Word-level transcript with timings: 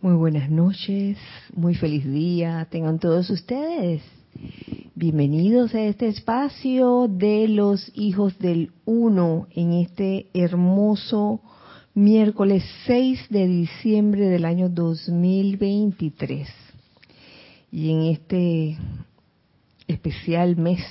Muy 0.00 0.14
buenas 0.14 0.48
noches, 0.48 1.18
muy 1.52 1.74
feliz 1.74 2.04
día, 2.04 2.68
tengan 2.70 3.00
todos 3.00 3.30
ustedes. 3.30 4.00
Bienvenidos 4.94 5.74
a 5.74 5.80
este 5.80 6.06
espacio 6.06 7.08
de 7.08 7.48
los 7.48 7.90
hijos 7.96 8.38
del 8.38 8.70
uno 8.84 9.48
en 9.56 9.72
este 9.72 10.28
hermoso 10.34 11.40
miércoles 11.94 12.62
6 12.86 13.26
de 13.30 13.48
diciembre 13.48 14.28
del 14.28 14.44
año 14.44 14.68
2023. 14.68 16.48
Y 17.72 17.90
en 17.90 18.02
este 18.02 18.78
especial 19.88 20.56
mes, 20.56 20.84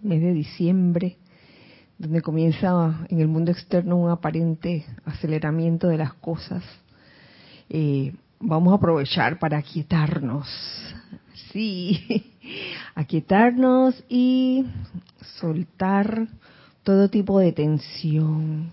mes 0.00 0.22
de 0.22 0.32
diciembre, 0.32 1.16
donde 1.98 2.22
comienza 2.22 3.04
en 3.08 3.18
el 3.18 3.26
mundo 3.26 3.50
externo 3.50 3.96
un 3.96 4.10
aparente 4.10 4.86
aceleramiento 5.04 5.88
de 5.88 5.98
las 5.98 6.14
cosas, 6.14 6.62
eh, 7.68 8.12
vamos 8.44 8.72
a 8.72 8.76
aprovechar 8.76 9.38
para 9.38 9.58
aquietarnos. 9.58 10.46
Sí, 11.52 12.32
aquietarnos 12.94 14.04
y 14.08 14.66
soltar 15.40 16.28
todo 16.82 17.08
tipo 17.08 17.38
de 17.38 17.52
tensión. 17.52 18.70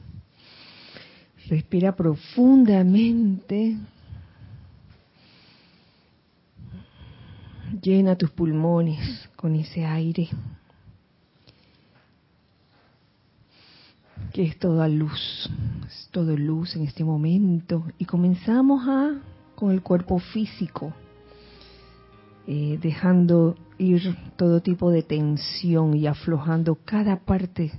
Respira 1.48 1.96
profundamente. 1.96 3.78
Llena 7.82 8.18
tus 8.18 8.30
pulmones 8.32 9.30
con 9.36 9.56
ese 9.56 9.86
aire 9.86 10.30
que 14.34 14.44
es 14.44 14.58
toda 14.60 14.88
luz, 14.88 15.50
es 15.88 16.08
todo 16.12 16.38
luz 16.38 16.76
en 16.76 16.84
este 16.84 17.04
momento. 17.04 17.86
Y 17.98 18.06
comenzamos 18.06 18.88
a 18.88 19.20
con 19.62 19.70
el 19.70 19.84
cuerpo 19.84 20.18
físico, 20.18 20.92
eh, 22.48 22.80
dejando 22.82 23.56
ir 23.78 24.18
todo 24.36 24.60
tipo 24.60 24.90
de 24.90 25.04
tensión 25.04 25.96
y 25.96 26.08
aflojando 26.08 26.80
cada 26.84 27.18
parte 27.18 27.72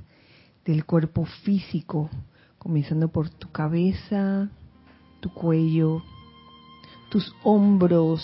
del 0.65 0.85
cuerpo 0.85 1.25
físico, 1.25 2.09
comenzando 2.57 3.09
por 3.09 3.31
tu 3.31 3.51
cabeza, 3.51 4.49
tu 5.19 5.35
cuello, 5.35 6.05
tus 7.11 7.35
hombros, 7.43 8.23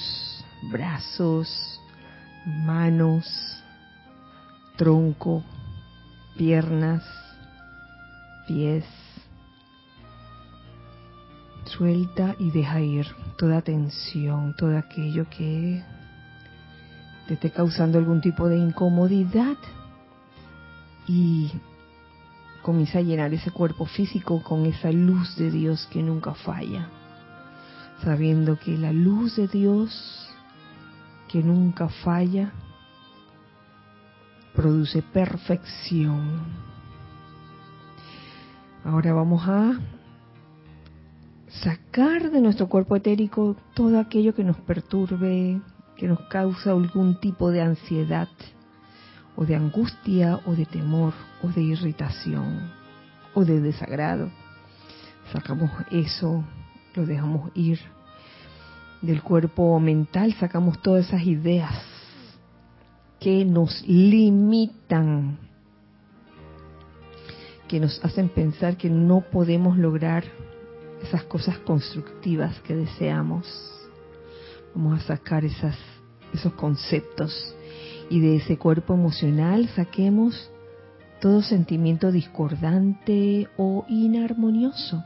brazos, 0.71 1.81
manos, 2.65 3.27
tronco, 4.77 5.43
piernas, 6.37 7.03
pies. 8.47 8.85
Suelta 11.69 12.35
y 12.39 12.51
deja 12.51 12.81
ir 12.81 13.07
toda 13.37 13.63
tensión, 13.63 14.55
todo 14.57 14.77
aquello 14.79 15.29
que 15.29 15.85
te 17.27 17.35
esté 17.35 17.51
causando 17.51 17.99
algún 17.99 18.23
tipo 18.23 18.49
de 18.49 18.57
incomodidad 18.57 19.57
y 21.07 21.53
comienza 22.63 22.99
a 22.99 23.03
llenar 23.03 23.35
ese 23.35 23.51
cuerpo 23.51 23.85
físico 23.85 24.43
con 24.43 24.65
esa 24.65 24.91
luz 24.91 25.37
de 25.37 25.51
Dios 25.51 25.87
que 25.93 26.03
nunca 26.03 26.35
falla, 26.35 26.89
sabiendo 28.03 28.59
que 28.59 28.79
la 28.79 28.93
luz 28.93 29.37
de 29.37 29.47
Dios 29.47 30.31
que 31.29 31.43
nunca 31.43 31.89
falla 31.89 32.53
produce 34.55 35.03
perfección. 35.03 36.41
Ahora 38.85 39.13
vamos 39.13 39.47
a 39.47 39.79
sacar 41.49 42.31
de 42.31 42.41
nuestro 42.41 42.69
cuerpo 42.69 42.97
etérico 42.97 43.57
todo 43.75 43.99
aquello 43.99 44.35
que 44.35 44.45
nos 44.45 44.57
perturbe, 44.59 45.61
que 45.97 46.09
nos 46.09 46.21
causa 46.29 46.71
algún 46.73 47.19
tipo 47.21 47.51
de 47.51 47.63
ansiedad 47.63 48.29
o 49.37 49.45
de 49.45 49.57
angustia 49.57 50.41
o 50.47 50.55
de 50.55 50.67
temor 50.67 51.15
o 51.43 51.49
de 51.49 51.63
irritación 51.63 52.71
o 53.35 53.45
de 53.45 53.61
desagrado. 53.61 54.31
Sacamos 55.33 55.71
eso, 55.91 56.45
lo 56.95 57.07
dejamos 57.07 57.51
ir. 57.55 57.79
Del 59.03 59.23
cuerpo 59.23 59.79
mental 59.79 60.35
sacamos 60.35 60.83
todas 60.83 61.07
esas 61.07 61.23
ideas 61.23 61.73
que 63.21 63.45
nos 63.45 63.87
limitan 63.87 65.39
que 67.69 67.79
nos 67.79 68.03
hacen 68.03 68.31
pensar 68.31 68.77
que 68.77 68.89
no 68.89 69.21
podemos 69.21 69.77
lograr 69.77 70.25
esas 71.03 71.25
cosas 71.25 71.59
constructivas 71.59 72.59
que 72.61 72.75
deseamos. 72.75 73.47
Vamos 74.75 75.01
a 75.01 75.07
sacar 75.07 75.45
esos 75.45 76.53
conceptos 76.57 77.55
y 78.11 78.21
de 78.21 78.37
ese 78.37 78.59
cuerpo 78.59 78.95
emocional 78.95 79.69
saquemos 79.75 80.51
todo 81.21 81.43
sentimiento 81.43 82.13
discordante 82.13 83.49
o 83.57 83.85
inarmonioso. 83.89 85.03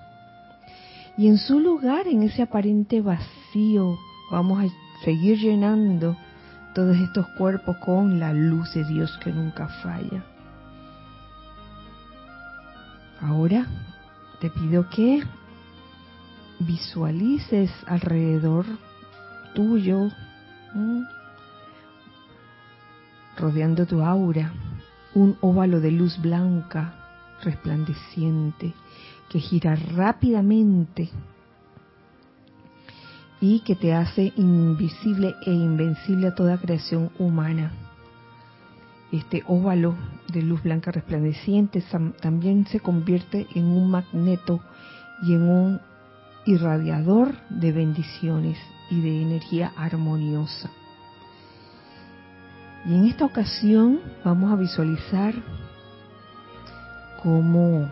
Y 1.17 1.29
en 1.29 1.39
su 1.39 1.61
lugar, 1.61 2.07
en 2.07 2.23
ese 2.23 2.43
aparente 2.43 3.01
vacío, 3.01 3.99
vamos 4.31 4.65
a 4.65 5.05
seguir 5.05 5.39
llenando 5.39 6.17
todos 6.75 6.97
estos 6.97 7.27
cuerpos 7.39 7.77
con 7.79 8.19
la 8.19 8.33
luz 8.33 8.73
de 8.75 8.85
Dios 8.85 9.19
que 9.23 9.31
nunca 9.31 9.69
falla. 9.83 10.25
Ahora 13.21 13.67
te 14.41 14.51
pido 14.51 14.89
que 14.89 15.23
visualices 16.67 17.71
alrededor 17.87 18.67
tuyo, 19.55 20.09
rodeando 23.37 23.87
tu 23.87 24.03
aura, 24.03 24.53
un 25.15 25.37
óvalo 25.41 25.81
de 25.81 25.91
luz 25.91 26.21
blanca 26.21 26.95
resplandeciente 27.43 28.73
que 29.29 29.41
gira 29.41 29.75
rápidamente 29.75 31.11
y 33.41 33.61
que 33.61 33.75
te 33.75 33.93
hace 33.93 34.33
invisible 34.37 35.35
e 35.45 35.51
invencible 35.51 36.29
a 36.29 36.35
toda 36.35 36.59
creación 36.59 37.11
humana. 37.19 37.73
Este 39.11 39.43
óvalo 39.47 39.95
de 40.33 40.43
luz 40.43 40.63
blanca 40.63 40.91
resplandeciente 40.91 41.83
también 42.21 42.67
se 42.67 42.81
convierte 42.81 43.47
en 43.55 43.65
un 43.65 43.91
magneto 43.91 44.61
y 45.23 45.35
en 45.35 45.43
un 45.43 45.81
irradiador 46.47 47.35
de 47.49 47.73
bendiciones 47.73 48.59
y 48.91 49.01
de 49.01 49.23
energía 49.23 49.73
armoniosa. 49.77 50.71
Y 52.85 52.95
en 52.95 53.07
esta 53.07 53.25
ocasión 53.25 54.01
vamos 54.25 54.53
a 54.53 54.57
visualizar 54.57 55.35
cómo 57.23 57.89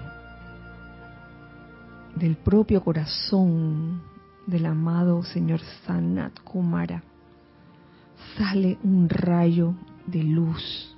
del 2.16 2.36
propio 2.36 2.82
corazón 2.82 4.02
del 4.46 4.66
amado 4.66 5.22
señor 5.22 5.60
Sanat 5.86 6.40
Kumara 6.40 7.04
sale 8.36 8.78
un 8.82 9.08
rayo 9.08 9.74
de 10.06 10.24
luz 10.24 10.96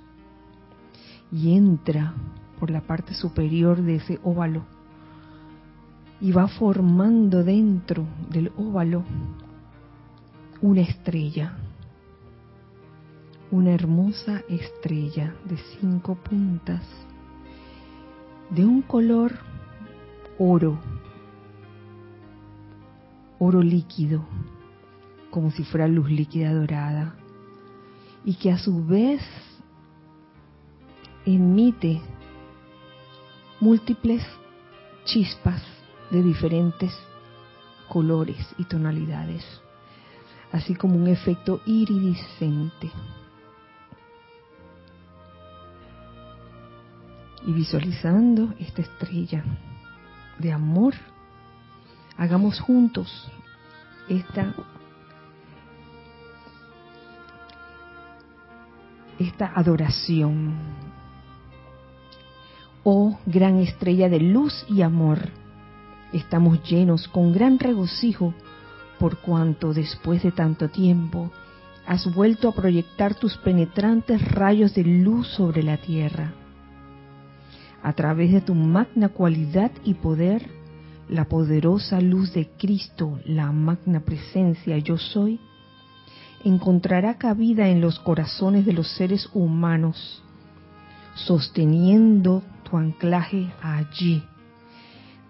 y 1.31 1.55
entra 1.55 2.13
por 2.59 2.71
la 2.71 2.81
parte 2.81 3.13
superior 3.13 3.81
de 3.81 3.95
ese 3.95 4.19
óvalo 4.23 4.63
y 6.23 6.31
va 6.31 6.47
formando 6.47 7.43
dentro 7.43 8.05
del 8.29 8.49
óvalo 8.57 9.03
una 10.61 10.79
estrella, 10.79 11.57
una 13.51 13.71
hermosa 13.71 14.41
estrella 14.47 15.35
de 15.43 15.57
cinco 15.81 16.15
puntas, 16.15 16.81
de 18.51 18.63
un 18.63 18.83
color 18.83 19.33
oro, 20.39 20.79
oro 23.37 23.61
líquido, 23.61 24.23
como 25.29 25.51
si 25.51 25.65
fuera 25.65 25.89
luz 25.89 26.09
líquida 26.09 26.53
dorada, 26.53 27.15
y 28.23 28.35
que 28.35 28.49
a 28.49 28.57
su 28.57 28.85
vez 28.85 29.21
emite 31.25 31.99
múltiples 33.59 34.23
chispas 35.03 35.72
de 36.13 36.21
diferentes 36.21 36.95
colores 37.89 38.37
y 38.59 38.65
tonalidades, 38.65 39.43
así 40.51 40.75
como 40.75 40.95
un 40.95 41.07
efecto 41.07 41.61
iridiscente. 41.65 42.91
Y 47.45 47.51
visualizando 47.51 48.53
esta 48.59 48.83
estrella 48.83 49.43
de 50.37 50.53
amor, 50.53 50.93
hagamos 52.15 52.59
juntos 52.59 53.29
esta 54.07 54.53
esta 59.19 59.51
adoración 59.55 60.53
Oh 62.83 63.17
gran 63.25 63.59
estrella 63.59 64.09
de 64.09 64.19
luz 64.19 64.65
y 64.67 64.81
amor, 64.81 65.29
estamos 66.13 66.63
llenos 66.63 67.07
con 67.07 67.33
gran 67.33 67.59
regocijo 67.59 68.33
por 68.99 69.17
cuanto 69.17 69.73
después 69.73 70.23
de 70.23 70.31
tanto 70.31 70.69
tiempo 70.69 71.31
has 71.85 72.13
vuelto 72.13 72.47
a 72.47 72.53
proyectar 72.53 73.15
tus 73.15 73.37
penetrantes 73.37 74.31
rayos 74.31 74.73
de 74.73 74.83
luz 74.83 75.27
sobre 75.27 75.63
la 75.63 75.77
tierra. 75.77 76.31
A 77.81 77.93
través 77.93 78.31
de 78.31 78.39
tu 78.39 78.55
magna 78.55 79.09
cualidad 79.09 79.71
y 79.83 79.95
poder, 79.95 80.49
la 81.09 81.25
poderosa 81.25 81.99
luz 81.99 82.33
de 82.33 82.47
Cristo, 82.57 83.19
la 83.25 83.51
magna 83.51 83.99
presencia 83.99 84.77
yo 84.77 84.97
soy, 84.97 85.39
encontrará 86.45 87.17
cabida 87.17 87.67
en 87.67 87.81
los 87.81 87.99
corazones 87.99 88.65
de 88.65 88.73
los 88.73 88.87
seres 88.95 89.29
humanos, 89.33 90.23
sosteniendo 91.15 92.41
tu 92.63 92.77
anclaje 92.77 93.51
allí, 93.61 94.23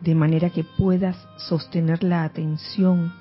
de 0.03 0.15
manera 0.15 0.49
que 0.49 0.63
puedas 0.63 1.15
sostener 1.37 2.03
la 2.03 2.23
atención 2.23 3.13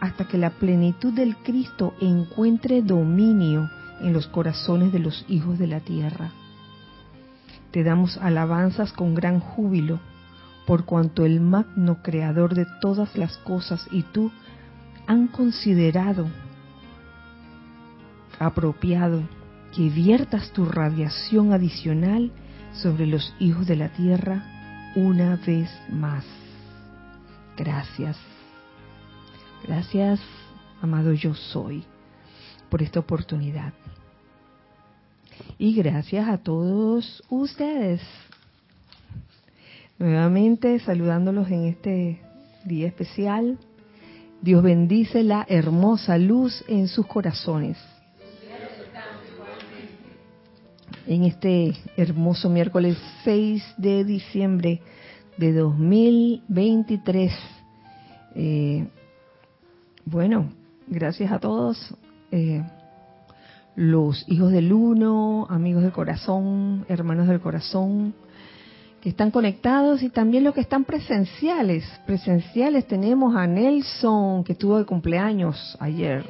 hasta 0.00 0.26
que 0.28 0.38
la 0.38 0.50
plenitud 0.50 1.12
del 1.12 1.36
Cristo 1.38 1.94
encuentre 2.00 2.82
dominio 2.82 3.68
en 4.00 4.12
los 4.12 4.26
corazones 4.28 4.92
de 4.92 5.00
los 5.00 5.24
hijos 5.28 5.58
de 5.58 5.66
la 5.66 5.80
tierra. 5.80 6.30
Te 7.72 7.82
damos 7.82 8.16
alabanzas 8.18 8.92
con 8.92 9.14
gran 9.14 9.40
júbilo, 9.40 9.98
por 10.66 10.84
cuanto 10.84 11.26
el 11.26 11.40
magno 11.40 12.02
creador 12.02 12.54
de 12.54 12.66
todas 12.80 13.16
las 13.16 13.36
cosas 13.38 13.86
y 13.90 14.02
tú 14.02 14.30
han 15.06 15.26
considerado 15.26 16.26
apropiado 18.38 19.22
que 19.74 19.90
viertas 19.90 20.52
tu 20.52 20.64
radiación 20.64 21.52
adicional 21.52 22.32
sobre 22.72 23.06
los 23.06 23.34
hijos 23.38 23.66
de 23.66 23.76
la 23.76 23.88
tierra 23.90 24.53
una 24.94 25.36
vez 25.36 25.70
más. 25.90 26.24
Gracias. 27.56 28.16
Gracias, 29.66 30.20
amado 30.82 31.12
yo 31.12 31.34
soy, 31.34 31.84
por 32.68 32.82
esta 32.82 33.00
oportunidad. 33.00 33.72
Y 35.58 35.74
gracias 35.74 36.28
a 36.28 36.38
todos 36.38 37.22
ustedes. 37.28 38.02
Nuevamente 39.98 40.78
saludándolos 40.80 41.48
en 41.50 41.64
este 41.64 42.20
día 42.64 42.88
especial. 42.88 43.58
Dios 44.42 44.62
bendice 44.62 45.22
la 45.22 45.46
hermosa 45.48 46.18
luz 46.18 46.64
en 46.68 46.88
sus 46.88 47.06
corazones. 47.06 47.78
En 51.06 51.24
este 51.24 51.74
hermoso 51.98 52.48
miércoles 52.48 52.96
6 53.24 53.74
de 53.76 54.04
diciembre 54.04 54.80
de 55.36 55.52
2023. 55.52 57.32
Eh, 58.34 58.88
bueno, 60.06 60.48
gracias 60.86 61.30
a 61.30 61.38
todos. 61.38 61.94
Eh, 62.30 62.62
los 63.76 64.24
hijos 64.28 64.50
del 64.50 64.72
uno, 64.72 65.46
amigos 65.50 65.82
del 65.82 65.92
corazón, 65.92 66.86
hermanos 66.88 67.28
del 67.28 67.40
corazón, 67.40 68.14
que 69.02 69.10
están 69.10 69.30
conectados 69.30 70.02
y 70.02 70.08
también 70.08 70.42
los 70.42 70.54
que 70.54 70.62
están 70.62 70.84
presenciales. 70.84 71.84
Presenciales 72.06 72.86
tenemos 72.86 73.36
a 73.36 73.46
Nelson, 73.46 74.42
que 74.42 74.54
tuvo 74.54 74.78
de 74.78 74.86
cumpleaños 74.86 75.76
ayer. 75.80 76.24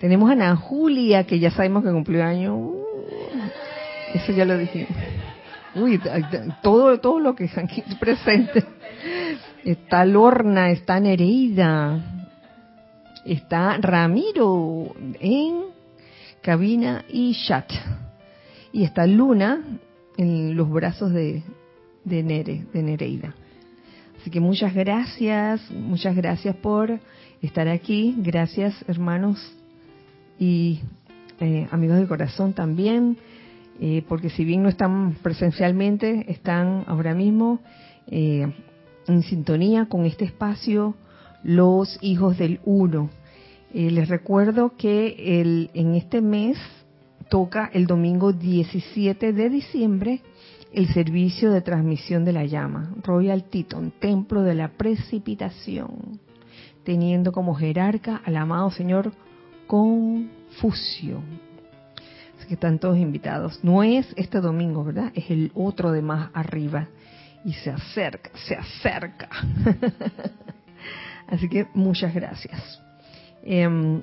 Tenemos 0.00 0.30
a 0.30 0.32
Ana 0.32 0.56
Julia, 0.56 1.24
que 1.24 1.38
ya 1.38 1.50
sabemos 1.50 1.84
que 1.84 1.90
cumplió 1.90 2.24
año. 2.24 2.56
Uh, 2.56 2.82
eso 4.14 4.32
ya 4.32 4.44
lo 4.44 4.56
dijimos. 4.56 4.90
Uy, 5.74 6.00
todo, 6.62 6.98
todo 6.98 7.20
lo 7.20 7.34
que 7.34 7.44
están 7.44 7.64
aquí 7.64 7.82
presente. 8.00 8.64
Está 9.64 10.04
Lorna, 10.04 10.70
está 10.70 10.98
Nereida, 10.98 12.00
está 13.24 13.76
Ramiro 13.78 14.94
en 15.20 15.64
cabina 16.42 17.04
y 17.08 17.34
chat. 17.46 17.70
Y 18.72 18.84
está 18.84 19.06
Luna 19.06 19.62
en 20.16 20.56
los 20.56 20.70
brazos 20.70 21.12
de, 21.12 21.42
de 22.04 22.22
Nere, 22.22 22.66
de 22.72 22.82
Nereida. 22.82 23.34
Así 24.20 24.30
que 24.30 24.40
muchas 24.40 24.74
gracias, 24.74 25.70
muchas 25.70 26.16
gracias 26.16 26.56
por 26.56 26.98
estar 27.42 27.68
aquí. 27.68 28.14
Gracias, 28.18 28.74
hermanos 28.88 29.38
y 30.38 30.80
eh, 31.40 31.68
amigos 31.70 31.98
del 31.98 32.08
corazón 32.08 32.52
también, 32.52 33.16
eh, 33.80 34.02
porque 34.08 34.30
si 34.30 34.44
bien 34.44 34.62
no 34.62 34.68
están 34.68 35.14
presencialmente, 35.22 36.30
están 36.30 36.84
ahora 36.86 37.14
mismo 37.14 37.60
eh, 38.06 38.52
en 39.06 39.22
sintonía 39.22 39.86
con 39.86 40.04
este 40.04 40.24
espacio 40.24 40.94
los 41.42 41.98
hijos 42.02 42.38
del 42.38 42.60
uno. 42.64 43.10
Eh, 43.72 43.90
les 43.90 44.08
recuerdo 44.08 44.76
que 44.76 45.40
el, 45.40 45.70
en 45.74 45.94
este 45.94 46.20
mes 46.20 46.58
toca 47.28 47.70
el 47.72 47.86
domingo 47.86 48.32
17 48.32 49.32
de 49.32 49.50
diciembre 49.50 50.22
el 50.72 50.92
servicio 50.92 51.50
de 51.50 51.62
transmisión 51.62 52.24
de 52.24 52.32
la 52.32 52.44
llama, 52.44 52.94
Royal 53.02 53.44
Teton, 53.44 53.92
Templo 53.98 54.42
de 54.42 54.54
la 54.54 54.68
Precipitación, 54.68 56.20
teniendo 56.84 57.32
como 57.32 57.54
jerarca 57.54 58.20
al 58.24 58.36
amado 58.36 58.70
Señor 58.70 59.12
Confucio. 59.66 61.20
Así 62.38 62.48
que 62.48 62.54
están 62.54 62.78
todos 62.78 62.96
invitados. 62.98 63.60
No 63.62 63.82
es 63.82 64.06
este 64.16 64.40
domingo, 64.40 64.84
¿verdad? 64.84 65.12
Es 65.14 65.30
el 65.30 65.50
otro 65.54 65.92
de 65.92 66.02
más 66.02 66.30
arriba. 66.34 66.88
Y 67.44 67.52
se 67.52 67.70
acerca, 67.70 68.30
se 68.34 68.54
acerca. 68.54 69.28
Así 71.28 71.48
que 71.48 71.66
muchas 71.74 72.14
gracias. 72.14 72.82
Em, 73.42 74.02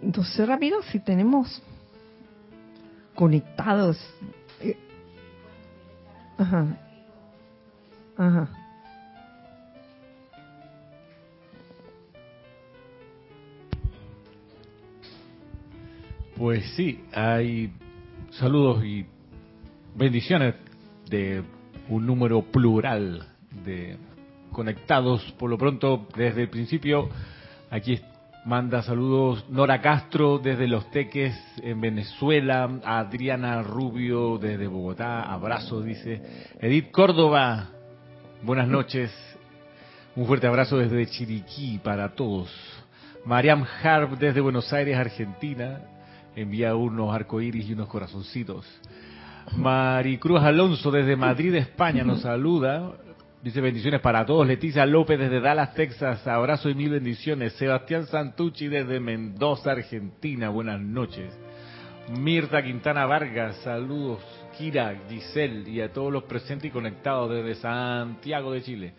entonces, 0.00 0.46
rápido, 0.46 0.82
si 0.82 1.00
tenemos 1.00 1.62
conectados. 3.14 3.98
Eh, 4.60 4.76
ajá. 6.38 6.78
Ajá. 8.16 8.65
Pues 16.36 16.64
sí, 16.76 17.02
hay 17.14 17.72
saludos 18.32 18.84
y 18.84 19.06
bendiciones 19.94 20.54
de 21.08 21.42
un 21.88 22.04
número 22.06 22.42
plural 22.42 23.26
de 23.64 23.96
conectados. 24.52 25.22
Por 25.38 25.48
lo 25.48 25.56
pronto, 25.56 26.06
desde 26.14 26.42
el 26.42 26.50
principio, 26.50 27.08
aquí 27.70 27.98
Manda 28.44 28.80
saludos 28.82 29.44
Nora 29.48 29.80
Castro 29.80 30.38
desde 30.38 30.68
Los 30.68 30.88
Teques 30.92 31.34
en 31.64 31.80
Venezuela, 31.80 32.78
Adriana 32.84 33.60
Rubio 33.62 34.38
desde 34.38 34.68
Bogotá, 34.68 35.22
abrazo 35.22 35.80
dice. 35.80 36.22
Edith 36.60 36.92
Córdoba, 36.92 37.70
buenas 38.42 38.68
noches. 38.68 39.10
Un 40.14 40.26
fuerte 40.26 40.46
abrazo 40.46 40.78
desde 40.78 41.06
Chiriquí 41.06 41.78
para 41.78 42.10
todos. 42.10 42.48
Mariam 43.24 43.64
Harp 43.82 44.12
desde 44.12 44.40
Buenos 44.40 44.72
Aires, 44.72 44.96
Argentina, 44.96 45.80
envía 46.36 46.76
unos 46.76 47.12
arcoíris 47.12 47.68
y 47.68 47.72
unos 47.72 47.88
corazoncitos. 47.88 48.64
Maricruz 49.56 50.42
Alonso 50.42 50.90
desde 50.90 51.16
Madrid, 51.16 51.54
España, 51.54 52.04
nos 52.04 52.20
saluda. 52.22 52.92
Dice 53.42 53.60
bendiciones 53.60 54.00
para 54.00 54.26
todos. 54.26 54.46
Leticia 54.46 54.84
López 54.84 55.18
desde 55.18 55.40
Dallas, 55.40 55.72
Texas. 55.74 56.26
Abrazo 56.26 56.68
y 56.68 56.74
mil 56.74 56.90
bendiciones. 56.90 57.52
Sebastián 57.54 58.06
Santucci 58.06 58.68
desde 58.68 59.00
Mendoza, 59.00 59.72
Argentina. 59.72 60.48
Buenas 60.48 60.80
noches. 60.80 61.32
Mirta 62.18 62.62
Quintana 62.62 63.06
Vargas. 63.06 63.56
Saludos. 63.62 64.20
Kira, 64.58 65.02
Giselle 65.08 65.68
y 65.70 65.80
a 65.80 65.92
todos 65.92 66.12
los 66.12 66.24
presentes 66.24 66.70
y 66.70 66.72
conectados 66.72 67.30
desde 67.30 67.54
Santiago 67.54 68.52
de 68.52 68.62
Chile. 68.62 68.94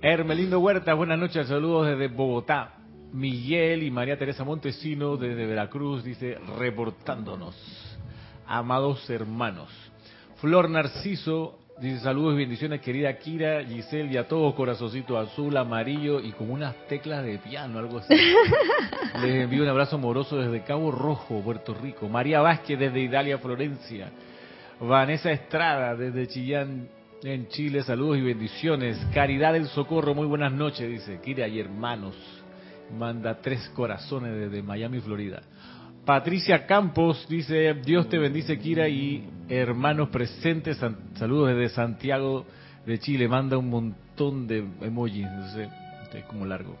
Hermelindo 0.00 0.60
Huerta. 0.60 0.94
Buenas 0.94 1.18
noches. 1.18 1.46
Saludos 1.46 1.88
desde 1.88 2.08
Bogotá. 2.08 2.73
Miguel 3.14 3.82
y 3.82 3.90
María 3.90 4.18
Teresa 4.18 4.44
Montesino 4.44 5.16
desde 5.16 5.46
Veracruz. 5.46 6.04
Dice 6.04 6.38
reportándonos. 6.58 7.56
Amados 8.46 9.08
hermanos. 9.08 9.70
Flor 10.36 10.68
Narciso 10.68 11.58
Dice 11.80 11.98
saludos 11.98 12.34
y 12.34 12.36
bendiciones 12.36 12.80
querida 12.80 13.18
Kira, 13.18 13.64
Giselle 13.64 14.12
y 14.12 14.16
a 14.16 14.28
todos 14.28 14.54
corazoncito 14.54 15.18
azul, 15.18 15.56
amarillo 15.56 16.20
y 16.20 16.30
con 16.30 16.48
unas 16.48 16.86
teclas 16.86 17.24
de 17.24 17.38
piano, 17.38 17.80
algo 17.80 17.98
así. 17.98 18.14
Les 19.20 19.42
envío 19.42 19.64
un 19.64 19.68
abrazo 19.68 19.96
amoroso 19.96 20.36
desde 20.36 20.62
Cabo 20.62 20.92
Rojo, 20.92 21.40
Puerto 21.40 21.74
Rico. 21.74 22.08
María 22.08 22.40
Vázquez 22.40 22.78
desde 22.78 23.00
Italia, 23.00 23.38
Florencia. 23.38 24.08
Vanessa 24.78 25.32
Estrada 25.32 25.96
desde 25.96 26.28
Chillán, 26.28 26.88
en 27.24 27.48
Chile, 27.48 27.82
saludos 27.82 28.18
y 28.18 28.22
bendiciones. 28.22 28.96
Caridad 29.12 29.52
del 29.52 29.66
Socorro, 29.66 30.14
muy 30.14 30.28
buenas 30.28 30.52
noches, 30.52 30.88
dice 30.88 31.20
Kira 31.24 31.48
y 31.48 31.58
hermanos. 31.58 32.14
Manda 32.92 33.40
tres 33.40 33.68
corazones 33.70 34.34
desde 34.34 34.62
Miami, 34.62 35.00
Florida. 35.00 35.42
Patricia 36.04 36.66
Campos 36.66 37.26
dice, 37.28 37.72
Dios 37.84 38.08
te 38.08 38.18
bendice 38.18 38.58
Kira 38.58 38.88
y 38.88 39.26
hermanos 39.48 40.10
presentes, 40.10 40.78
saludos 41.14 41.48
desde 41.48 41.74
Santiago 41.74 42.44
de 42.84 42.98
Chile, 42.98 43.26
manda 43.26 43.56
un 43.56 43.70
montón 43.70 44.46
de 44.46 44.58
emojis, 44.82 45.24
no 45.24 45.48
sé, 45.54 45.68
es 46.12 46.24
como 46.26 46.44
largo. 46.44 46.76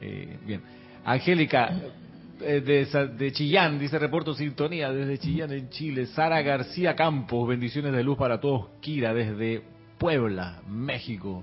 Eh, 0.00 0.38
bien. 0.46 0.62
Angélica, 1.04 1.72
eh, 2.40 2.60
de, 2.60 3.08
de, 3.16 3.32
Chillán, 3.32 3.78
dice 3.80 3.98
reporto 3.98 4.32
sintonía 4.34 4.92
desde 4.92 5.18
Chillán 5.18 5.52
en 5.52 5.68
Chile. 5.70 6.06
Sara 6.06 6.40
García 6.42 6.94
Campos, 6.94 7.48
bendiciones 7.48 7.92
de 7.92 8.04
luz 8.04 8.16
para 8.16 8.40
todos. 8.40 8.68
Kira 8.80 9.12
desde 9.12 9.62
Puebla, 9.98 10.62
México. 10.68 11.42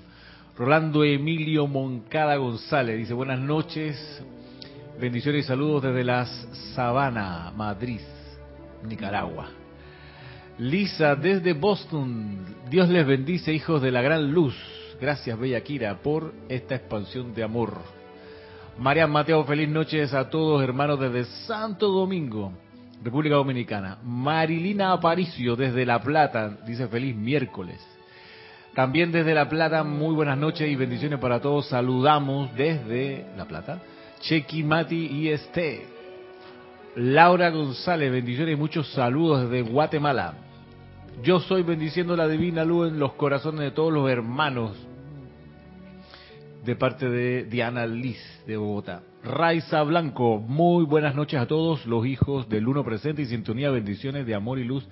Rolando 0.57 1.03
Emilio 1.03 1.67
Moncada 1.67 2.37
González 2.37 2.97
dice 2.97 3.13
buenas 3.13 3.41
noches, 3.41 4.23
bendiciones 4.97 5.43
y 5.43 5.47
saludos 5.49 5.83
desde 5.83 6.05
las 6.05 6.29
Sabana, 6.73 7.51
Madrid, 7.53 7.99
Nicaragua. 8.87 9.49
Lisa 10.57 11.17
desde 11.17 11.51
Boston, 11.51 12.37
Dios 12.69 12.87
les 12.87 13.05
bendice 13.05 13.51
hijos 13.51 13.81
de 13.81 13.91
la 13.91 14.01
gran 14.01 14.31
luz. 14.31 14.55
Gracias 15.01 15.37
Bella 15.37 15.59
Kira 15.59 16.01
por 16.01 16.33
esta 16.47 16.75
expansión 16.75 17.33
de 17.33 17.43
amor. 17.43 17.73
María 18.79 19.07
Mateo, 19.07 19.43
feliz 19.43 19.67
noches 19.67 20.13
a 20.13 20.29
todos 20.29 20.63
hermanos 20.63 21.01
desde 21.01 21.25
Santo 21.45 21.89
Domingo, 21.89 22.53
República 23.03 23.35
Dominicana. 23.35 23.97
Marilina 24.01 24.93
Aparicio 24.93 25.57
desde 25.57 25.85
La 25.85 26.01
Plata, 26.01 26.59
dice 26.65 26.87
feliz 26.87 27.13
miércoles. 27.13 27.94
También 28.75 29.13
desde 29.13 29.33
La 29.33 29.47
Plata, 29.47 29.85
muy 29.85 30.13
buenas 30.13 30.37
noches 30.37 30.69
y 30.69 30.75
bendiciones 30.75 31.17
para 31.19 31.39
todos. 31.39 31.69
Saludamos 31.69 32.53
desde 32.55 33.25
La 33.37 33.45
Plata. 33.45 33.79
Chequi, 34.19 34.63
Mati 34.63 35.07
y 35.07 35.29
Este. 35.29 35.85
Laura 36.97 37.49
González, 37.51 38.11
bendiciones 38.11 38.53
y 38.53 38.57
muchos 38.57 38.91
saludos 38.91 39.49
desde 39.49 39.69
Guatemala. 39.69 40.33
Yo 41.23 41.39
soy 41.39 41.63
bendiciendo 41.63 42.17
la 42.17 42.27
divina 42.27 42.65
luz 42.65 42.89
en 42.89 42.99
los 42.99 43.13
corazones 43.13 43.61
de 43.61 43.71
todos 43.71 43.93
los 43.93 44.09
hermanos. 44.09 44.75
De 46.65 46.75
parte 46.75 47.09
de 47.09 47.45
Diana 47.45 47.87
Liz 47.87 48.19
de 48.45 48.57
Bogotá. 48.57 49.03
Raiza 49.23 49.83
Blanco, 49.83 50.37
muy 50.37 50.83
buenas 50.83 51.15
noches 51.15 51.39
a 51.39 51.47
todos 51.47 51.85
los 51.85 52.05
hijos 52.05 52.49
del 52.49 52.67
Uno 52.67 52.83
presente 52.83 53.21
y 53.21 53.25
sintonía, 53.25 53.69
bendiciones 53.69 54.25
de 54.25 54.35
amor 54.35 54.59
y 54.59 54.65
luz 54.65 54.85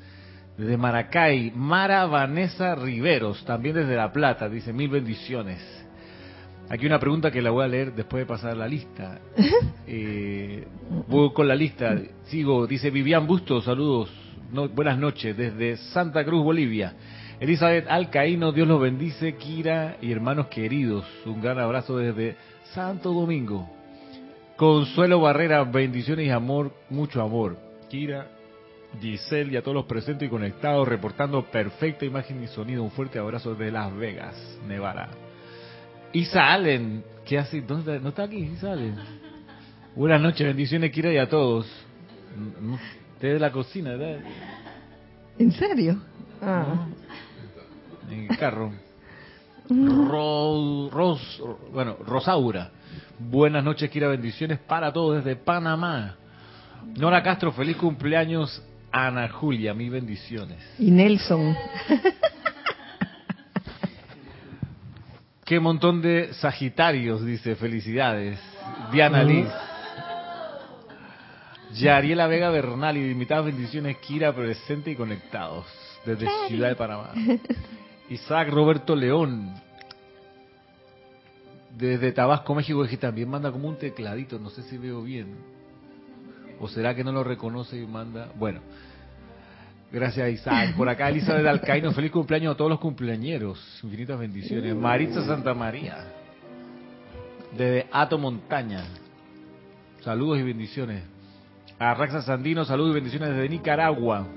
desde 0.58 0.78
Maracay, 0.78 1.52
Mara 1.56 2.06
Vanessa 2.06 2.76
Riveros, 2.76 3.44
también 3.46 3.76
desde 3.76 3.96
La 3.96 4.12
Plata, 4.12 4.50
dice 4.50 4.72
mil 4.72 4.90
bendiciones. 4.90 5.60
Aquí 6.70 6.86
una 6.86 7.00
pregunta 7.00 7.32
que 7.32 7.42
la 7.42 7.52
voy 7.52 7.66
a 7.66 7.68
leer 7.68 7.94
después 7.94 8.22
de 8.22 8.26
pasar 8.26 8.56
la 8.58 8.68
lista. 8.68 9.20
Eh, 9.86 10.66
voy 11.08 11.34
con 11.34 11.46
la 11.46 11.56
lista, 11.56 11.96
sigo, 12.24 12.66
dice 12.66 12.90
Vivian 12.90 13.28
Bustos, 13.28 13.66
saludos, 13.66 14.10
buenas 14.74 14.98
noches, 14.98 15.36
desde 15.36 15.76
Santa 15.76 16.24
Cruz, 16.24 16.42
Bolivia. 16.42 16.94
Elizabeth 17.40 17.86
Alcaíno, 17.90 18.54
Dios 18.54 18.66
los 18.66 18.80
bendice, 18.82 19.36
Kira 19.36 19.98
y 20.02 20.14
hermanos 20.14 20.48
queridos, 20.48 21.06
un 21.26 21.42
gran 21.42 21.60
abrazo 21.60 21.98
desde 21.98 22.38
Santo 22.74 23.12
Domingo. 23.12 23.70
Consuelo 24.56 25.20
Barrera, 25.20 25.64
bendiciones 25.66 26.28
y 26.28 26.30
amor, 26.30 26.74
mucho 26.90 27.22
amor. 27.22 27.58
Kira, 27.90 28.28
Giselle 29.02 29.54
y 29.54 29.58
a 29.58 29.62
todos 29.62 29.76
los 29.76 29.86
presentes 29.86 30.28
y 30.28 30.30
conectados, 30.30 30.88
reportando 30.88 31.44
perfecta 31.44 32.06
imagen 32.06 32.44
y 32.44 32.48
sonido. 32.48 32.84
Un 32.84 32.92
fuerte 32.92 33.20
abrazo 33.20 33.56
de 33.56 33.72
Las 33.72 33.96
Vegas, 33.96 34.36
Nevada. 34.68 35.10
Isa 36.12 36.54
Allen, 36.54 37.04
¿qué 37.26 37.40
hace? 37.40 37.62
¿Dónde, 37.62 38.00
¿No 38.00 38.10
está 38.10 38.24
aquí 38.24 38.38
Isa 38.38 38.72
Allen? 38.72 38.96
Buenas 39.96 40.22
noches, 40.22 40.46
bendiciones, 40.46 40.92
Kira, 40.92 41.12
y 41.12 41.18
a 41.18 41.28
todos. 41.28 41.68
Desde 43.20 43.40
la 43.40 43.52
cocina, 43.52 43.92
¿verdad? 43.92 44.24
¿En 45.40 45.52
serio? 45.52 46.02
Ah. 46.42 46.88
En 48.12 48.28
el 48.30 48.38
carro. 48.38 48.72
Ros, 49.70 51.42
bueno, 51.72 51.98
Rosaura. 52.06 52.72
Buenas 53.18 53.64
noches, 53.64 53.90
Kira, 53.90 54.08
bendiciones 54.08 54.60
para 54.60 54.92
todos 54.92 55.24
desde 55.24 55.36
Panamá. 55.36 56.16
Nora 56.98 57.24
Castro, 57.24 57.52
feliz 57.54 57.78
cumpleaños 57.78 58.62
Ana 58.94 59.28
Julia, 59.28 59.74
mis 59.74 59.92
bendiciones. 59.92 60.60
Y 60.78 60.92
Nelson. 60.92 61.58
Qué 65.46 65.60
montón 65.60 66.00
de 66.04 66.32
Sagitarios, 66.36 67.26
dice, 67.26 67.56
felicidades. 67.56 68.40
Diana 68.92 69.24
Liz. 69.24 69.48
Yariela 71.74 72.28
Vega 72.28 72.52
Bernal, 72.52 72.96
y 72.98 73.08
limitadas 73.08 73.46
bendiciones, 73.46 73.98
Kira, 73.98 74.32
presente 74.32 74.92
y 74.92 74.96
conectados, 74.96 75.66
desde 76.06 76.28
Ciudad 76.48 76.70
de 76.70 76.76
Panamá. 76.76 77.14
Isaac 78.10 78.50
Roberto 78.50 78.96
León, 78.96 79.56
desde 81.76 82.12
Tabasco, 82.12 82.54
México, 82.54 82.86
que 82.86 82.98
también 82.98 83.28
manda 83.28 83.52
como 83.52 83.70
un 83.70 83.78
tecladito, 83.80 84.38
no 84.38 84.52
sé 84.52 84.62
si 84.62 84.78
veo 84.78 85.02
bien. 85.02 85.36
¿O 86.60 86.68
será 86.68 86.96
que 86.96 87.04
no 87.04 87.12
lo 87.12 87.24
reconoce 87.24 87.78
y 87.78 87.86
manda? 87.86 88.30
Bueno, 88.36 88.62
gracias 89.92 90.32
Isaac. 90.32 90.76
Por 90.76 90.88
acá 90.90 91.10
Elizabeth 91.10 91.46
Alcaíno, 91.46 91.92
feliz 91.92 92.12
cumpleaños 92.12 92.54
a 92.54 92.58
todos 92.58 92.72
los 92.72 92.80
cumpleañeros. 92.80 93.60
Infinitas 93.84 94.20
bendiciones. 94.20 94.76
Maritza 94.76 95.26
Santa 95.26 95.54
María, 95.54 95.98
desde 97.52 97.88
Ato 97.92 98.18
Montaña. 98.18 98.86
Saludos 100.02 100.40
y 100.40 100.44
bendiciones. 100.44 101.04
A 101.80 101.94
Raxa 101.94 102.22
Sandino, 102.22 102.66
saludos 102.66 102.92
y 102.92 102.96
bendiciones 102.96 103.30
desde 103.30 103.50
Nicaragua. 103.50 104.28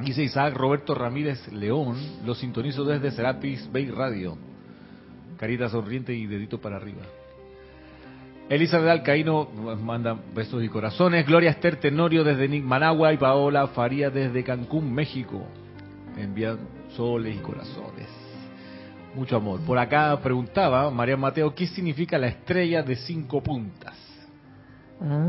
Dice 0.00 0.22
Isaac 0.22 0.54
Roberto 0.54 0.94
Ramírez 0.94 1.50
León, 1.52 1.96
lo 2.24 2.34
sintonizo 2.34 2.84
desde 2.84 3.10
Serapis 3.10 3.70
Bay 3.72 3.90
Radio. 3.90 4.38
Carita 5.38 5.68
sonriente 5.68 6.14
y 6.14 6.26
dedito 6.26 6.60
para 6.60 6.76
arriba. 6.76 7.02
Elizabeth 8.48 8.88
Alcaíno 8.88 9.48
manda 9.82 10.16
besos 10.34 10.64
y 10.64 10.68
corazones. 10.68 11.26
Gloria 11.26 11.50
Esther 11.50 11.76
Tenorio 11.76 12.24
desde 12.24 12.48
Managua 12.60 13.12
y 13.12 13.18
Paola 13.18 13.66
Faría 13.68 14.08
desde 14.10 14.42
Cancún, 14.42 14.92
México. 14.92 15.46
Envían 16.16 16.58
soles 16.96 17.36
y 17.36 17.40
corazones. 17.40 18.08
Mucho 19.14 19.36
amor. 19.36 19.60
Por 19.60 19.78
acá 19.78 20.18
preguntaba 20.22 20.90
María 20.90 21.16
Mateo, 21.16 21.54
¿qué 21.54 21.66
significa 21.66 22.18
la 22.18 22.28
estrella 22.28 22.82
de 22.82 22.96
cinco 22.96 23.42
puntas? 23.42 23.96
Ah, 25.00 25.28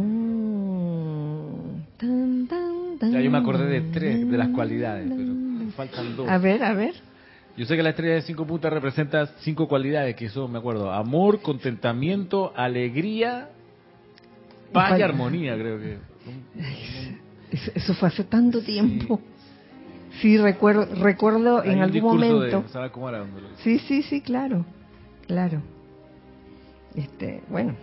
ya 3.02 3.22
yo 3.22 3.32
me 3.32 3.38
acordé 3.38 3.66
de 3.66 3.82
tres 3.92 4.30
de 4.30 4.38
las 4.38 4.50
cualidades, 4.50 5.08
pero 5.16 5.72
faltan 5.76 6.16
dos. 6.16 6.28
A 6.28 6.38
ver, 6.38 6.64
a 6.64 6.74
ver. 6.74 6.96
Yo 7.60 7.66
sé 7.66 7.76
que 7.76 7.84
la 7.84 7.90
estrella 7.90 8.14
de 8.14 8.22
cinco 8.22 8.48
puntas 8.48 8.72
representa 8.72 9.26
cinco 9.40 9.68
cualidades, 9.68 10.16
que 10.16 10.30
son, 10.30 10.50
me 10.50 10.60
acuerdo, 10.60 10.94
amor, 10.94 11.42
contentamiento, 11.42 12.54
alegría, 12.56 13.50
paz 14.72 14.98
y 14.98 15.02
armonía, 15.02 15.58
creo 15.58 15.78
que. 15.78 15.98
Eso 17.52 17.94
fue 17.96 18.08
hace 18.08 18.24
tanto 18.24 18.62
tiempo. 18.62 19.20
Sí, 20.22 20.38
recuerdo, 20.38 20.88
recuerdo 21.04 21.62
en 21.66 21.82
algún 21.82 22.02
momento. 22.02 22.64
sí, 23.58 23.80
sí, 23.80 24.04
sí, 24.04 24.22
claro, 24.22 24.66
claro. 25.28 25.62
Este, 26.96 27.44
bueno. 27.50 27.76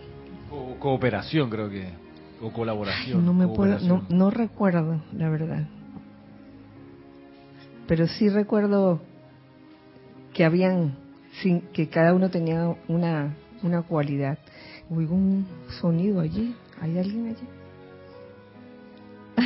cooperación, 0.79 1.51
creo 1.51 1.69
que, 1.69 1.87
o 2.41 2.51
colaboración. 2.51 3.23
no 3.23 3.31
me 3.31 3.47
puedo, 3.47 3.77
no, 3.81 4.07
no 4.09 4.31
recuerdo, 4.31 5.03
la 5.13 5.29
verdad. 5.29 5.67
Pero 7.85 8.07
sí 8.07 8.27
recuerdo 8.27 9.01
que 10.37 10.45
habían, 10.45 10.95
sin, 11.41 11.61
que 11.73 11.89
cada 11.89 12.13
uno 12.13 12.29
tenía 12.29 12.75
una, 12.87 13.33
una 13.63 13.81
cualidad. 13.81 14.37
Oigo 14.87 15.15
un 15.15 15.47
sonido 15.81 16.21
allí. 16.21 16.55
¿Hay 16.79 16.97
alguien 16.99 17.35
allí? 17.35 17.47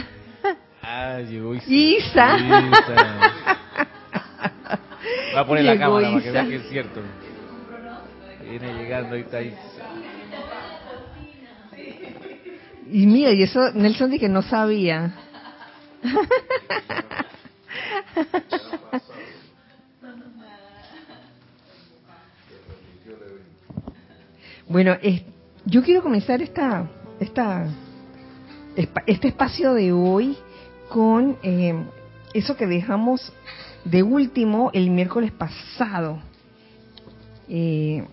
Ah, 0.84 1.22
llegó 1.22 1.56
Isa. 1.56 1.66
Isa. 1.72 2.38
Va 5.34 5.40
a 5.40 5.48
poner 5.48 5.64
la 5.64 5.78
cámara 5.78 6.10
para 6.10 6.22
que 6.24 6.32
vea 6.32 6.46
que 6.46 6.56
es 6.56 6.68
cierto. 6.70 7.00
Viene 8.44 8.74
llegando, 8.74 9.16
ahí 9.16 9.22
está 9.22 9.42
Isa. 9.42 9.58
Y 12.92 13.06
mira, 13.08 13.32
y 13.32 13.44
eso 13.44 13.72
Nelson 13.72 14.12
dije 14.12 14.26
que 14.26 14.30
no 14.30 14.42
sabía. 14.42 15.16
Bueno, 24.72 24.96
yo 25.66 25.84
quiero 25.84 26.02
comenzar 26.02 26.42
esta, 26.42 26.90
esta, 27.20 27.68
este 29.06 29.28
espacio 29.28 29.74
de 29.74 29.92
hoy 29.92 30.38
con 30.88 31.36
eh, 31.44 31.76
eso 32.34 32.56
que 32.56 32.68
dejamos 32.68 33.34
de 33.84 34.02
último 34.02 34.72
el 34.74 34.90
miércoles 34.90 35.34
pasado, 35.34 36.20
eh, 37.50 38.06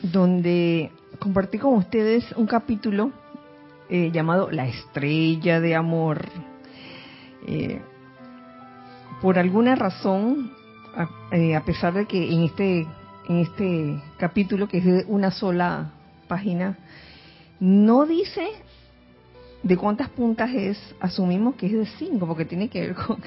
donde 0.00 0.92
compartí 1.18 1.58
con 1.58 1.74
ustedes 1.74 2.30
un 2.36 2.46
capítulo 2.46 3.10
eh, 3.88 4.12
llamado 4.12 4.48
La 4.52 4.68
estrella 4.68 5.60
de 5.60 5.74
amor. 5.74 6.24
por 9.20 9.40
alguna 9.40 9.74
razón 9.74 10.52
eh, 11.32 11.54
a 11.54 11.64
pesar 11.64 11.94
de 11.94 12.06
que 12.06 12.32
en 12.32 12.42
este, 12.42 12.86
en 13.28 13.38
este 13.38 14.02
capítulo, 14.18 14.68
que 14.68 14.78
es 14.78 14.84
de 14.84 15.04
una 15.06 15.30
sola 15.30 15.92
página, 16.28 16.76
no 17.58 18.06
dice 18.06 18.46
de 19.62 19.76
cuántas 19.76 20.08
puntas 20.08 20.50
es, 20.54 20.78
asumimos 21.00 21.54
que 21.56 21.66
es 21.66 21.72
de 21.72 21.86
cinco, 21.98 22.26
porque 22.26 22.44
tiene 22.44 22.68
que 22.68 22.80
ver 22.80 22.94
con, 22.94 23.18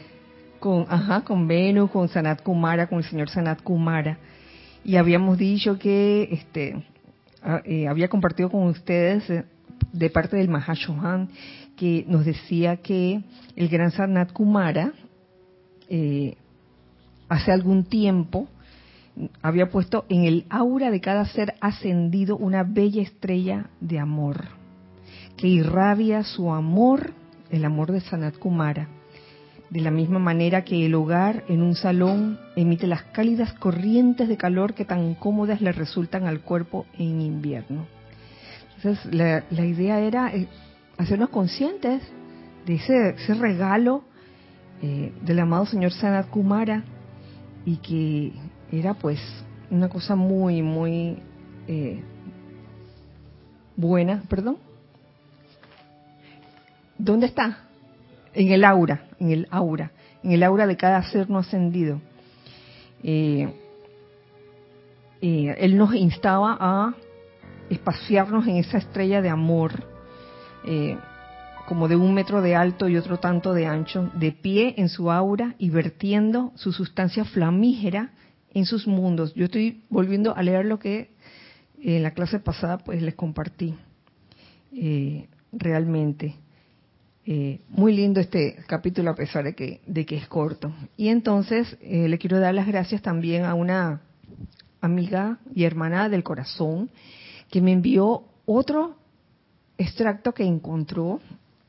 con, 0.60 0.86
ajá, 0.88 1.22
con 1.22 1.46
Venus, 1.46 1.90
con 1.90 2.08
Sanat 2.08 2.42
Kumara, 2.42 2.86
con 2.86 2.98
el 2.98 3.04
señor 3.04 3.28
Sanat 3.28 3.62
Kumara. 3.62 4.18
Y 4.84 4.96
habíamos 4.96 5.38
dicho 5.38 5.78
que 5.78 6.28
este 6.30 6.84
eh, 7.64 7.88
había 7.88 8.08
compartido 8.08 8.50
con 8.50 8.64
ustedes 8.64 9.28
eh, 9.28 9.44
de 9.92 10.10
parte 10.10 10.36
del 10.36 10.48
Mahashohan 10.48 11.28
que 11.76 12.04
nos 12.08 12.24
decía 12.24 12.78
que 12.78 13.22
el 13.56 13.68
gran 13.68 13.90
Sanat 13.90 14.32
Kumara 14.32 14.92
eh, 15.88 16.36
hace 17.28 17.52
algún 17.52 17.84
tiempo 17.84 18.48
había 19.42 19.70
puesto 19.70 20.04
en 20.08 20.24
el 20.24 20.46
aura 20.50 20.90
de 20.90 21.00
cada 21.00 21.24
ser 21.26 21.54
ascendido 21.60 22.36
una 22.36 22.64
bella 22.64 23.02
estrella 23.02 23.66
de 23.80 23.98
amor 23.98 24.64
que 25.36 25.48
irradia 25.48 26.22
su 26.22 26.52
amor, 26.52 27.12
el 27.50 27.64
amor 27.64 27.92
de 27.92 28.00
Sanat 28.00 28.38
Kumara. 28.38 28.88
De 29.70 29.80
la 29.80 29.90
misma 29.90 30.18
manera 30.18 30.62
que 30.62 30.86
el 30.86 30.94
hogar 30.94 31.44
en 31.48 31.62
un 31.62 31.74
salón 31.74 32.38
emite 32.54 32.86
las 32.86 33.02
cálidas 33.04 33.52
corrientes 33.54 34.28
de 34.28 34.36
calor 34.36 34.74
que 34.74 34.84
tan 34.84 35.14
cómodas 35.14 35.60
le 35.60 35.72
resultan 35.72 36.26
al 36.26 36.40
cuerpo 36.40 36.86
en 36.96 37.20
invierno. 37.20 37.86
Entonces, 38.76 39.12
la, 39.12 39.64
idea 39.64 40.00
era 40.00 40.32
eh, 40.34 40.46
hacernos 40.98 41.30
conscientes 41.30 42.02
de 42.66 42.74
ese, 42.74 43.34
regalo 43.34 44.04
eh, 44.82 45.12
del 45.22 45.40
amado 45.40 45.66
señor 45.66 45.92
Sanat 45.92 46.28
Kumara 46.28 46.84
y 47.64 47.78
que 47.78 48.32
era 48.70 48.94
pues 48.94 49.20
una 49.70 49.88
cosa 49.88 50.14
muy, 50.14 50.62
muy 50.62 51.18
eh, 51.66 52.02
buena, 53.76 54.22
perdón. 54.28 54.58
¿Dónde 56.98 57.26
está? 57.26 57.58
En 58.32 58.52
el 58.52 58.64
aura, 58.64 59.06
en 59.18 59.30
el 59.30 59.48
aura, 59.50 59.90
en 60.22 60.32
el 60.32 60.42
aura 60.42 60.66
de 60.66 60.76
cada 60.76 61.02
ser 61.10 61.28
no 61.30 61.38
ascendido. 61.38 62.00
Eh, 63.02 63.52
eh, 65.20 65.54
él 65.58 65.76
nos 65.76 65.94
instaba 65.94 66.56
a 66.60 66.94
espaciarnos 67.70 68.46
en 68.46 68.56
esa 68.56 68.78
estrella 68.78 69.22
de 69.22 69.30
amor, 69.30 69.72
como 71.66 71.88
de 71.88 71.96
un 71.96 72.14
metro 72.14 72.40
de 72.42 72.54
alto 72.54 72.88
y 72.88 72.96
otro 72.96 73.18
tanto 73.18 73.52
de 73.52 73.66
ancho, 73.66 74.10
de 74.14 74.32
pie 74.32 74.74
en 74.78 74.88
su 74.88 75.10
aura 75.10 75.54
y 75.58 75.70
vertiendo 75.70 76.52
su 76.54 76.72
sustancia 76.72 77.24
flamígera 77.24 78.12
en 78.54 78.64
sus 78.64 78.86
mundos. 78.86 79.34
Yo 79.34 79.44
estoy 79.46 79.82
volviendo 79.90 80.34
a 80.34 80.42
leer 80.42 80.64
lo 80.64 80.78
que 80.78 81.10
en 81.82 82.02
la 82.02 82.12
clase 82.12 82.38
pasada 82.38 82.78
pues 82.78 83.02
les 83.02 83.14
compartí. 83.14 83.74
Eh, 84.72 85.28
realmente. 85.52 86.36
Eh, 87.26 87.60
muy 87.68 87.94
lindo 87.94 88.20
este 88.20 88.56
capítulo 88.66 89.10
a 89.10 89.14
pesar 89.14 89.44
de 89.44 89.54
que, 89.54 89.80
de 89.86 90.06
que 90.06 90.16
es 90.16 90.26
corto. 90.28 90.72
Y 90.96 91.08
entonces 91.08 91.76
eh, 91.80 92.08
le 92.08 92.18
quiero 92.18 92.38
dar 92.38 92.54
las 92.54 92.66
gracias 92.66 93.02
también 93.02 93.44
a 93.44 93.54
una 93.54 94.02
amiga 94.80 95.38
y 95.54 95.64
hermana 95.64 96.08
del 96.08 96.22
corazón 96.22 96.90
que 97.50 97.60
me 97.60 97.72
envió 97.72 98.24
otro 98.46 98.96
extracto 99.78 100.32
que 100.32 100.44
encontró. 100.44 101.20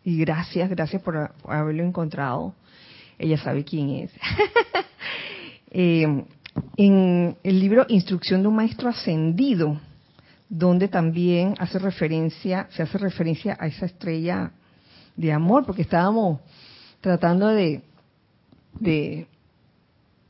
Y 0.04 0.20
gracias, 0.20 0.70
gracias 0.70 1.02
por 1.02 1.32
haberlo 1.46 1.84
encontrado. 1.84 2.54
Ella 3.18 3.38
sabe 3.38 3.64
quién 3.64 3.90
es. 3.92 4.12
en 6.78 7.38
el 7.44 7.60
libro 7.60 7.86
Instrucción 7.90 8.42
de 8.42 8.48
un 8.48 8.56
Maestro 8.56 8.90
Ascendido, 8.90 9.80
donde 10.50 10.88
también 10.88 11.56
hace 11.60 11.80
referencia, 11.80 12.68
se 12.72 12.84
hace 12.84 12.98
referencia 12.98 13.58
a 13.60 13.68
esa 13.68 13.86
estrella 13.86 14.52
de 15.16 15.32
amor, 15.32 15.66
porque 15.66 15.82
estábamos 15.82 16.40
tratando 17.02 17.48
de, 17.48 17.82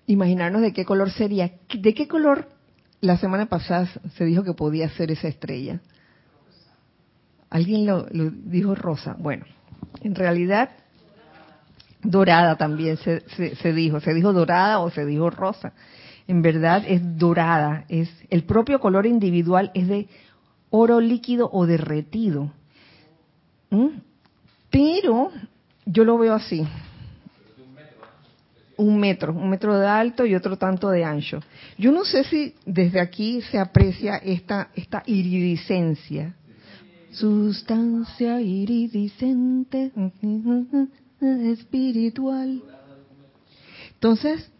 imaginarnos 0.08 0.62
de 0.62 0.74
qué 0.74 0.86
color 0.86 1.12
sería. 1.12 1.52
¿De 1.74 1.94
qué 1.94 2.08
color 2.08 2.50
la 3.02 3.18
semana 3.18 3.48
pasada 3.48 3.90
se 4.16 4.26
dijo 4.26 4.44
que 4.44 4.54
podía 4.54 4.90
ser 4.90 5.12
esa 5.12 5.28
estrella? 5.28 5.82
Alguien 7.50 7.86
lo, 7.86 8.06
dijo 8.10 8.76
rosa. 8.76 9.16
Bueno, 9.18 9.46
en 10.02 10.16
realidad 10.16 10.70
dorada 12.04 12.56
también 12.56 12.98
se, 12.98 13.22
se, 13.56 13.74
dijo. 13.74 14.00
Se 14.00 14.14
dijo 14.14 14.34
dorada 14.34 14.80
o 14.80 14.92
se 14.92 15.06
dijo 15.06 15.30
rosa 15.30 15.74
en 16.28 16.42
verdad 16.42 16.84
es 16.88 17.02
dorada, 17.18 17.86
es 17.88 18.10
el 18.30 18.44
propio 18.44 18.80
color 18.80 19.06
individual 19.06 19.72
es 19.74 19.88
de 19.88 20.08
oro 20.70 21.00
líquido 21.00 21.50
o 21.52 21.66
derretido. 21.66 22.52
¿Mm? 23.70 24.00
Pero 24.70 25.32
yo 25.86 26.04
lo 26.04 26.18
veo 26.18 26.34
así. 26.34 26.66
Un 28.78 29.00
metro, 29.00 29.32
un 29.32 29.50
metro 29.50 29.78
de 29.80 29.88
alto 29.88 30.26
y 30.26 30.36
otro 30.36 30.58
tanto 30.58 30.90
de 30.90 31.06
ancho. 31.06 31.40
Yo 31.78 31.92
no 31.92 32.04
sé 32.04 32.26
si 32.26 32.56
desde 32.66 33.00
aquí 33.00 33.42
se 33.42 33.58
aprecia 33.58 34.18
esta, 34.18 34.70
esta 34.76 35.04
iridiscencia. 35.06 36.36
Sustancia 37.12 38.42
iridiscente 38.42 39.92
espiritual. 41.22 42.62
Entonces, 43.94 44.52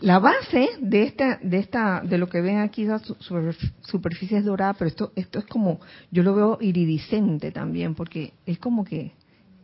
la 0.00 0.18
base 0.18 0.70
de 0.80 1.04
esta, 1.04 1.38
de 1.42 1.58
esta, 1.58 2.00
de 2.00 2.18
lo 2.18 2.28
que 2.28 2.40
ven 2.40 2.58
aquí, 2.58 2.84
la 2.84 3.00
superficie 3.80 4.38
es 4.38 4.44
dorada, 4.44 4.74
pero 4.74 4.88
esto, 4.88 5.12
esto 5.14 5.38
es 5.38 5.46
como, 5.46 5.80
yo 6.10 6.22
lo 6.22 6.34
veo 6.34 6.58
iridiscente 6.60 7.52
también, 7.52 7.94
porque 7.94 8.32
es 8.46 8.58
como 8.58 8.84
que 8.84 9.12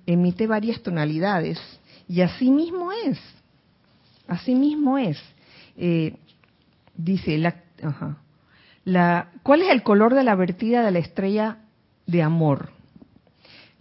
emite 0.06 0.46
varias 0.46 0.82
tonalidades. 0.82 1.58
Y 2.08 2.22
así 2.22 2.50
mismo 2.50 2.90
es. 2.92 3.18
Así 4.26 4.54
mismo 4.54 4.96
es. 4.98 5.20
Eh, 5.76 6.16
dice, 6.96 7.36
la, 7.38 7.56
ajá, 7.82 8.18
la, 8.84 9.30
¿cuál 9.42 9.62
es 9.62 9.70
el 9.70 9.82
color 9.82 10.14
de 10.14 10.24
la 10.24 10.34
vertida 10.34 10.82
de 10.82 10.90
la 10.90 10.98
estrella 10.98 11.58
de 12.06 12.22
amor? 12.22 12.70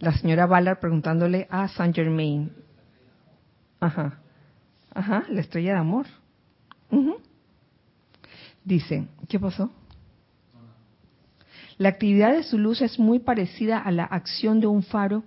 La 0.00 0.12
señora 0.12 0.46
Ballard 0.46 0.80
preguntándole 0.80 1.46
a 1.50 1.68
Saint 1.68 1.94
Germain. 1.94 2.52
Ajá. 3.80 4.18
Ajá, 4.94 5.24
la 5.28 5.40
estrella 5.40 5.72
de 5.72 5.78
amor. 5.78 6.06
Dice, 8.64 9.08
¿qué 9.28 9.40
pasó? 9.40 9.70
La 11.78 11.88
actividad 11.88 12.32
de 12.32 12.42
su 12.42 12.58
luz 12.58 12.82
es 12.82 12.98
muy 12.98 13.20
parecida 13.20 13.78
a 13.78 13.90
la 13.92 14.04
acción 14.04 14.60
de 14.60 14.66
un 14.66 14.82
faro 14.82 15.22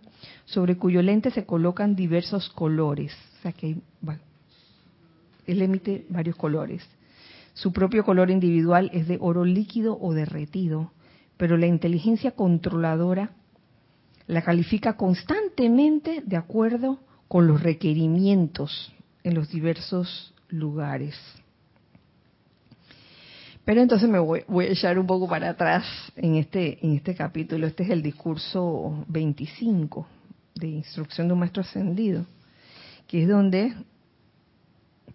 sobre 0.45 0.78
cuyo 0.78 1.02
lente 1.02 1.32
se 1.32 1.45
colocan 1.45 1.95
diversos 1.95 2.50
colores. 2.50 3.13
O 3.39 3.41
sea 3.41 3.54
que 3.54 3.78
él 5.47 5.62
emite 5.62 6.06
varios 6.10 6.36
colores. 6.36 6.88
Su 7.54 7.71
propio 7.71 8.04
color 8.04 8.30
individual 8.30 8.89
es 8.93 9.08
de 9.08 9.17
oro 9.19 9.45
líquido 9.45 9.97
o 10.00 10.13
derretido, 10.13 10.91
pero 11.38 11.58
la 11.58 11.67
inteligencia 11.67 12.32
controladora 12.32 13.32
la 14.28 14.41
califica 14.43 14.95
constantemente 14.95 16.21
de 16.26 16.38
acuerdo 16.38 17.00
con 17.28 17.47
los 17.47 17.62
requerimientos 17.62 18.93
en 19.24 19.36
los 19.36 19.50
diversos 19.50 20.34
lugares. 20.50 21.15
Pero 23.65 23.82
entonces 23.82 24.10
me 24.10 24.19
voy, 24.19 24.41
a 24.41 24.63
echar 24.63 24.97
un 24.97 25.06
poco 25.06 25.28
para 25.28 25.50
atrás 25.50 25.86
en 26.15 26.36
este, 26.36 26.84
en 26.86 26.95
este 26.95 27.13
capítulo. 27.13 27.67
Este 27.67 27.84
es 27.84 27.89
el 27.89 28.02
discurso 28.02 29.06
25 29.08 30.08
de 30.56 30.67
Instrucción 30.67 31.28
de 31.28 31.34
un 31.34 31.39
Maestro 31.39 31.62
Ascendido, 31.62 32.26
que 33.08 33.24
es 33.24 33.30
donde 33.30 33.74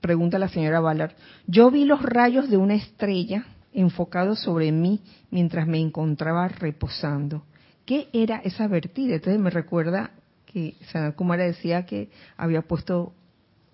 pregunta 0.01 0.39
la 0.39 0.49
señora 0.49 0.81
Ballard, 0.81 1.13
yo 1.47 1.71
vi 1.71 1.85
los 1.85 2.03
rayos 2.03 2.49
de 2.49 2.57
una 2.57 2.75
estrella 2.75 3.47
enfocados 3.73 4.41
sobre 4.41 4.71
mí 4.73 5.01
mientras 5.31 5.67
me 5.67 5.81
encontraba 5.81 6.49
reposando. 6.49 7.43
¿Qué 7.85 8.09
era 8.13 8.39
esa 8.39 8.69
vertida? 8.69 9.15
Entonces 9.17 9.41
me 9.41 9.51
recuerda 9.51 10.13
que 10.47 10.75
Sanat 10.93 11.15
Kumara 11.15 11.45
decía 11.45 11.87
que 11.87 12.11
había 12.37 12.63
puesto 12.63 13.13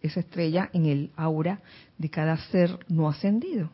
esa 0.01 0.21
estrella 0.21 0.71
en 0.73 0.87
el 0.87 1.11
aura 1.17 1.61
de 1.99 2.11
cada 2.11 2.37
ser 2.49 2.79
no 2.89 3.09
ascendido. 3.09 3.71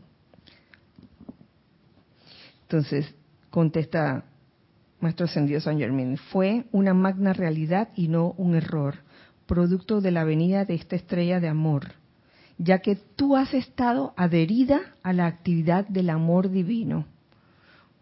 Entonces, 2.69 3.15
contesta 3.49 4.27
Maestro 5.01 5.25
Ascendido 5.25 5.59
San 5.59 5.79
Germán, 5.79 6.19
fue 6.31 6.67
una 6.71 6.93
magna 6.93 7.33
realidad 7.33 7.89
y 7.97 8.09
no 8.09 8.35
un 8.37 8.57
error, 8.57 8.97
producto 9.47 10.03
de 10.03 10.11
la 10.11 10.25
venida 10.25 10.67
de 10.67 10.75
esta 10.75 10.95
estrella 10.95 11.41
de 11.41 11.49
amor, 11.49 11.93
ya 12.59 12.81
que 12.81 12.97
tú 13.17 13.37
has 13.37 13.55
estado 13.55 14.13
adherida 14.19 14.81
a 15.03 15.15
la 15.15 15.27
actividad 15.27 15.89
del 15.89 16.11
amor 16.11 16.51
divino, 16.51 17.07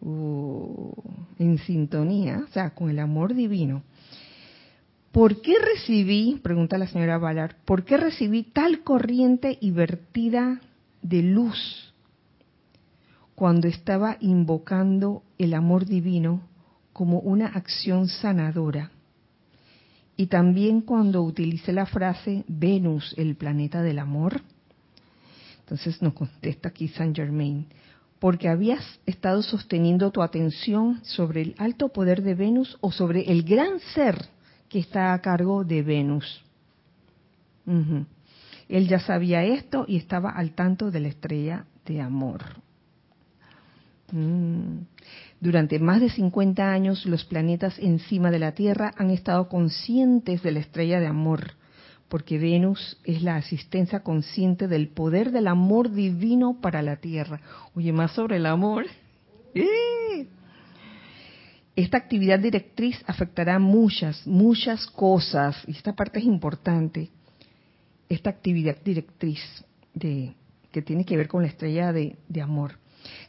uh, 0.01 0.93
en 1.39 1.59
sintonía, 1.59 2.43
o 2.49 2.53
sea, 2.53 2.71
con 2.71 2.91
el 2.91 2.99
amor 2.99 3.35
divino. 3.35 3.85
¿por 5.13 5.41
qué 5.41 5.55
recibí, 5.59 6.41
pregunta 6.43 6.77
la 6.77 6.89
señora 6.89 7.19
Ballard, 7.19 7.55
¿por 7.65 7.85
qué 7.85 7.97
recibí 7.97 8.43
tal 8.43 8.81
corriente 8.81 9.57
y 9.61 9.71
vertida 9.71 10.61
de 11.03 11.23
luz 11.23 11.95
cuando 13.37 13.69
estaba 13.69 14.17
invocando 14.19 15.23
el 15.39 15.55
amor 15.55 15.85
divino 15.85 16.41
como 16.93 17.21
una 17.21 17.47
acción 17.47 18.09
sanadora? 18.09 18.91
Y 20.17 20.27
también 20.27 20.81
cuando 20.81 21.23
utilicé 21.23 21.75
la 21.75 21.85
frase 21.85 22.45
Venus, 22.49 23.15
el 23.19 23.37
planeta 23.37 23.83
del 23.83 23.99
amor. 23.99 24.41
Entonces 25.61 26.01
nos 26.01 26.15
contesta 26.15 26.71
aquí 26.71 26.89
Saint 26.89 27.15
Germain, 27.15 27.67
porque 28.19 28.49
habías 28.49 28.83
estado 29.05 29.43
sosteniendo 29.43 30.11
tu 30.11 30.23
atención 30.23 31.05
sobre 31.05 31.43
el 31.43 31.55
alto 31.59 31.91
poder 31.91 32.23
de 32.23 32.35
Venus 32.35 32.79
o 32.81 32.91
sobre 32.91 33.31
el 33.31 33.43
gran 33.43 33.79
ser 33.95 34.31
que 34.71 34.79
está 34.79 35.13
a 35.13 35.21
cargo 35.21 35.63
de 35.63 35.83
Venus. 35.83 36.43
Él 38.69 38.89
ya 38.89 39.01
sabía 39.01 39.45
esto 39.45 39.85
y 39.87 39.97
estaba 39.97 40.31
al 40.31 40.53
tanto 40.53 40.91
de 40.91 41.01
la 41.01 41.09
estrella 41.09 41.67
de 41.85 42.01
amor. 42.01 42.66
Mm. 44.13 44.85
Durante 45.41 45.79
más 45.79 46.01
de 46.01 46.11
50 46.11 46.71
años 46.73 47.05
los 47.07 47.25
planetas 47.25 47.79
encima 47.79 48.31
de 48.31 48.39
la 48.39 48.53
Tierra 48.53 48.93
han 48.97 49.11
estado 49.11 49.49
conscientes 49.49 50.43
de 50.43 50.53
la 50.53 50.61
estrella 50.61 51.01
de 51.01 51.07
amor, 51.07 51.53
porque 52.09 52.39
Venus 52.39 52.99
es 53.05 53.23
la 53.23 53.37
asistencia 53.37 54.01
consciente 54.01 54.69
del 54.69 54.89
poder 54.89 55.33
del 55.33 55.49
amor 55.49 55.91
divino 55.93 56.61
para 56.61 56.83
la 56.83 56.97
Tierra. 56.97 57.41
Oye, 57.75 57.93
más 57.93 58.13
sobre 58.13 58.37
el 58.37 58.47
amor. 58.47 58.87
¡Eh! 59.55 60.27
Esta 61.75 61.99
actividad 61.99 62.39
directriz 62.39 62.97
afectará 63.07 63.59
muchas, 63.59 64.27
muchas 64.27 64.87
cosas, 64.87 65.57
y 65.67 65.73
esta 65.73 65.95
parte 65.95 66.21
es 66.21 66.25
importante. 66.25 67.11
Esta 68.09 68.31
actividad 68.31 68.77
directriz 68.83 69.41
de, 69.93 70.35
que 70.73 70.81
tiene 70.81 71.05
que 71.05 71.19
ver 71.19 71.29
con 71.29 71.43
la 71.43 71.49
estrella 71.49 71.93
de, 71.93 72.17
de 72.29 72.41
amor 72.41 72.79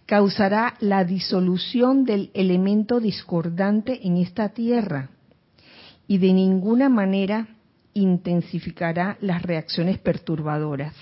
causará 0.08 0.76
la 0.80 1.04
disolución 1.04 2.06
del 2.06 2.32
elemento 2.34 3.00
discordante 3.02 4.08
en 4.08 4.18
esta 4.18 4.50
tierra 4.50 5.10
y 6.08 6.18
de 6.18 6.32
ninguna 6.32 6.88
manera 6.88 7.50
intensificará 7.94 9.18
las 9.20 9.42
reacciones 9.42 10.00
perturbadoras. 10.00 10.96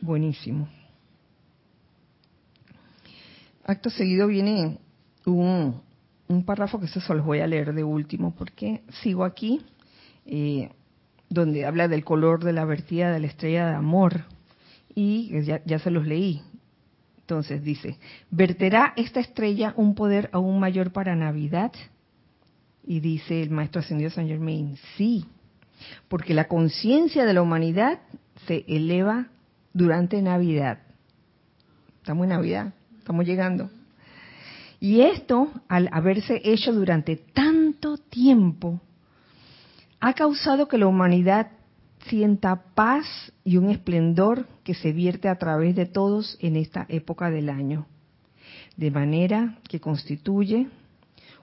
Buenísimo. 0.00 0.68
Acto 3.64 3.90
seguido 3.90 4.26
viene 4.26 4.78
un, 5.24 5.80
párrafo 6.44 6.80
que 6.80 6.88
se 6.88 7.00
los 7.14 7.24
voy 7.24 7.38
a 7.38 7.46
leer 7.46 7.72
de 7.72 7.84
último 7.84 8.34
porque 8.34 8.82
sigo 9.00 9.24
aquí, 9.24 9.62
eh, 10.26 10.70
donde 11.28 11.64
habla 11.66 11.86
del 11.86 12.04
color 12.04 12.42
de 12.42 12.52
la 12.52 12.64
vertida 12.64 13.12
de 13.12 13.20
la 13.20 13.28
estrella 13.28 13.68
de 13.68 13.76
amor 13.76 14.33
y 14.94 15.42
ya, 15.42 15.78
se 15.78 15.90
los 15.90 16.06
leí. 16.06 16.42
Entonces 17.18 17.62
dice, 17.62 17.98
¿verterá 18.30 18.92
esta 18.96 19.20
estrella 19.20 19.72
un 19.76 19.94
poder 19.94 20.28
aún 20.32 20.60
mayor 20.60 20.92
para 20.92 21.16
Navidad? 21.16 21.72
Y 22.86 23.00
dice 23.00 23.42
el 23.42 23.50
maestro 23.50 23.80
ascendido 23.80 24.10
San 24.10 24.28
Germain, 24.28 24.76
sí, 24.96 25.24
porque 26.08 26.34
la 26.34 26.48
conciencia 26.48 27.24
de 27.24 27.32
la 27.32 27.42
humanidad 27.42 28.00
se 28.46 28.64
eleva 28.68 29.28
durante 29.72 30.20
Navidad. 30.20 30.78
Estamos 32.00 32.24
en 32.24 32.30
Navidad, 32.30 32.74
estamos 32.98 33.24
llegando. 33.24 33.70
Y 34.80 35.00
esto, 35.00 35.50
al 35.66 35.88
haberse 35.92 36.42
hecho 36.44 36.74
durante 36.74 37.16
tanto 37.16 37.96
tiempo, 37.96 38.82
ha 39.98 40.12
causado 40.12 40.68
que 40.68 40.76
la 40.76 40.86
humanidad 40.86 41.52
sienta 42.08 42.62
paz 42.74 43.06
y 43.44 43.56
un 43.56 43.70
esplendor 43.70 44.46
que 44.62 44.74
se 44.74 44.92
vierte 44.92 45.28
a 45.28 45.38
través 45.38 45.74
de 45.74 45.86
todos 45.86 46.36
en 46.40 46.56
esta 46.56 46.86
época 46.88 47.30
del 47.30 47.48
año, 47.48 47.86
de 48.76 48.90
manera 48.90 49.58
que 49.68 49.80
constituye 49.80 50.68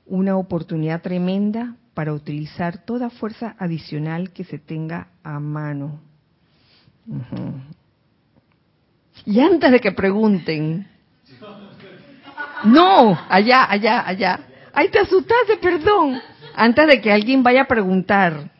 una 0.05 0.37
oportunidad 0.37 1.01
tremenda 1.01 1.75
para 1.93 2.13
utilizar 2.13 2.85
toda 2.85 3.09
fuerza 3.09 3.55
adicional 3.59 4.31
que 4.31 4.43
se 4.43 4.59
tenga 4.59 5.07
a 5.23 5.39
mano. 5.39 5.99
Y 9.25 9.39
antes 9.39 9.71
de 9.71 9.79
que 9.79 9.91
pregunten, 9.91 10.87
no, 12.63 13.17
allá, 13.29 13.69
allá, 13.69 14.07
allá. 14.07 14.39
Ay, 14.73 14.89
te 14.89 14.99
asustaste, 14.99 15.57
perdón. 15.57 16.19
Antes 16.55 16.87
de 16.87 17.01
que 17.01 17.11
alguien 17.11 17.43
vaya 17.43 17.63
a 17.63 17.67
preguntar, 17.67 18.51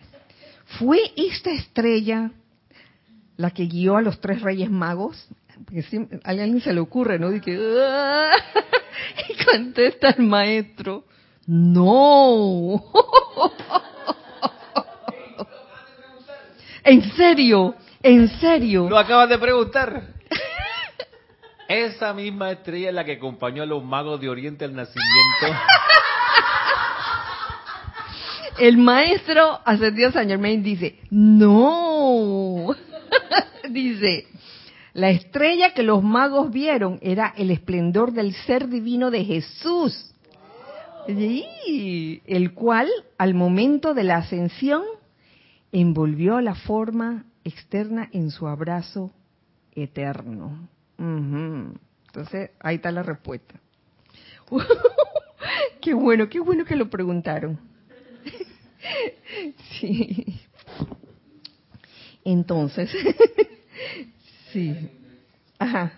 ¿Fue 0.78 1.00
esta 1.16 1.52
estrella 1.52 2.32
la 3.38 3.52
que 3.52 3.66
guió 3.66 3.98
a 3.98 4.02
los 4.02 4.20
tres 4.22 4.42
reyes 4.42 4.70
magos? 4.70 5.28
Porque 5.66 5.84
a 6.24 6.30
alguien 6.30 6.62
se 6.62 6.74
le 6.74 6.80
ocurre, 6.80 7.20
¿no? 7.20 7.30
Ah", 7.30 8.32
y 9.30 9.44
contesta 9.44 10.10
el 10.12 10.24
maestro, 10.24 11.06
no. 11.48 12.84
en 16.84 17.12
serio, 17.12 17.76
en 18.02 18.30
serio. 18.40 18.90
Lo 18.90 18.98
acabas 18.98 19.30
de 19.30 19.38
preguntar. 19.38 20.22
Esa 21.68 22.14
misma 22.14 22.52
estrella 22.52 22.90
es 22.90 22.96
la 22.96 23.06
que 23.06 23.14
acompañó 23.14 23.64
a 23.64 23.66
los 23.66 23.84
magos 23.84 24.20
de 24.20 24.28
Oriente 24.28 24.66
al 24.66 24.76
nacimiento 24.76 25.48
el 28.62 28.78
maestro 28.78 29.60
ascendido 29.66 30.12
San 30.12 30.28
Germain 30.28 30.62
dice, 30.62 31.00
no, 31.10 32.76
dice, 33.72 34.28
la 34.94 35.10
estrella 35.10 35.74
que 35.74 35.82
los 35.82 36.04
magos 36.04 36.52
vieron 36.52 37.00
era 37.02 37.34
el 37.36 37.50
esplendor 37.50 38.12
del 38.12 38.36
ser 38.36 38.70
divino 38.70 39.10
de 39.10 39.26
Jesús, 39.26 40.14
el 41.08 42.54
cual 42.54 42.88
al 43.18 43.34
momento 43.34 43.96
de 43.96 44.04
la 44.04 44.18
ascensión 44.18 44.84
envolvió 45.72 46.40
la 46.40 46.54
forma 46.54 47.26
externa 47.44 48.10
en 48.14 48.30
su 48.30 48.46
abrazo 48.46 49.12
eterno. 49.74 50.70
Entonces, 51.00 52.52
ahí 52.60 52.76
está 52.76 52.92
la 52.92 53.02
respuesta. 53.02 53.56
qué 55.82 55.96
bueno, 55.96 56.30
qué 56.30 56.40
bueno 56.40 56.64
que 56.64 56.76
lo 56.76 56.92
preguntaron. 56.92 57.71
Sí. 59.80 60.40
Entonces, 62.24 62.92
sí. 64.52 64.90
Ajá. 65.58 65.94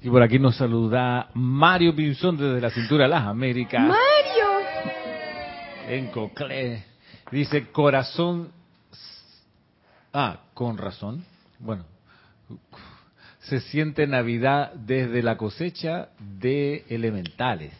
Y 0.00 0.10
por 0.10 0.22
aquí 0.22 0.38
nos 0.38 0.56
saluda 0.56 1.30
Mario 1.34 1.94
Pinzón 1.94 2.36
desde 2.36 2.60
la 2.60 2.70
cintura 2.70 3.04
de 3.04 3.10
las 3.10 3.26
Américas. 3.26 3.80
Mario. 3.80 3.98
En 5.88 6.06
Coclé. 6.08 6.84
Dice 7.32 7.66
corazón. 7.72 8.50
Ah, 10.12 10.40
con 10.54 10.78
razón. 10.78 11.24
Bueno. 11.58 11.84
Se 13.40 13.60
siente 13.60 14.06
Navidad 14.06 14.72
desde 14.74 15.22
la 15.22 15.36
cosecha 15.36 16.10
de 16.18 16.84
elementales. 16.88 17.72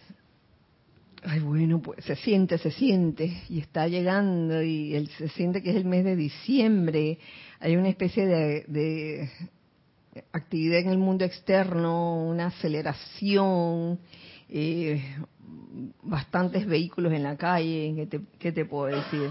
Ay, 1.24 1.40
bueno, 1.40 1.81
pues 1.81 2.04
se 2.04 2.14
siente, 2.16 2.59
se 2.59 2.70
siente, 2.70 3.42
y 3.48 3.59
está 3.59 3.88
llegando, 3.88 4.62
y 4.62 4.94
él, 4.94 5.09
se 5.18 5.28
siente 5.28 5.62
que 5.62 5.70
es 5.70 5.76
el 5.76 5.85
mes 5.85 6.04
de 6.04 6.14
diciembre. 6.14 7.18
Hay 7.59 7.76
una 7.76 7.88
especie 7.88 8.26
de, 8.26 9.28
actividad 10.33 10.81
en 10.81 10.90
el 10.90 10.98
mundo 10.98 11.24
externo, 11.24 12.24
una 12.24 12.46
aceleración, 12.46 13.98
eh, 14.48 15.16
bastantes 16.02 16.66
vehículos 16.66 17.12
en 17.12 17.24
la 17.24 17.37
calle, 17.37 18.09
¿qué 18.38 18.52
te, 18.52 18.64
puedo 18.64 18.96
decir? 18.96 19.31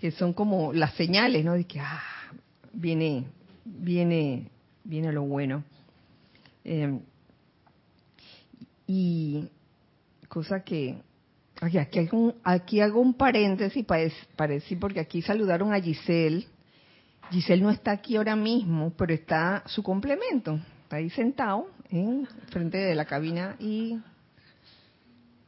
Que 0.00 0.12
son 0.12 0.32
como 0.32 0.72
las 0.72 0.94
señales, 0.94 1.44
¿no? 1.44 1.54
De 1.54 1.64
que, 1.64 1.80
ah, 1.80 2.00
viene, 2.72 3.24
viene, 3.64 4.50
viene 4.84 5.12
lo 5.12 5.22
bueno. 5.22 5.64
Eh, 6.64 7.00
y 8.86 9.48
cosa 10.28 10.62
que 10.62 11.07
Aquí, 11.60 11.78
aquí, 12.44 12.80
hago 12.80 13.00
un 13.00 13.14
paréntesis 13.14 13.84
para, 13.84 14.52
decir, 14.52 14.78
porque 14.78 15.00
aquí 15.00 15.22
saludaron 15.22 15.72
a 15.72 15.80
Giselle. 15.80 16.46
Giselle 17.30 17.62
no 17.62 17.70
está 17.70 17.90
aquí 17.90 18.16
ahora 18.16 18.36
mismo, 18.36 18.92
pero 18.96 19.12
está 19.12 19.64
su 19.66 19.82
complemento. 19.82 20.60
Está 20.84 20.96
ahí 20.96 21.10
sentado 21.10 21.68
en 21.90 22.26
frente 22.50 22.78
de 22.78 22.94
la 22.94 23.04
cabina 23.06 23.56
y 23.58 23.98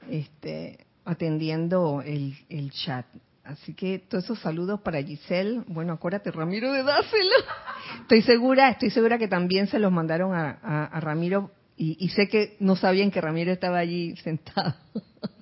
este, 0.09 0.85
atendiendo 1.05 2.03
el, 2.03 2.71
chat. 2.73 3.07
Así 3.45 3.75
que 3.75 4.01
todos 4.01 4.25
esos 4.25 4.41
saludos 4.41 4.81
para 4.81 5.03
Giselle. 5.03 5.63
Bueno, 5.69 5.93
acuérdate, 5.93 6.33
Ramiro, 6.33 6.73
de 6.73 6.83
dárselo. 6.83 7.37
Estoy 8.03 8.23
segura, 8.23 8.69
estoy 8.71 8.91
segura 8.91 9.17
que 9.17 9.29
también 9.29 9.69
se 9.69 9.79
los 9.79 9.93
mandaron 9.93 10.35
a, 10.35 11.01
Ramiro 11.01 11.53
y, 11.77 11.97
y 12.05 12.09
sé 12.11 12.29
que 12.29 12.57
no 12.59 12.75
sabían 12.75 13.13
que 13.13 13.21
Ramiro 13.21 13.53
estaba 13.53 13.79
allí 13.79 14.17
sentado. 14.17 14.75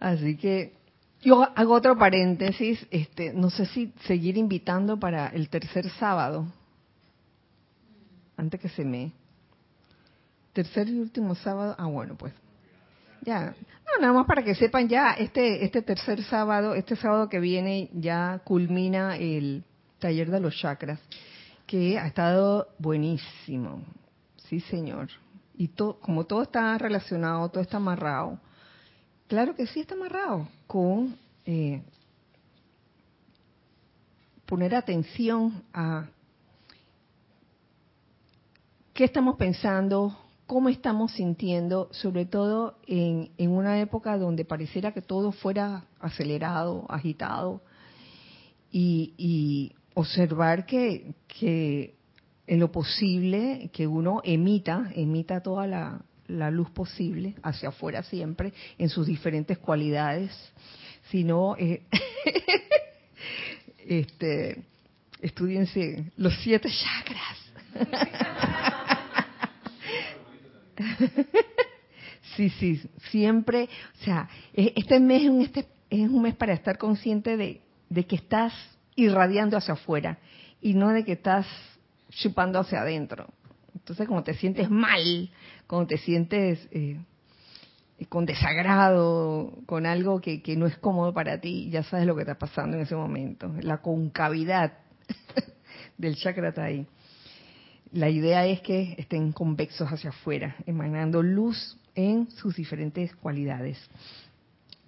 Así 0.00 0.36
que 0.36 0.72
yo 1.22 1.46
hago 1.54 1.74
otro 1.74 1.98
paréntesis, 1.98 2.86
este, 2.90 3.32
no 3.32 3.50
sé 3.50 3.66
si 3.66 3.92
seguir 4.06 4.38
invitando 4.38 4.98
para 4.98 5.28
el 5.28 5.48
tercer 5.48 5.88
sábado, 5.90 6.46
antes 8.36 8.60
que 8.60 8.68
se 8.70 8.84
me... 8.84 9.12
Tercer 10.52 10.88
y 10.88 10.98
último 10.98 11.34
sábado, 11.34 11.76
ah 11.78 11.86
bueno, 11.86 12.16
pues. 12.16 12.32
Ya, 13.22 13.54
no, 13.86 14.00
nada 14.00 14.12
más 14.14 14.26
para 14.26 14.42
que 14.42 14.54
sepan 14.54 14.88
ya, 14.88 15.12
este, 15.12 15.64
este 15.64 15.82
tercer 15.82 16.24
sábado, 16.24 16.74
este 16.74 16.96
sábado 16.96 17.28
que 17.28 17.38
viene 17.38 17.90
ya 17.92 18.40
culmina 18.42 19.16
el 19.16 19.62
taller 19.98 20.30
de 20.30 20.40
los 20.40 20.56
chakras, 20.56 20.98
que 21.66 21.98
ha 21.98 22.06
estado 22.06 22.68
buenísimo, 22.78 23.84
sí 24.48 24.60
señor. 24.60 25.08
Y 25.56 25.68
como 25.68 26.24
todo 26.24 26.42
está 26.42 26.76
relacionado, 26.78 27.48
todo 27.50 27.62
está 27.62 27.76
amarrado, 27.76 28.40
claro 29.30 29.54
que 29.54 29.68
sí 29.68 29.78
está 29.78 29.94
amarrado 29.94 30.48
con 30.66 31.16
eh, 31.46 31.84
poner 34.44 34.74
atención 34.74 35.62
a 35.72 36.08
qué 38.92 39.04
estamos 39.04 39.36
pensando, 39.36 40.18
cómo 40.48 40.68
estamos 40.68 41.12
sintiendo, 41.12 41.88
sobre 41.92 42.26
todo 42.26 42.78
en, 42.88 43.30
una 43.38 43.80
época 43.80 44.18
donde 44.18 44.44
pareciera 44.44 44.90
que 44.90 45.00
todo 45.00 45.30
fuera 45.30 45.84
acelerado, 46.00 46.86
agitado, 46.88 47.62
y, 48.72 49.72
observar 49.94 50.66
que, 50.66 51.14
que, 51.28 51.94
en 52.48 52.58
lo 52.58 52.72
posible 52.72 53.70
que 53.72 53.86
uno 53.86 54.22
emita, 54.24 54.90
emita 54.94 55.40
toda 55.40 55.68
la, 55.68 56.00
la 56.30 56.50
luz 56.50 56.70
posible 56.70 57.34
hacia 57.42 57.70
afuera 57.70 58.02
siempre, 58.02 58.52
en 58.78 58.88
sus 58.88 59.06
diferentes 59.06 59.58
cualidades, 59.58 60.30
sino 61.10 61.56
eh, 61.56 61.82
este, 63.86 64.62
estudiense 65.20 66.12
los 66.16 66.34
siete 66.42 66.70
chakras. 66.70 67.38
sí, 72.36 72.50
sí, 72.50 72.80
siempre, 73.10 73.68
o 74.00 74.04
sea, 74.04 74.28
e, 74.54 74.72
este 74.76 75.00
mes 75.00 75.22
es 75.22 75.28
un, 75.28 75.42
este, 75.42 75.66
es 75.90 76.08
un 76.08 76.22
mes 76.22 76.34
para 76.34 76.52
estar 76.52 76.78
consciente 76.78 77.36
de, 77.36 77.60
de 77.88 78.06
que 78.06 78.16
estás 78.16 78.52
irradiando 78.96 79.56
hacia 79.56 79.74
afuera 79.74 80.18
y 80.60 80.74
no 80.74 80.90
de 80.90 81.04
que 81.04 81.12
estás 81.12 81.46
chupando 82.10 82.58
hacia 82.58 82.80
adentro. 82.80 83.28
Entonces, 83.74 84.06
como 84.06 84.22
te 84.22 84.34
sientes 84.34 84.70
mal, 84.70 85.30
como 85.66 85.86
te 85.86 85.98
sientes 85.98 86.68
eh, 86.70 87.00
con 88.08 88.26
desagrado, 88.26 89.58
con 89.66 89.86
algo 89.86 90.20
que, 90.20 90.42
que, 90.42 90.56
no 90.56 90.66
es 90.66 90.76
cómodo 90.78 91.12
para 91.12 91.40
ti, 91.40 91.68
ya 91.70 91.82
sabes 91.82 92.06
lo 92.06 92.14
que 92.14 92.22
está 92.22 92.38
pasando 92.38 92.76
en 92.76 92.82
ese 92.82 92.96
momento. 92.96 93.52
La 93.60 93.78
concavidad 93.78 94.72
del 95.98 96.16
chakra 96.16 96.48
está 96.48 96.64
ahí. 96.64 96.86
La 97.92 98.08
idea 98.08 98.46
es 98.46 98.60
que 98.60 98.94
estén 98.98 99.32
convexos 99.32 99.88
hacia 99.88 100.10
afuera, 100.10 100.56
emanando 100.66 101.22
luz 101.22 101.76
en 101.94 102.30
sus 102.30 102.56
diferentes 102.56 103.14
cualidades. 103.16 103.78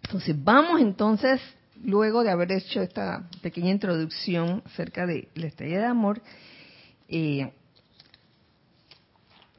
Entonces, 0.05 0.37
vamos 0.43 0.81
entonces, 0.81 1.41
luego 1.83 2.23
de 2.23 2.31
haber 2.31 2.53
hecho 2.53 2.81
esta 2.81 3.29
pequeña 3.43 3.71
introducción 3.71 4.63
acerca 4.67 5.07
de 5.07 5.29
la 5.35 5.47
estrella 5.47 5.81
de 5.81 5.87
amor, 5.87 6.23
eh, 7.09 7.53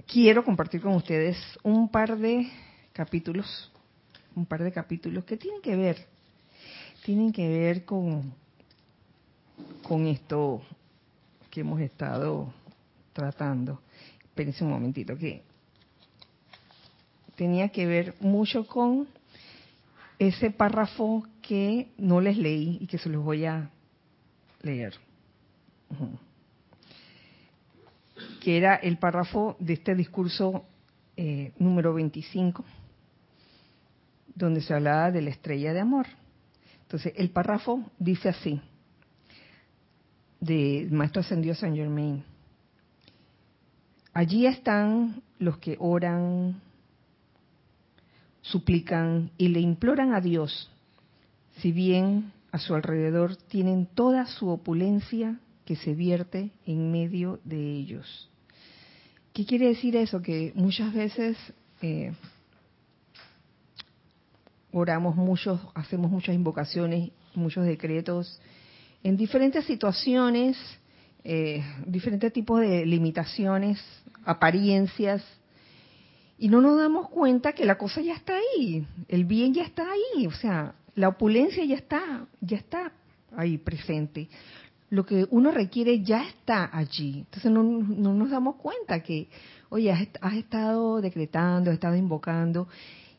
quiero 0.08 0.44
compartir 0.44 0.82
con 0.82 0.94
ustedes 0.96 1.38
un 1.64 1.90
par 1.90 2.18
de 2.18 2.48
capítulos, 2.94 3.72
un 4.36 4.46
par 4.46 4.64
de 4.64 4.72
capítulos 4.72 5.24
que 5.26 5.38
tienen 5.38 5.62
que 5.62 5.76
ver, 5.76 6.08
tienen 7.04 7.32
que 7.32 7.48
ver 7.48 7.86
con, 7.86 8.34
con 9.82 10.08
esto 10.08 10.62
que 11.50 11.62
hemos 11.62 11.80
estado 11.82 12.54
tratando. 13.14 13.82
Espérense 14.24 14.64
un 14.64 14.72
momentito, 14.72 15.18
que 15.18 15.44
tenía 17.36 17.70
que 17.70 17.86
ver 17.86 18.16
mucho 18.20 18.66
con 18.66 19.08
ese 20.20 20.52
párrafo 20.52 21.24
que 21.42 21.92
no 21.98 22.22
les 22.22 22.38
leí 22.38 22.78
y 22.82 22.88
que 22.88 22.98
se 22.98 23.10
los 23.10 23.24
voy 23.24 23.46
a 23.46 23.70
leer. 24.62 24.94
Que 28.44 28.58
era 28.58 28.76
el 28.76 28.98
párrafo 28.98 29.56
de 29.60 29.74
este 29.74 29.96
discurso 29.96 30.66
eh, 31.16 31.54
número 31.60 31.94
25, 31.94 32.66
donde 34.36 34.62
se 34.62 34.74
hablaba 34.74 35.12
de 35.12 35.22
la 35.22 35.30
estrella 35.30 35.72
de 35.72 35.80
amor. 35.80 36.08
Entonces, 36.82 37.14
el 37.16 37.30
párrafo 37.30 37.90
dice 38.00 38.30
así, 38.30 38.62
de 40.42 40.90
Maestro 40.92 41.22
Ascendido 41.22 41.56
San 41.56 41.74
Germain. 41.74 42.24
Allí 44.14 44.46
están 44.46 45.22
los 45.40 45.58
que 45.58 45.78
oran, 45.80 46.62
suplican 48.42 49.32
y 49.38 49.48
le 49.48 49.62
imploran 49.62 50.14
a 50.14 50.20
Dios, 50.20 50.70
si 51.60 51.72
bien 51.72 52.34
a 52.52 52.60
su 52.60 52.76
alrededor 52.76 53.38
tienen 53.38 53.86
toda 53.86 54.26
su 54.26 54.50
opulencia 54.50 55.40
que 55.66 55.78
se 55.78 55.96
vierte 55.96 56.52
en 56.66 56.92
medio 56.92 57.40
de 57.46 57.58
ellos. 57.58 58.30
¿Qué 59.34 59.46
quiere 59.46 59.68
decir 59.68 59.96
eso? 59.96 60.22
Que 60.22 60.52
muchas 60.56 60.94
veces 60.94 61.38
eh, 61.82 62.14
oramos 64.72 65.16
muchos, 65.16 65.60
hacemos 65.74 66.12
muchas 66.12 66.36
invocaciones, 66.36 67.12
muchos 67.34 67.66
decretos 67.66 68.40
en 69.04 69.18
diferentes 69.18 69.66
situaciones 69.66 70.58
eh, 71.26 71.64
diferentes 71.86 72.34
tipos 72.34 72.60
de 72.60 72.86
limitaciones, 72.86 73.82
apariencias, 74.26 75.24
y 76.38 76.50
no 76.50 76.60
nos 76.60 76.78
damos 76.78 77.10
cuenta 77.10 77.54
que 77.54 77.64
la 77.64 77.78
cosa 77.78 78.02
ya 78.02 78.14
está 78.14 78.34
ahí, 78.36 78.86
el 79.08 79.24
bien 79.24 79.54
ya 79.54 79.64
está 79.64 79.86
ahí, 79.90 80.28
o 80.28 80.32
sea, 80.32 80.76
la 80.96 81.08
opulencia 81.08 81.64
ya 81.64 81.76
está, 81.76 82.28
ya 82.42 82.58
está 82.58 82.92
ahí 83.38 83.58
presente. 83.58 84.28
Lo 84.94 85.08
que 85.08 85.26
uno 85.32 85.50
requiere 85.50 86.04
ya 86.04 86.24
está 86.24 86.70
allí. 86.72 87.20
Entonces 87.26 87.52
no, 87.52 87.64
no 87.64 88.14
nos 88.14 88.30
damos 88.30 88.58
cuenta 88.58 89.00
que, 89.00 89.28
oye, 89.70 89.92
has, 89.92 90.08
has 90.22 90.34
estado 90.36 91.02
decretando, 91.02 91.72
has 91.72 91.76
estado 91.76 91.96
invocando, 91.96 92.68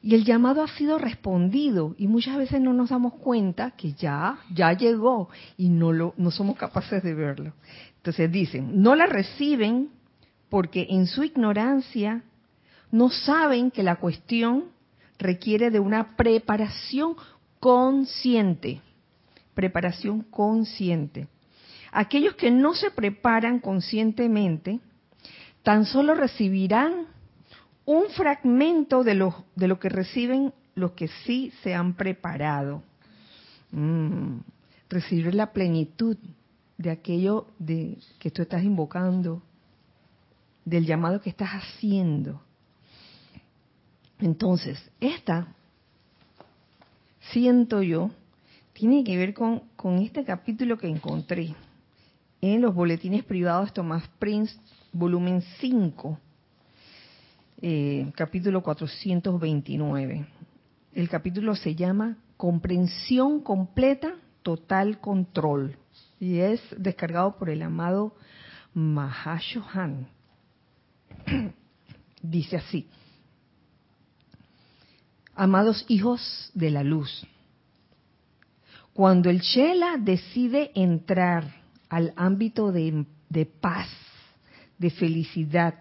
y 0.01 0.15
el 0.15 0.25
llamado 0.25 0.63
ha 0.63 0.69
sido 0.69 0.99
respondido 0.99 1.97
y 1.99 2.07
muchas 2.07 2.37
veces 2.37 2.61
no 2.61 2.73
nos 2.75 2.91
damos 2.91 3.15
cuenta 3.15 3.73
que 3.73 3.95
ya 3.95 4.39
ya 4.55 4.73
llegó 4.73 5.31
y 5.57 5.69
no 5.69 5.93
lo 5.93 6.15
no 6.17 6.31
somos 6.31 6.57
capaces 6.57 7.03
de 7.03 7.15
verlo. 7.15 7.55
Entonces 7.97 8.31
dicen, 8.31 8.83
no 8.83 8.95
la 8.95 9.07
reciben 9.07 9.89
porque 10.49 10.87
en 10.91 11.07
su 11.09 11.25
ignorancia 11.25 12.23
no 12.93 13.11
saben 13.11 13.73
que 13.73 13.83
la 13.83 13.97
cuestión 13.97 14.67
requiere 15.19 15.71
de 15.71 15.81
una 15.81 16.15
preparación 16.17 17.17
consciente. 17.59 18.81
Preparación 19.55 20.21
consciente. 20.21 21.29
Aquellos 21.97 22.35
que 22.35 22.51
no 22.51 22.75
se 22.75 22.91
preparan 22.91 23.61
conscientemente 23.61 24.81
tan 25.63 25.87
solo 25.87 26.17
recibirán 26.17 27.07
un 27.85 28.09
fragmento 28.09 29.05
de 29.05 29.15
lo, 29.15 29.45
de 29.55 29.69
lo 29.69 29.79
que 29.79 29.89
reciben 29.89 30.53
los 30.75 30.91
que 30.93 31.07
sí 31.07 31.53
se 31.63 31.73
han 31.73 31.95
preparado. 31.95 32.83
Mm, 33.71 34.39
recibir 34.91 35.37
la 35.37 35.53
plenitud 35.53 36.17
de 36.79 36.91
aquello 36.91 37.47
de 37.61 37.97
que 38.19 38.33
tú 38.33 38.43
estás 38.43 38.65
invocando, 38.65 39.41
del 40.65 40.87
llamado 40.87 41.21
que 41.21 41.31
estás 41.31 41.51
haciendo. 41.51 42.43
Entonces, 44.19 44.91
esta, 44.99 45.47
siento 47.31 47.85
yo, 47.85 48.11
tiene 48.73 49.05
que 49.05 49.17
ver 49.17 49.33
con, 49.33 49.61
con 49.77 49.99
este 49.99 50.25
capítulo 50.25 50.77
que 50.77 50.89
encontré 50.89 51.55
en 52.53 52.61
los 52.61 52.75
boletines 52.75 53.25
privados 53.25 53.73
Tomás 53.73 54.07
Prince, 54.19 54.55
volumen 54.93 55.43
5, 55.61 56.19
eh, 57.63 58.13
capítulo 58.15 58.63
429. 58.63 60.27
El 60.93 61.09
capítulo 61.09 61.57
se 61.57 61.75
llama 61.75 62.19
Comprensión 62.37 63.41
completa, 63.41 64.17
total 64.43 65.01
control 65.01 65.79
y 66.21 66.41
es 66.41 66.61
descargado 66.77 67.39
por 67.39 67.49
el 67.49 67.63
amado 67.63 68.15
Mahashohan. 68.75 70.07
Dice 72.23 72.59
así, 72.59 72.91
amados 75.35 75.87
hijos 75.89 76.51
de 76.53 76.71
la 76.71 76.83
luz, 76.83 77.27
cuando 78.93 79.31
el 79.31 79.41
Shela 79.41 79.97
decide 79.97 80.73
entrar 80.75 81.64
al 81.95 82.13
ámbito 82.17 82.73
de, 82.73 83.47
paz, 83.61 83.89
de 84.79 84.91
felicidad, 84.91 85.75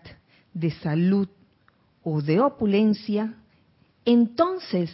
de 0.54 0.70
salud 0.70 1.28
o 2.04 2.22
de 2.22 2.40
opulencia, 2.40 3.34
entonces 4.06 4.92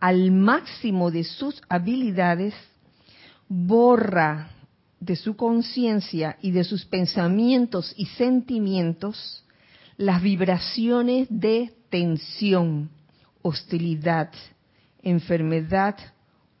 al 0.00 0.32
máximo 0.32 1.12
de 1.12 1.22
sus 1.22 1.62
habilidades, 1.68 2.52
borra 3.48 4.50
de 4.98 5.14
su 5.14 5.36
conciencia 5.36 6.36
y 6.42 6.50
de 6.50 6.64
sus 6.64 6.84
pensamientos 6.84 7.94
y 7.96 8.06
sentimientos 8.06 9.44
las 9.96 10.20
vibraciones 10.20 11.28
de 11.30 11.72
tensión, 11.90 12.90
hostilidad, 13.40 14.32
enfermedad 15.00 15.96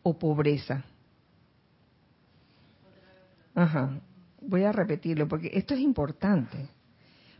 o 0.04 0.16
pobreza. 0.16 0.84
Ajá, 3.56 3.98
voy 4.42 4.64
a 4.64 4.70
repetirlo 4.70 5.26
porque 5.26 5.50
esto 5.54 5.72
es 5.72 5.80
importante. 5.80 6.68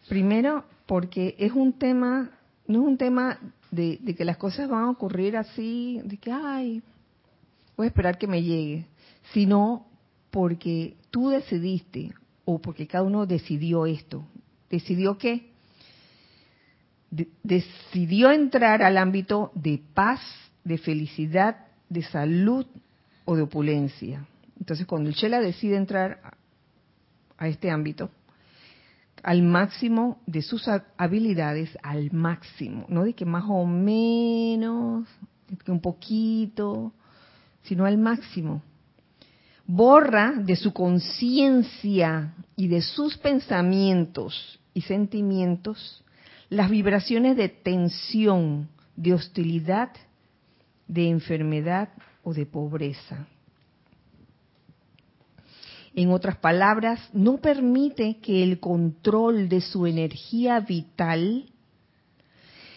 Primero, 0.09 0.65
porque 0.87 1.37
es 1.39 1.53
un 1.53 1.75
tema, 1.75 2.31
no 2.67 2.81
es 2.81 2.89
un 2.89 2.97
tema 2.97 3.39
de, 3.71 3.99
que 4.17 4.25
las 4.25 4.39
cosas 4.39 4.67
van 4.67 4.85
a 4.85 4.91
ocurrir 4.91 5.37
así, 5.37 6.01
de 6.05 6.17
que, 6.17 6.33
ay, 6.33 6.83
voy 7.77 7.85
a 7.85 7.89
esperar 7.89 8.17
que 8.17 8.27
me 8.27 8.43
llegue, 8.43 8.87
sino 9.35 9.87
porque 10.31 10.97
tú 11.11 11.29
decidiste, 11.29 12.15
o 12.47 12.61
porque 12.61 12.87
cada 12.87 13.05
uno 13.05 13.27
decidió 13.27 13.85
esto. 13.85 14.25
¿Decidió 14.71 15.19
qué? 15.19 15.53
decidió 17.43 18.31
entrar 18.31 18.83
al 18.83 18.99
ámbito 18.99 19.53
de 19.55 19.81
paz, 19.95 20.21
de 20.65 20.77
felicidad, 20.77 21.67
de 21.89 22.03
salud 22.03 22.67
o 23.25 23.37
de 23.37 23.43
opulencia. 23.43 24.27
Entonces, 24.67 24.89
cuando 24.89 25.09
el 25.09 25.15
Chela 25.15 25.39
decide 25.39 25.77
entrar 25.77 26.19
a 27.39 27.47
este 27.47 27.71
ámbito, 27.71 28.11
al 29.23 29.45
máximo 29.45 30.21
de 30.27 30.43
sus 30.43 30.69
habilidades, 30.97 31.79
al 31.85 32.11
máximo, 32.11 32.85
no 32.89 33.05
de 33.05 33.15
que 33.15 33.25
más 33.25 33.45
o 33.47 33.65
menos, 33.65 35.07
que 35.65 35.71
un 35.71 35.81
poquito, 35.81 36.93
sino 37.63 37.87
al 37.87 37.97
máximo. 37.97 38.61
Borra 39.69 40.33
de 40.33 40.57
su 40.57 40.73
conciencia 40.73 42.35
y 42.57 42.67
de 42.67 42.83
sus 42.83 43.17
pensamientos 43.19 44.59
y 44.75 44.81
sentimientos 44.81 46.05
las 46.49 46.69
vibraciones 46.71 47.37
de 47.37 47.51
tensión, 47.51 48.69
de 48.97 49.15
hostilidad, 49.15 49.91
de 50.89 51.09
enfermedad 51.09 51.91
o 52.25 52.35
de 52.35 52.47
pobreza. 52.47 53.29
En 55.97 56.11
otras 56.11 56.37
palabras, 56.37 57.01
no 57.15 57.39
permite 57.39 58.19
que 58.19 58.43
el 58.43 58.61
control 58.61 59.49
de 59.49 59.63
su 59.63 59.87
energía 59.87 60.61
vital 60.61 61.51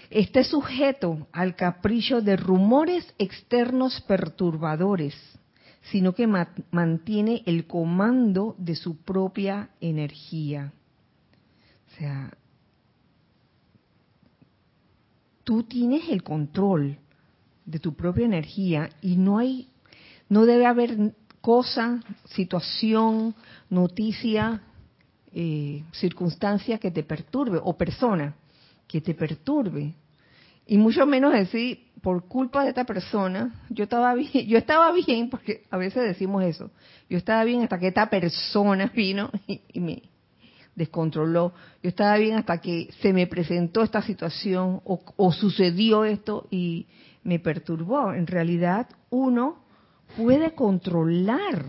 esté 0.09 0.45
sujeto 0.45 1.27
al 1.33 1.57
capricho 1.57 2.21
de 2.21 2.37
rumores 2.37 3.13
externos 3.17 3.99
perturbadores, 4.07 5.15
sino 5.91 6.15
que 6.15 6.27
mantiene 6.71 7.43
el 7.45 7.67
comando 7.67 8.55
de 8.57 8.75
su 8.75 8.95
propia 9.01 9.69
energía. 9.81 10.71
O 11.91 11.97
sea, 11.97 12.31
tú 15.43 15.63
tienes 15.63 16.07
el 16.07 16.23
control 16.23 16.97
de 17.65 17.79
tu 17.79 17.95
propia 17.95 18.23
energía 18.23 18.89
y 19.01 19.17
no 19.17 19.39
hay, 19.39 19.67
no 20.29 20.45
debe 20.45 20.65
haber 20.65 21.13
cosa, 21.41 22.01
situación, 22.25 23.35
noticia, 23.69 24.61
eh, 25.33 25.83
circunstancia 25.91 26.77
que 26.77 26.91
te 26.91 27.03
perturbe 27.03 27.59
o 27.63 27.77
persona 27.77 28.35
que 28.87 29.01
te 29.01 29.13
perturbe 29.13 29.93
y 30.65 30.77
mucho 30.77 31.05
menos 31.05 31.33
decir 31.33 31.87
por 32.01 32.27
culpa 32.27 32.63
de 32.63 32.69
esta 32.69 32.83
persona 32.83 33.53
yo 33.69 33.83
estaba 33.83 34.15
bien 34.15 34.31
yo 34.47 34.57
estaba 34.57 34.91
bien 34.91 35.29
porque 35.29 35.65
a 35.69 35.77
veces 35.77 36.03
decimos 36.03 36.43
eso 36.43 36.71
yo 37.07 37.19
estaba 37.19 37.43
bien 37.43 37.61
hasta 37.61 37.77
que 37.77 37.89
esta 37.89 38.09
persona 38.09 38.91
vino 38.95 39.29
y 39.47 39.79
me 39.79 40.01
descontroló. 40.79 41.53
Yo 41.83 41.89
estaba 41.89 42.17
bien 42.17 42.37
hasta 42.37 42.59
que 42.59 42.89
se 43.01 43.13
me 43.13 43.27
presentó 43.27 43.83
esta 43.83 44.01
situación 44.01 44.81
o, 44.85 45.31
sucedió 45.31 46.05
esto 46.05 46.47
y 46.49 46.87
me 47.23 47.37
perturbó. 47.37 48.13
En 48.13 48.25
realidad, 48.25 48.87
uno 49.11 49.59
puede 50.15 50.53
controlar 50.53 51.65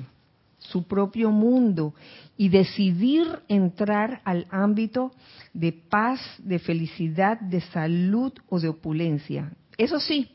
su 0.59 0.85
propio 0.85 1.31
mundo 1.31 1.95
y 2.37 2.49
decidir 2.49 3.27
entrar 3.49 4.21
al 4.25 4.47
ámbito 4.51 5.13
de 5.53 5.73
paz, 5.73 6.21
de 6.39 6.59
felicidad, 6.59 7.41
de 7.41 7.61
salud 7.61 8.33
o 8.49 8.61
de 8.61 8.69
opulencia. 8.69 9.53
Eso 9.77 9.99
sí, 9.99 10.31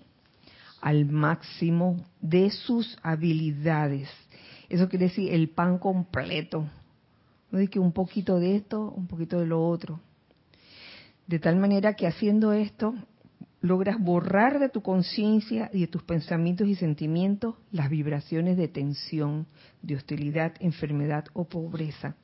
al 0.82 1.06
máximo 1.06 2.04
de 2.22 2.50
sus 2.50 2.98
habilidades. 3.02 4.10
Eso 4.70 4.90
quiere 4.90 5.06
decir 5.06 5.34
el 5.34 5.50
pan 5.50 5.78
completo, 5.78 6.68
no 7.52 7.70
que 7.70 7.80
un 7.80 7.92
poquito 7.92 8.40
de 8.40 8.58
esto, 8.58 8.92
un 8.92 9.08
poquito 9.08 9.40
de 9.40 9.46
lo 9.46 9.68
otro. 9.68 10.00
De 11.28 11.40
tal 11.40 11.56
manera 11.56 11.94
que 11.94 12.08
haciendo 12.08 12.52
esto 12.54 12.94
logras 13.66 14.00
borrar 14.00 14.60
de 14.60 14.70
tu 14.70 14.82
conciencia 14.82 15.70
y 15.74 15.82
de 15.82 15.88
tus 15.88 16.04
pensamientos 16.04 16.68
y 16.68 16.76
sentimientos 16.76 17.56
las 17.72 17.90
vibraciones 17.90 18.58
de 18.58 18.68
tensión, 18.68 19.48
de 19.82 19.96
hostilidad, 19.96 20.54
enfermedad 20.60 21.26
o 21.34 21.46
pobreza. 21.46 22.16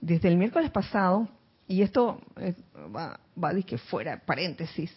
Desde 0.00 0.28
el 0.28 0.36
miércoles 0.36 0.70
pasado, 0.70 1.28
y 1.66 1.82
esto 1.82 2.20
va, 2.96 3.20
va 3.42 3.50
a 3.50 3.62
que 3.62 3.78
fuera 3.78 4.24
paréntesis, 4.24 4.90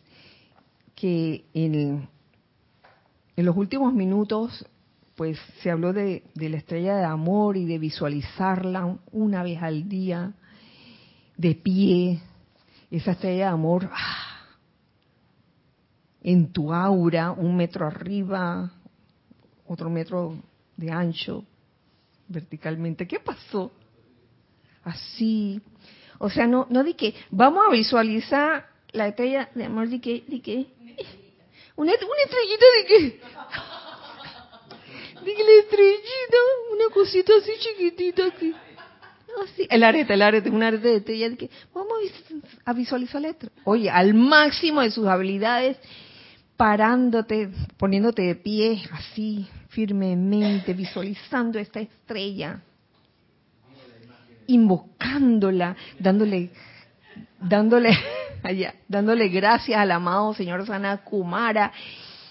que 0.96 1.46
en, 1.54 2.08
los 3.36 3.58
últimos 3.58 3.94
minutos 3.94 4.66
pues 5.16 5.38
se 5.62 5.70
habló 5.70 5.94
de, 5.94 6.24
la 6.36 6.58
estrella 6.58 6.96
de 6.96 7.06
amor 7.06 7.58
y 7.58 7.66
de 7.66 7.78
visualizarla 7.78 8.98
una 9.12 9.44
vez 9.44 9.62
al 9.62 9.88
día, 9.88 10.34
de 11.38 11.56
pie, 11.56 12.22
esa 12.90 13.12
estrella 13.12 13.46
de 13.46 13.52
amor 13.52 13.90
ah, 13.92 14.23
en 16.24 16.52
tu 16.52 16.74
aura, 16.74 17.32
un 17.32 17.56
metro 17.56 17.86
arriba, 17.86 18.72
otro 19.68 19.90
metro 19.90 20.36
de 20.78 20.92
ancho, 20.92 21.44
verticalmente. 22.28 23.08
¿Qué 23.08 23.20
pasó? 23.20 23.72
Así. 24.84 25.62
O 26.20 26.30
sea, 26.30 26.48
no, 26.48 26.68
no 26.70 26.84
di 26.84 26.94
que 26.94 27.14
vamos 27.30 27.64
a 27.68 27.72
visualizar 27.72 28.70
la 28.92 29.08
estrella 29.08 29.50
de 29.54 29.66
amor, 29.66 29.90
de 29.90 30.00
que, 30.00 30.24
de 30.28 30.42
que, 30.42 30.68
una, 31.76 31.92
una 31.92 32.24
estrellita 32.26 32.66
de 32.78 32.86
que 32.86 33.20
la 35.26 35.60
estrellita, 35.60 36.38
una 36.72 36.94
cosita 36.94 37.34
así 37.40 37.52
chiquitita 37.60 38.28
aquí. 38.28 38.54
Así. 39.44 39.68
El 39.70 39.84
arete, 39.84 40.14
el 40.14 40.22
arete, 40.22 40.50
un 40.50 40.62
arete 40.62 41.00
de 41.00 41.14
ella 41.14 41.36
que 41.36 41.50
vamos 41.74 41.98
a 42.66 42.74
visualizar 42.74 43.22
la 43.22 43.30
letra. 43.30 43.50
Oye, 43.64 43.90
al 43.90 44.14
máximo 44.14 44.82
de 44.82 44.92
sus 44.92 45.08
habilidades, 45.08 45.78
parándote, 46.58 47.50
poniéndote 47.78 48.24
de 48.24 48.36
pie, 48.36 48.84
así, 48.92 49.48
firmemente, 49.70 50.74
visualizando 50.74 51.60
esta 51.60 51.80
estrella, 51.80 52.62
invocándola, 54.48 55.76
dándole, 56.00 56.52
dándole, 57.40 57.98
allá, 58.44 58.76
dándole 58.88 59.30
gracias 59.30 59.80
al 59.80 59.92
amado 59.92 60.34
señor 60.34 60.66
Sana 60.66 60.98
Kumara, 60.98 61.72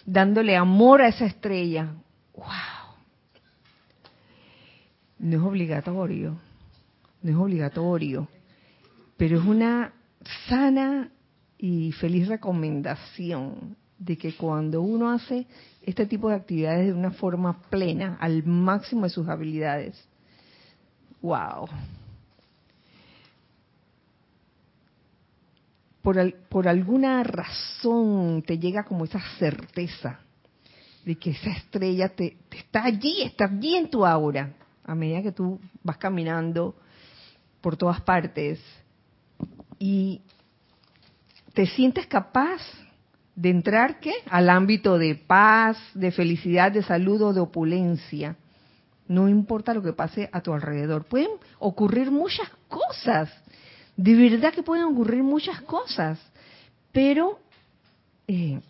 dándole 0.07 0.57
amor 0.57 1.03
a 1.03 1.09
esa 1.09 1.27
estrella. 1.27 1.89
¡Wow! 2.35 2.83
no 5.23 5.37
es 5.37 5.43
obligatorio, 5.43 6.37
no 7.23 7.31
es 7.31 7.37
obligatorio, 7.37 8.29
pero 9.17 9.39
es 9.39 9.47
una 9.47 9.93
sana 10.49 11.11
y 11.59 11.93
feliz 11.93 12.27
recomendación 12.27 13.77
de 14.05 14.19
que 14.19 14.35
cuando 14.35 14.83
uno 14.83 15.11
hace 15.11 15.47
este 15.83 16.07
tipo 16.07 16.29
de 16.29 16.37
actividades 16.37 16.87
de 16.87 16.93
una 16.93 17.13
forma 17.13 17.63
plena, 17.71 18.17
al 18.21 18.45
máximo 18.45 19.05
de 19.05 19.11
sus 19.11 19.29
habilidades, 19.29 20.03
wow. 21.21 21.69
Por, 26.03 26.35
por 26.49 26.67
alguna 26.67 27.23
razón 27.23 28.43
te 28.45 28.59
llega 28.59 28.83
como 28.85 29.05
esa 29.05 29.21
certeza 29.39 30.19
de 31.05 31.15
que 31.17 31.31
esa 31.31 31.51
estrella 31.51 32.09
te, 32.09 32.37
te 32.49 32.59
está 32.59 32.85
allí, 32.85 33.23
está 33.23 33.45
allí 33.45 33.77
en 33.77 33.89
tu 33.89 34.05
aura 34.05 34.53
a 34.85 34.97
medida 34.97 35.23
que 35.23 35.31
tú 35.31 35.61
vas 35.85 35.97
caminando 35.97 36.75
por 37.61 37.77
todas 37.77 38.01
partes 38.01 38.61
y 39.79 40.21
te 41.55 41.67
sientes 41.67 42.07
capaz 42.09 42.61
de 43.35 43.51
entrar 43.51 44.01
¿qué? 44.01 44.15
al 44.31 44.51
ámbito 44.51 44.99
de 44.99 45.15
paz, 45.15 45.79
de 45.95 46.11
felicidad, 46.11 46.73
de 46.73 46.83
salud 46.83 47.23
o 47.23 47.33
de 47.33 47.41
opulencia. 47.41 48.37
No 49.09 49.29
importa 49.29 49.75
lo 49.75 49.83
que 49.83 49.93
pase 49.93 50.29
a 50.33 50.41
tu 50.41 50.53
alrededor. 50.53 51.05
Pueden 51.05 51.31
ocurrir 51.59 52.11
muchas 52.11 52.49
cosas. 52.69 53.31
De 53.97 54.15
verdad 54.15 54.53
que 54.53 54.63
pueden 54.63 54.85
ocurrir 54.85 55.23
muchas 55.23 55.61
cosas. 55.63 56.19
Pero 56.93 57.39
eh, 58.29 58.61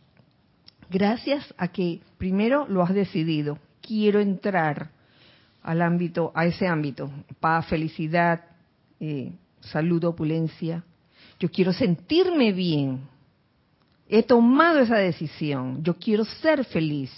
Gracias 0.92 1.54
a 1.56 1.68
que 1.68 2.00
primero 2.18 2.66
lo 2.68 2.82
has 2.82 2.92
decidido. 2.92 3.58
Quiero 3.80 4.20
entrar 4.20 4.90
al 5.62 5.80
ámbito, 5.80 6.32
a 6.34 6.44
ese 6.44 6.66
ámbito, 6.66 7.10
paz, 7.40 7.66
felicidad, 7.66 8.44
eh, 9.00 9.32
salud, 9.60 10.04
opulencia. 10.04 10.84
Yo 11.40 11.50
quiero 11.50 11.72
sentirme 11.72 12.52
bien. 12.52 13.08
He 14.08 14.22
tomado 14.22 14.80
esa 14.80 14.96
decisión. 14.96 15.82
Yo 15.82 15.96
quiero 15.96 16.24
ser 16.24 16.64
feliz. 16.64 17.10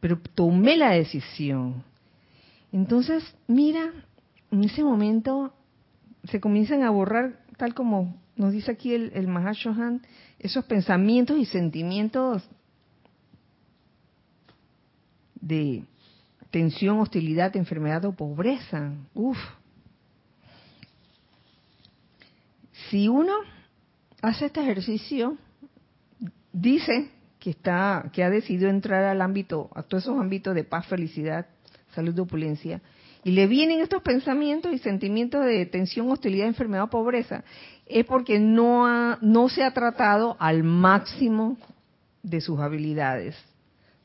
Pero 0.00 0.18
tomé 0.34 0.76
la 0.76 0.90
decisión. 0.90 1.82
Entonces, 2.72 3.24
mira, 3.46 3.92
en 4.50 4.64
ese 4.64 4.82
momento 4.82 5.52
se 6.24 6.40
comienzan 6.40 6.82
a 6.82 6.90
borrar, 6.90 7.40
tal 7.56 7.74
como 7.74 8.16
nos 8.36 8.52
dice 8.52 8.70
aquí 8.70 8.94
el, 8.94 9.12
el 9.14 9.26
Mahashohan, 9.26 10.02
esos 10.38 10.64
pensamientos 10.64 11.38
y 11.38 11.44
sentimientos 11.44 12.48
de 15.40 15.84
tensión, 16.50 17.00
hostilidad, 17.00 17.56
enfermedad 17.56 18.04
o 18.04 18.12
pobreza. 18.12 18.92
Uf. 19.14 19.38
Si 22.88 23.08
uno 23.08 23.34
hace 24.22 24.46
este 24.46 24.60
ejercicio, 24.60 25.36
dice 26.52 27.10
que 27.38 27.50
está, 27.50 28.10
que 28.12 28.22
ha 28.22 28.30
decidido 28.30 28.68
entrar 28.68 29.04
al 29.04 29.22
ámbito, 29.22 29.70
a 29.74 29.82
todos 29.82 30.04
esos 30.04 30.20
ámbitos 30.20 30.54
de 30.54 30.64
paz, 30.64 30.86
felicidad, 30.86 31.46
salud 31.94 32.18
opulencia, 32.18 32.82
y 33.24 33.32
le 33.32 33.46
vienen 33.46 33.80
estos 33.80 34.02
pensamientos 34.02 34.72
y 34.72 34.78
sentimientos 34.78 35.44
de 35.44 35.66
tensión, 35.66 36.10
hostilidad, 36.10 36.46
enfermedad 36.46 36.84
o 36.84 36.90
pobreza, 36.90 37.44
es 37.86 38.04
porque 38.06 38.38
no, 38.38 38.86
ha, 38.86 39.18
no 39.20 39.48
se 39.48 39.62
ha 39.62 39.72
tratado 39.72 40.36
al 40.38 40.62
máximo 40.62 41.58
de 42.22 42.40
sus 42.40 42.60
habilidades. 42.60 43.36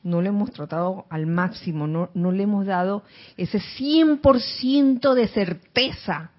No 0.04 0.22
le 0.22 0.30
hemos 0.30 0.52
tratado 0.52 1.06
al 1.10 1.28
máximo, 1.28 1.88
no, 1.88 2.10
no 2.14 2.32
le 2.32 2.44
hemos 2.44 2.66
dado 2.66 3.04
ese 3.38 3.60
100% 3.60 5.14
de 5.14 5.28
certeza 5.28 6.32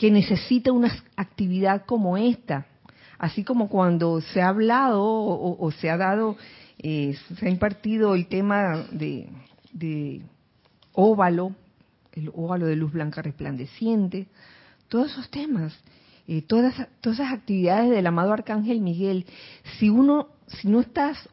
que 0.00 0.10
necesita 0.10 0.72
una 0.72 0.90
actividad 1.14 1.84
como 1.84 2.16
esta. 2.16 2.64
Así 3.18 3.44
como 3.44 3.68
cuando 3.68 4.22
se 4.22 4.40
ha 4.40 4.48
hablado 4.48 5.02
o, 5.04 5.62
o 5.62 5.70
se 5.72 5.90
ha 5.90 5.98
dado, 5.98 6.38
eh, 6.78 7.14
se 7.38 7.46
ha 7.46 7.50
impartido 7.50 8.14
el 8.14 8.26
tema 8.26 8.86
de, 8.92 10.22
óvalo, 10.94 11.54
el 12.14 12.30
óvalo 12.34 12.64
de 12.64 12.76
luz 12.76 12.92
blanca 12.92 13.20
resplandeciente, 13.20 14.26
todos 14.88 15.12
esos 15.12 15.28
temas, 15.28 15.78
eh, 16.26 16.40
todas, 16.40 16.88
todas 17.02 17.18
esas 17.18 17.34
actividades 17.34 17.90
del 17.90 18.06
amado 18.06 18.32
Arcángel 18.32 18.80
Miguel, 18.80 19.26
si 19.78 19.90
uno, 19.90 20.28
si 20.46 20.68
no 20.68 20.80
estás, 20.80 21.28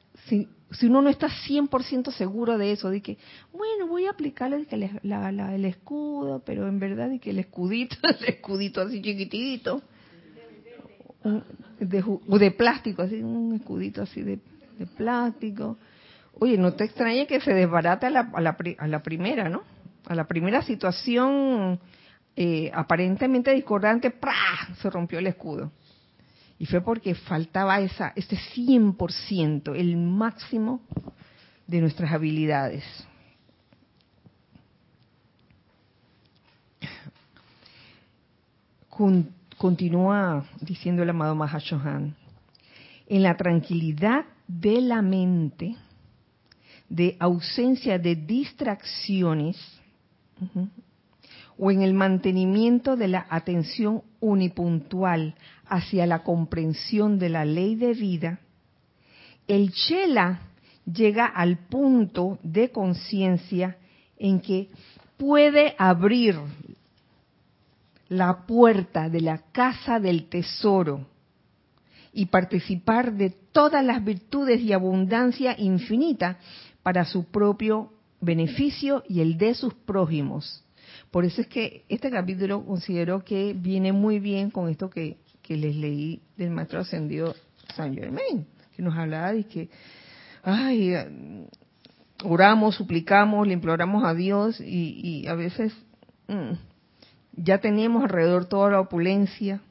si 0.72 0.88
uno 0.88 1.02
no 1.02 1.10
está 1.10 1.28
100% 1.30 2.12
seguro 2.12 2.58
de 2.58 2.74
eso, 2.74 2.90
de 2.90 3.02
que, 3.02 3.18
bueno, 3.54 3.88
voy 3.88 4.06
a 4.06 4.12
aplicarle 4.12 4.66
la, 5.04 5.56
el 5.56 5.66
escudo, 5.66 6.42
pero 6.46 6.68
en 6.68 6.80
verdad 6.80 7.10
de 7.10 7.20
que 7.20 7.30
el 7.30 7.40
escudito, 7.40 7.96
el 8.04 8.26
escudito 8.26 8.82
así 8.82 9.02
chiquitito, 9.02 9.82
de, 11.80 12.52
plástico, 12.52 13.02
así, 13.02 13.22
un 13.22 13.56
escudito 13.56 14.02
así 14.02 14.22
de, 14.22 14.40
plástico, 14.96 15.78
Oye, 16.40 16.56
no 16.56 16.74
te 16.74 16.84
extrañe 16.84 17.26
que 17.26 17.42
se 17.42 17.52
desbarate 17.52 18.06
a 18.06 18.10
la, 18.12 18.30
a 18.32 18.42
la, 18.42 18.56
a 18.78 18.88
la 18.88 19.02
primera, 19.02 19.50
¿no? 19.50 19.64
A 20.06 20.14
la 20.14 20.28
primera 20.28 20.62
situación 20.62 21.80
eh, 22.36 22.70
aparentemente 22.72 23.52
discordante, 23.52 24.12
¡pra! 24.12 24.36
se 24.80 24.92
rompió 24.92 25.18
el 25.18 25.26
escudo. 25.26 25.72
Y 26.60 26.66
fue 26.66 26.82
porque 26.82 27.14
faltaba 27.14 27.80
esa, 27.80 28.14
este 28.16 28.38
100%, 28.38 29.76
el 29.76 29.98
máximo 29.98 30.82
de 31.68 31.82
nuestras 31.82 32.12
habilidades. 32.12 32.84
continúa 39.58 40.46
diciendo 40.62 41.04
el 41.04 41.10
amado 41.12 41.36
Mahashohan, 41.36 42.16
en 43.08 43.24
la 43.24 43.38
tranquilidad 43.38 44.26
de 44.48 44.82
la 44.82 45.02
mente, 45.02 45.76
de 46.90 47.16
ausencia 47.20 48.00
de 48.00 48.16
distracciones 48.16 49.58
o 51.58 51.72
en 51.72 51.82
el 51.82 51.94
mantenimiento 51.94 52.96
de 52.96 53.08
la 53.10 53.28
atención 53.30 54.04
unipuntual 54.20 55.36
hacia 55.70 56.06
la 56.06 56.24
comprensión 56.24 57.20
de 57.20 57.30
la 57.30 57.46
ley 57.46 57.76
de 57.76 57.94
vida, 57.94 58.40
el 59.48 59.72
Chela 59.72 60.42
llega 60.86 61.26
al 61.26 61.58
punto 61.58 62.40
de 62.44 62.72
conciencia 62.72 63.78
en 64.18 64.40
que 64.40 64.70
puede 65.18 65.76
abrir 65.78 66.36
la 68.10 68.46
puerta 68.46 69.10
de 69.10 69.22
la 69.22 69.40
casa 69.52 70.00
del 70.00 70.30
tesoro 70.30 71.06
y 72.14 72.28
participar 72.28 73.14
de 73.14 73.32
todas 73.52 73.84
las 73.84 74.04
virtudes 74.04 74.62
y 74.62 74.74
abundancia 74.74 75.56
infinita 75.58 76.40
para 76.84 77.06
su 77.06 77.26
propio 77.26 77.92
beneficio 78.22 79.04
y 79.08 79.20
el 79.22 79.38
de 79.38 79.54
sus 79.54 79.74
prójimos. 79.74 80.64
Por 81.12 81.26
eso 81.26 81.42
es 81.42 81.48
que 81.48 81.84
este 81.90 82.10
capítulo 82.10 82.66
considero 82.66 83.24
que 83.24 83.54
viene 83.54 83.92
muy 83.92 84.20
bien 84.20 84.50
con 84.52 84.70
esto 84.70 84.90
que, 84.90 85.18
les 85.56 85.76
leí 85.76 86.22
del 86.36 86.50
maestro 86.50 86.82
ascendido 86.82 87.36
San 87.76 87.94
Germain, 87.94 88.46
que 88.76 88.82
nos 88.82 88.98
hablaba 88.98 89.32
de 89.32 89.46
que, 89.46 89.70
ay, 90.44 90.94
oramos, 92.24 92.76
suplicamos, 92.76 93.48
le 93.48 93.54
imploramos 93.54 94.04
a 94.04 94.14
Dios 94.14 94.60
y, 94.60 95.26
a 95.28 95.36
veces 95.36 95.74
mm, 96.28 96.54
ya 97.34 97.60
tenemos 97.60 98.04
alrededor 98.04 98.46
toda 98.46 98.72
la 98.72 98.82
opulencia 98.82 99.62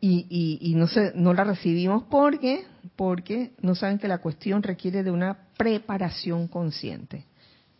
y, 0.00 0.58
y, 0.60 0.74
no, 0.74 0.86
se, 0.86 1.12
no 1.14 1.32
la 1.34 1.44
recibimos 1.44 2.04
porque 2.04 2.64
porque 2.98 3.52
no 3.60 3.76
saben 3.76 3.98
que 3.98 4.08
la 4.08 4.18
cuestión 4.18 4.62
requiere 4.62 5.04
de 5.04 5.12
una 5.12 5.38
preparación 5.56 6.48
consciente. 6.48 7.26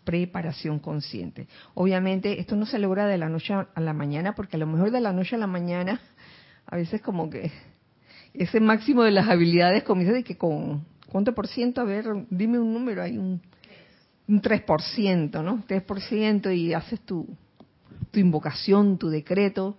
Preparación 0.04 0.78
consciente. 0.78 1.48
Obviamente, 1.74 2.38
esto 2.38 2.54
no 2.54 2.66
se 2.66 2.78
logra 2.78 3.06
de 3.06 3.18
la 3.18 3.28
noche 3.28 3.52
a 3.52 3.80
la 3.80 3.92
mañana, 3.92 4.36
porque 4.36 4.56
a 4.56 4.60
lo 4.60 4.66
mejor 4.68 4.92
de 4.92 5.00
la 5.00 5.12
noche 5.12 5.34
a 5.34 5.38
la 5.40 5.48
mañana, 5.48 6.00
a 6.68 6.76
veces 6.76 7.02
como 7.02 7.28
que 7.28 7.50
ese 8.34 8.60
máximo 8.60 9.02
de 9.02 9.10
las 9.10 9.28
habilidades 9.28 9.82
comienza 9.82 10.14
de 10.14 10.22
que 10.22 10.36
con, 10.36 10.84
¿cuánto 11.10 11.34
por 11.34 11.48
ciento? 11.48 11.80
A 11.80 11.84
ver, 11.84 12.06
dime 12.30 12.58
un 12.58 12.72
número, 12.72 13.02
hay 13.02 13.18
un, 13.18 13.40
un 14.28 14.42
3%, 14.42 15.42
¿no? 15.42 15.64
3% 15.66 16.56
y 16.56 16.72
haces 16.74 17.00
tu, 17.00 17.26
tu 18.10 18.20
invocación, 18.20 18.98
tu 18.98 19.08
decreto, 19.08 19.76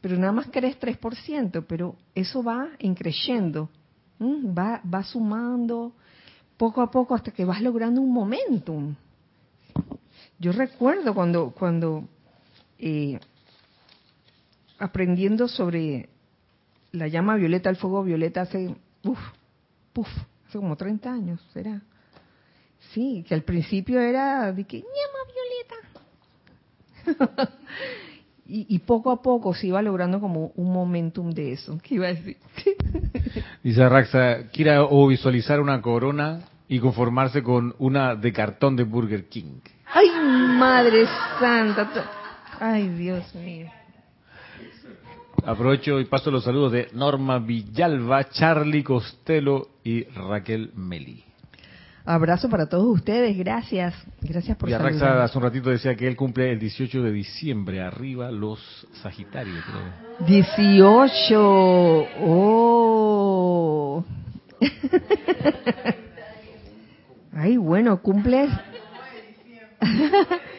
pero 0.00 0.16
nada 0.16 0.32
más 0.32 0.46
crees 0.50 0.78
3%, 0.80 1.64
pero 1.68 1.96
eso 2.14 2.42
va 2.42 2.68
increyendo 2.78 3.68
Mm, 4.18 4.56
va, 4.56 4.82
va 4.82 5.04
sumando 5.04 5.92
poco 6.56 6.82
a 6.82 6.90
poco 6.90 7.14
hasta 7.14 7.30
que 7.30 7.44
vas 7.44 7.62
logrando 7.62 8.00
un 8.00 8.12
momentum. 8.12 8.94
Yo 10.38 10.52
recuerdo 10.52 11.14
cuando, 11.14 11.50
cuando 11.50 12.08
eh, 12.78 13.18
aprendiendo 14.78 15.46
sobre 15.46 16.08
la 16.92 17.08
llama 17.08 17.36
violeta, 17.36 17.70
el 17.70 17.76
fuego 17.76 18.02
violeta 18.02 18.42
hace, 18.42 18.74
uf, 19.04 19.18
puf, 19.92 20.08
hace 20.46 20.58
como 20.58 20.76
30 20.76 21.12
años, 21.12 21.40
será. 21.52 21.82
Sí, 22.92 23.24
que 23.28 23.34
al 23.34 23.42
principio 23.42 24.00
era 24.00 24.52
de 24.52 24.64
que 24.64 24.78
llama 24.78 25.18
violeta. 27.06 27.48
y, 28.46 28.78
poco 28.80 29.10
a 29.10 29.20
poco 29.20 29.54
se 29.54 29.66
iba 29.66 29.82
logrando 29.82 30.20
como 30.20 30.52
un 30.56 30.72
momentum 30.72 31.30
de 31.30 31.52
eso. 31.52 31.78
¿Qué 31.82 31.96
iba 31.96 32.06
a 32.06 32.14
decir? 32.14 32.36
Dice 33.62 33.88
Raxa, 33.88 34.48
quiera 34.52 34.84
o 34.84 35.06
visualizar 35.06 35.60
una 35.60 35.82
corona 35.82 36.40
y 36.66 36.80
conformarse 36.80 37.42
con 37.42 37.74
una 37.78 38.14
de 38.14 38.32
cartón 38.32 38.76
de 38.76 38.84
Burger 38.84 39.28
King. 39.28 39.60
¡Ay, 39.92 40.08
Madre 40.58 41.06
Santa! 41.38 42.10
¡Ay, 42.60 42.88
Dios 42.88 43.34
mío! 43.34 43.70
Aprovecho 45.44 46.00
y 46.00 46.04
paso 46.04 46.30
los 46.30 46.44
saludos 46.44 46.72
de 46.72 46.88
Norma 46.92 47.38
Villalba, 47.38 48.28
Charlie 48.30 48.82
Costello 48.82 49.68
y 49.82 50.04
Raquel 50.04 50.72
Meli. 50.74 51.24
Abrazo 52.04 52.48
para 52.48 52.66
todos 52.66 52.86
ustedes, 52.86 53.36
gracias. 53.36 53.94
Gracias 54.22 54.56
por 54.56 54.70
Y 54.70 54.72
Arraxa 54.72 55.22
hace 55.22 55.36
un 55.36 55.44
ratito 55.44 55.68
decía 55.68 55.94
que 55.94 56.08
él 56.08 56.16
cumple 56.16 56.50
el 56.52 56.58
18 56.58 57.02
de 57.02 57.12
diciembre, 57.12 57.82
arriba 57.82 58.30
los 58.30 58.86
Sagitarios. 59.02 59.62
18, 60.26 62.06
oh. 62.22 64.04
Ay, 67.34 67.56
bueno, 67.58 68.00
cumples 68.02 68.50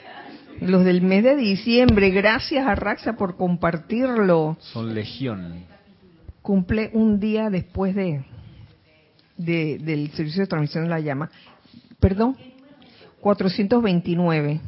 los 0.62 0.84
del 0.84 1.02
mes 1.02 1.24
de 1.24 1.36
diciembre. 1.36 2.10
Gracias 2.10 2.66
a 2.66 2.76
Raxa 2.76 3.14
por 3.14 3.38
compartirlo. 3.38 4.58
Son 4.60 4.94
legión. 4.94 5.66
Cumple 6.42 6.90
un 6.94 7.20
día 7.20 7.50
después 7.50 7.96
de 7.96 8.26
del 9.38 10.12
servicio 10.12 10.42
de 10.42 10.48
transmisión 10.48 10.84
de 10.84 10.90
la 10.90 11.00
llama. 11.00 11.30
Perdón, 12.00 12.36
429. 13.22 14.62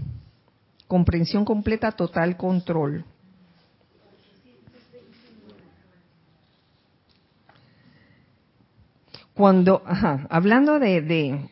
Comprensión 0.88 1.46
completa, 1.46 1.92
total 1.92 2.38
control. 2.38 3.06
Cuando, 9.34 9.82
ajá, 9.86 10.28
hablando 10.30 10.80
de, 10.80 11.02
de, 11.02 11.50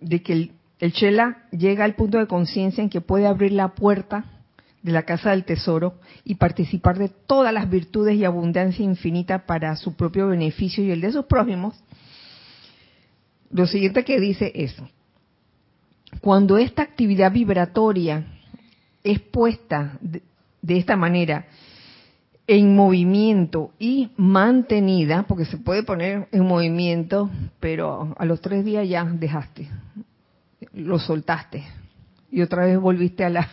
de 0.00 0.22
que 0.22 0.32
el, 0.32 0.52
el 0.84 0.92
Chela 0.92 1.38
llega 1.50 1.86
al 1.86 1.94
punto 1.94 2.18
de 2.18 2.26
conciencia 2.26 2.82
en 2.82 2.90
que 2.90 3.00
puede 3.00 3.26
abrir 3.26 3.52
la 3.52 3.68
puerta 3.68 4.26
de 4.82 4.92
la 4.92 5.04
casa 5.04 5.30
del 5.30 5.46
tesoro 5.46 5.94
y 6.24 6.34
participar 6.34 6.98
de 6.98 7.08
todas 7.08 7.54
las 7.54 7.70
virtudes 7.70 8.16
y 8.16 8.26
abundancia 8.26 8.84
infinita 8.84 9.46
para 9.46 9.76
su 9.76 9.96
propio 9.96 10.28
beneficio 10.28 10.84
y 10.84 10.90
el 10.90 11.00
de 11.00 11.10
sus 11.10 11.24
prójimos, 11.24 11.74
lo 13.50 13.66
siguiente 13.66 14.04
que 14.04 14.20
dice 14.20 14.52
es, 14.54 14.76
cuando 16.20 16.58
esta 16.58 16.82
actividad 16.82 17.32
vibratoria 17.32 18.26
es 19.02 19.20
puesta 19.20 19.96
de, 20.02 20.20
de 20.60 20.76
esta 20.76 20.96
manera 20.96 21.46
en 22.46 22.76
movimiento 22.76 23.70
y 23.78 24.10
mantenida, 24.18 25.22
porque 25.22 25.46
se 25.46 25.56
puede 25.56 25.82
poner 25.82 26.28
en 26.30 26.44
movimiento, 26.44 27.30
pero 27.58 28.14
a 28.18 28.26
los 28.26 28.42
tres 28.42 28.66
días 28.66 28.86
ya 28.86 29.02
dejaste, 29.02 29.70
lo 30.72 30.98
soltaste 30.98 31.64
y 32.30 32.42
otra 32.42 32.66
vez 32.66 32.78
volviste 32.78 33.24
a 33.24 33.30
la 33.30 33.48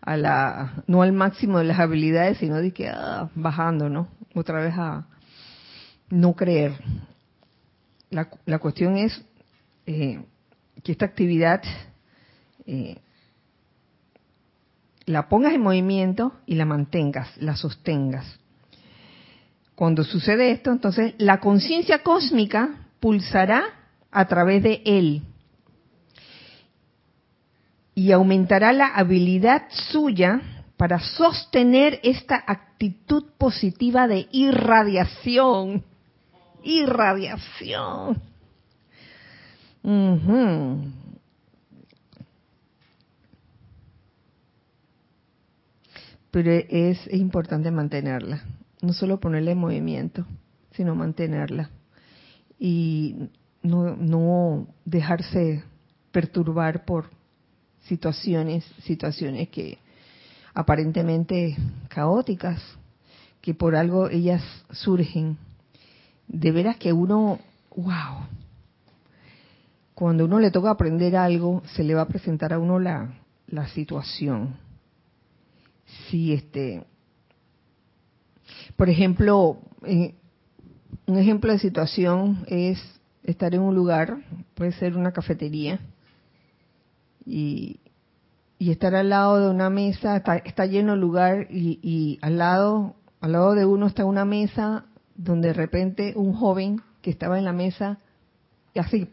a 0.00 0.16
la 0.16 0.82
no 0.86 1.02
al 1.02 1.12
máximo 1.12 1.58
de 1.58 1.64
las 1.64 1.78
habilidades, 1.78 2.38
sino 2.38 2.56
de 2.56 2.72
que 2.72 2.88
ah, 2.88 3.28
bajando, 3.34 3.88
¿no? 3.88 4.08
Otra 4.34 4.60
vez 4.60 4.74
a 4.76 5.06
no 6.08 6.34
creer. 6.34 6.72
La, 8.10 8.28
la 8.46 8.58
cuestión 8.58 8.96
es 8.96 9.22
eh, 9.86 10.24
que 10.82 10.92
esta 10.92 11.04
actividad 11.04 11.62
eh, 12.66 12.96
la 15.06 15.28
pongas 15.28 15.52
en 15.52 15.62
movimiento 15.62 16.32
y 16.46 16.54
la 16.54 16.64
mantengas, 16.64 17.36
la 17.36 17.56
sostengas. 17.56 18.38
Cuando 19.74 20.04
sucede 20.04 20.50
esto, 20.50 20.72
entonces 20.72 21.14
la 21.18 21.40
conciencia 21.40 22.02
cósmica 22.02 22.88
pulsará 23.00 23.62
a 24.10 24.26
través 24.26 24.62
de 24.62 24.82
él 24.84 25.22
y 28.00 28.12
aumentará 28.12 28.72
la 28.72 28.86
habilidad 28.86 29.64
suya 29.92 30.40
para 30.78 31.00
sostener 31.00 32.00
esta 32.02 32.42
actitud 32.46 33.24
positiva 33.36 34.08
de 34.08 34.26
irradiación. 34.32 35.84
Irradiación. 36.62 38.22
Pero 46.30 46.52
es, 46.70 47.12
importante 47.12 47.70
mantenerla. 47.70 48.44
No 48.80 48.94
solo 48.94 49.20
ponerla 49.20 49.50
en 49.50 49.58
movimiento, 49.58 50.24
sino 50.70 50.94
mantenerla. 50.94 51.68
Y 52.58 53.28
no, 53.62 53.94
no 53.94 54.68
dejarse 54.86 55.64
perturbar 56.12 56.86
por 56.86 57.19
situaciones, 57.90 58.64
situaciones 58.84 59.48
que 59.48 59.78
aparentemente 60.54 61.56
caóticas, 61.88 62.62
que 63.40 63.52
por 63.52 63.74
algo 63.74 64.08
ellas 64.08 64.42
surgen. 64.70 65.36
De 66.28 66.52
veras 66.52 66.76
que 66.76 66.92
uno, 66.92 67.40
wow, 67.74 68.28
cuando 69.92 70.26
uno 70.26 70.38
le 70.38 70.52
toca 70.52 70.70
aprender 70.70 71.16
algo, 71.16 71.62
se 71.74 71.82
le 71.82 71.94
va 71.94 72.02
a 72.02 72.08
presentar 72.08 72.52
a 72.52 72.60
uno 72.60 72.78
la, 72.78 73.12
la 73.48 73.66
situación. 73.66 74.54
Si 76.08 76.32
este, 76.32 76.84
por 78.76 78.88
ejemplo, 78.88 79.58
eh, 79.84 80.14
un 81.06 81.18
ejemplo 81.18 81.50
de 81.50 81.58
situación 81.58 82.44
es 82.46 82.78
estar 83.24 83.52
en 83.52 83.62
un 83.62 83.74
lugar, 83.74 84.18
puede 84.54 84.70
ser 84.72 84.96
una 84.96 85.10
cafetería, 85.10 85.80
y, 87.30 87.80
estar 88.58 88.94
al 88.94 89.08
lado 89.08 89.40
de 89.40 89.50
una 89.50 89.70
mesa, 89.70 90.16
está, 90.16 90.66
lleno 90.66 90.94
el 90.94 91.00
lugar 91.00 91.46
y, 91.50 92.18
al 92.22 92.38
lado 92.38 92.96
al 93.20 93.32
lado 93.32 93.54
de 93.54 93.66
uno 93.66 93.86
está 93.86 94.04
una 94.04 94.24
mesa 94.24 94.86
donde 95.14 95.48
de 95.48 95.54
repente 95.54 96.12
un 96.16 96.32
joven 96.32 96.80
que 97.02 97.10
estaba 97.10 97.38
en 97.38 97.44
la 97.44 97.52
mesa 97.52 97.98
y 98.72 98.78
así 98.78 99.08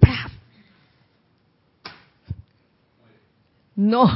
no 3.76 4.09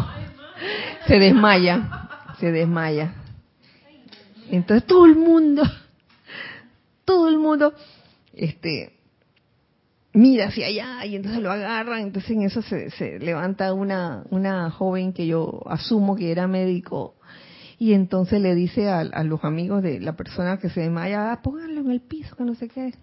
se 1.07 1.19
desmaya 1.19 2.07
se 2.39 2.51
desmaya. 2.51 3.13
Entonces 4.49 4.87
todo 4.87 5.05
el 5.05 5.15
mundo 5.15 5.63
todo 7.05 7.29
el 7.29 7.37
mundo 7.37 7.73
este 8.33 9.00
mira 10.13 10.47
hacia 10.47 10.67
allá 10.67 11.05
y 11.05 11.15
entonces 11.15 11.41
lo 11.41 11.51
agarran, 11.51 12.01
entonces 12.01 12.31
en 12.31 12.43
eso 12.43 12.61
se, 12.61 13.19
levanta 13.19 13.73
una, 13.73 14.23
una 14.29 14.69
joven 14.69 15.13
que 15.13 15.27
yo 15.27 15.61
asumo 15.67 16.15
que 16.15 16.31
era 16.31 16.47
médico 16.47 17.15
y 17.79 17.93
entonces 17.93 18.41
le 18.41 18.53
dice 18.53 18.89
a, 18.89 19.23
los 19.23 19.43
amigos 19.43 19.81
de 19.81 19.99
la 19.99 20.15
persona 20.15 20.57
que 20.57 20.69
se 20.69 20.81
desmaya, 20.81 21.31
ah, 21.31 21.41
pónganlo 21.41 21.81
en 21.81 21.89
el 21.89 22.01
piso, 22.01 22.35
que 22.35 22.43
no 22.43 22.53
sé 22.53 22.67
qué. 22.67 22.93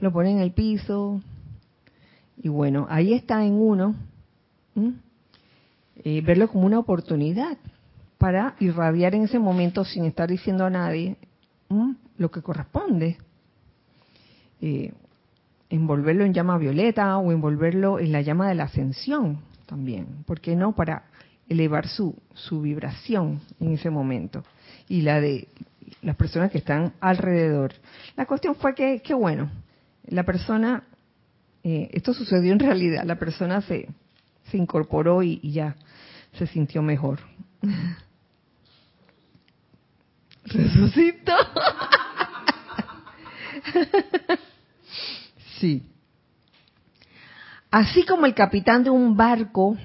Lo 0.00 0.12
ponen 0.12 0.36
en 0.36 0.42
el 0.42 0.52
piso 0.52 1.20
y 2.42 2.48
bueno, 2.48 2.86
ahí 2.88 3.12
está 3.12 3.44
en 3.44 3.52
uno 3.52 3.96
eh, 6.04 6.22
verlo 6.22 6.48
como 6.48 6.64
una 6.64 6.78
oportunidad 6.78 7.58
para 8.16 8.54
irradiar 8.60 9.14
en 9.14 9.24
ese 9.24 9.38
momento 9.38 9.84
sin 9.84 10.04
estar 10.04 10.28
diciendo 10.28 10.64
a 10.64 10.70
nadie 10.70 11.16
lo 12.16 12.30
que 12.30 12.40
corresponde. 12.40 13.18
Eh, 14.62 14.92
envolverlo 15.70 16.24
en 16.24 16.32
llama 16.32 16.58
violeta 16.58 17.18
o 17.18 17.32
envolverlo 17.32 17.98
en 17.98 18.12
la 18.12 18.22
llama 18.22 18.48
de 18.48 18.54
la 18.54 18.64
ascensión 18.64 19.40
también. 19.66 20.24
¿Por 20.26 20.40
qué 20.40 20.56
no? 20.56 20.74
Para 20.74 21.04
elevar 21.48 21.88
su, 21.88 22.14
su 22.34 22.60
vibración 22.60 23.40
en 23.60 23.72
ese 23.72 23.90
momento 23.90 24.44
y 24.88 25.02
la 25.02 25.20
de 25.20 25.48
las 26.02 26.16
personas 26.16 26.50
que 26.50 26.58
están 26.58 26.92
alrededor. 27.00 27.72
La 28.16 28.26
cuestión 28.26 28.54
fue 28.54 28.74
que, 28.74 29.00
qué 29.02 29.14
bueno, 29.14 29.50
la 30.06 30.24
persona, 30.24 30.84
eh, 31.64 31.88
esto 31.92 32.12
sucedió 32.12 32.52
en 32.52 32.58
realidad, 32.58 33.04
la 33.04 33.16
persona 33.16 33.60
se, 33.62 33.88
se 34.50 34.56
incorporó 34.56 35.22
y, 35.22 35.40
y 35.42 35.52
ya 35.52 35.76
se 36.34 36.46
sintió 36.46 36.82
mejor. 36.82 37.20
Resucitó. 40.44 41.34
Sí. 45.58 45.82
Así 47.70 48.04
como 48.04 48.26
el 48.26 48.34
capitán 48.34 48.84
de 48.84 48.90
un 48.90 49.16
barco 49.16 49.76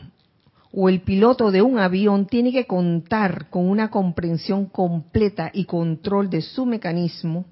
o 0.72 0.90
el 0.90 1.02
piloto 1.02 1.52
de 1.52 1.62
un 1.62 1.78
avión 1.78 2.26
tiene 2.26 2.52
que 2.52 2.66
contar 2.66 3.50
con 3.50 3.70
una 3.70 3.90
comprensión 3.90 4.68
completa 4.68 5.52
y 5.54 5.66
control 5.66 6.30
de 6.30 6.42
su 6.42 6.66
mecanismo, 6.66 7.46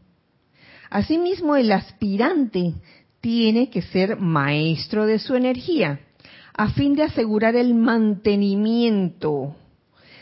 asimismo 0.89 1.55
el 1.55 1.71
aspirante 1.71 2.73
tiene 3.19 3.69
que 3.69 3.81
ser 3.81 4.17
maestro 4.17 5.05
de 5.05 5.19
su 5.19 5.35
energía 5.35 5.99
a 6.53 6.69
fin 6.69 6.95
de 6.95 7.03
asegurar 7.03 7.55
el 7.55 7.75
mantenimiento 7.75 9.55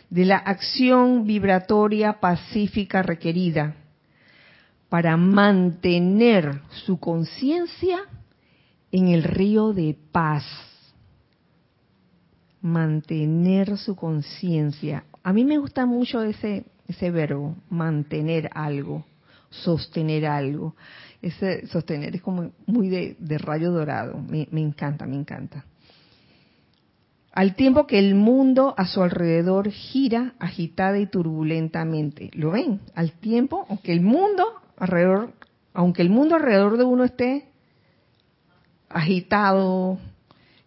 de 0.09 0.25
la 0.25 0.37
acción 0.37 1.25
vibratoria 1.25 2.19
pacífica 2.19 3.01
requerida 3.01 3.75
para 4.89 5.15
mantener 5.17 6.61
su 6.85 6.99
conciencia 6.99 7.99
en 8.91 9.07
el 9.07 9.23
río 9.23 9.71
de 9.73 9.95
paz. 10.11 10.43
Mantener 12.61 13.77
su 13.77 13.95
conciencia. 13.95 15.05
A 15.23 15.31
mí 15.31 15.45
me 15.45 15.59
gusta 15.59 15.85
mucho 15.85 16.23
ese, 16.23 16.65
ese 16.87 17.11
verbo, 17.11 17.55
mantener 17.69 18.49
algo, 18.53 19.05
sostener 19.49 20.25
algo. 20.25 20.75
Ese 21.21 21.67
sostener 21.67 22.15
es 22.15 22.21
como 22.21 22.51
muy 22.65 22.89
de, 22.89 23.37
rayo 23.37 23.71
dorado. 23.71 24.19
Me 24.19 24.61
encanta, 24.61 25.05
me 25.05 25.15
encanta. 25.15 25.65
Al 27.31 27.55
tiempo 27.55 27.85
que 27.85 27.99
el 27.99 28.15
mundo 28.15 28.73
a 28.75 28.85
su 28.85 29.03
alrededor 29.03 29.69
gira 29.69 30.33
agitada 30.39 30.97
y 30.99 31.05
turbulentamente. 31.05 32.31
¿Lo 32.33 32.51
ven? 32.51 32.81
Al 32.95 33.13
tiempo 33.13 33.67
que 33.83 33.93
el 33.93 34.01
mundo 34.01 34.45
alrededor, 34.79 35.33
aunque 35.73 36.01
el 36.01 36.09
mundo 36.09 36.35
alrededor 36.35 36.77
de 36.77 36.83
uno 36.83 37.03
esté 37.03 37.49
agitado, 38.89 39.99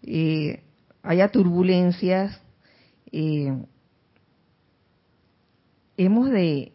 eh, 0.02 0.62
haya 1.02 1.28
turbulencias, 1.28 2.40
eh, 3.10 3.52
hemos 5.96 6.30
de, 6.30 6.72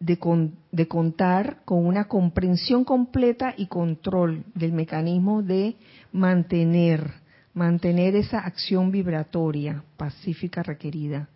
de, 0.00 0.50
de 0.72 0.88
contar 0.88 1.64
con 1.64 1.86
una 1.86 2.08
comprensión 2.08 2.84
completa 2.84 3.54
y 3.56 3.66
control 3.66 4.44
del 4.54 4.72
mecanismo 4.72 5.42
de 5.42 5.76
mantener, 6.12 7.12
mantener 7.52 8.16
esa 8.16 8.40
acción 8.40 8.90
vibratoria 8.90 9.84
pacífica 9.96 10.62
requerida. 10.62 11.28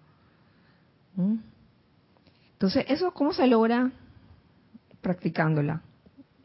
¿Mm? 1.14 1.36
Entonces, 2.52 2.84
¿eso 2.88 3.12
cómo 3.12 3.32
se 3.32 3.46
logra? 3.46 3.92
Practicándola. 5.08 5.80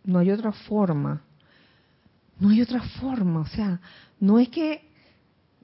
No 0.06 0.20
hay 0.20 0.32
otra 0.32 0.54
forma. 0.54 1.22
No 2.40 2.48
hay 2.48 2.62
otra 2.62 2.82
forma. 2.82 3.42
O 3.42 3.46
sea, 3.46 3.82
no 4.22 4.40
es 4.40 4.48
que, 4.48 4.90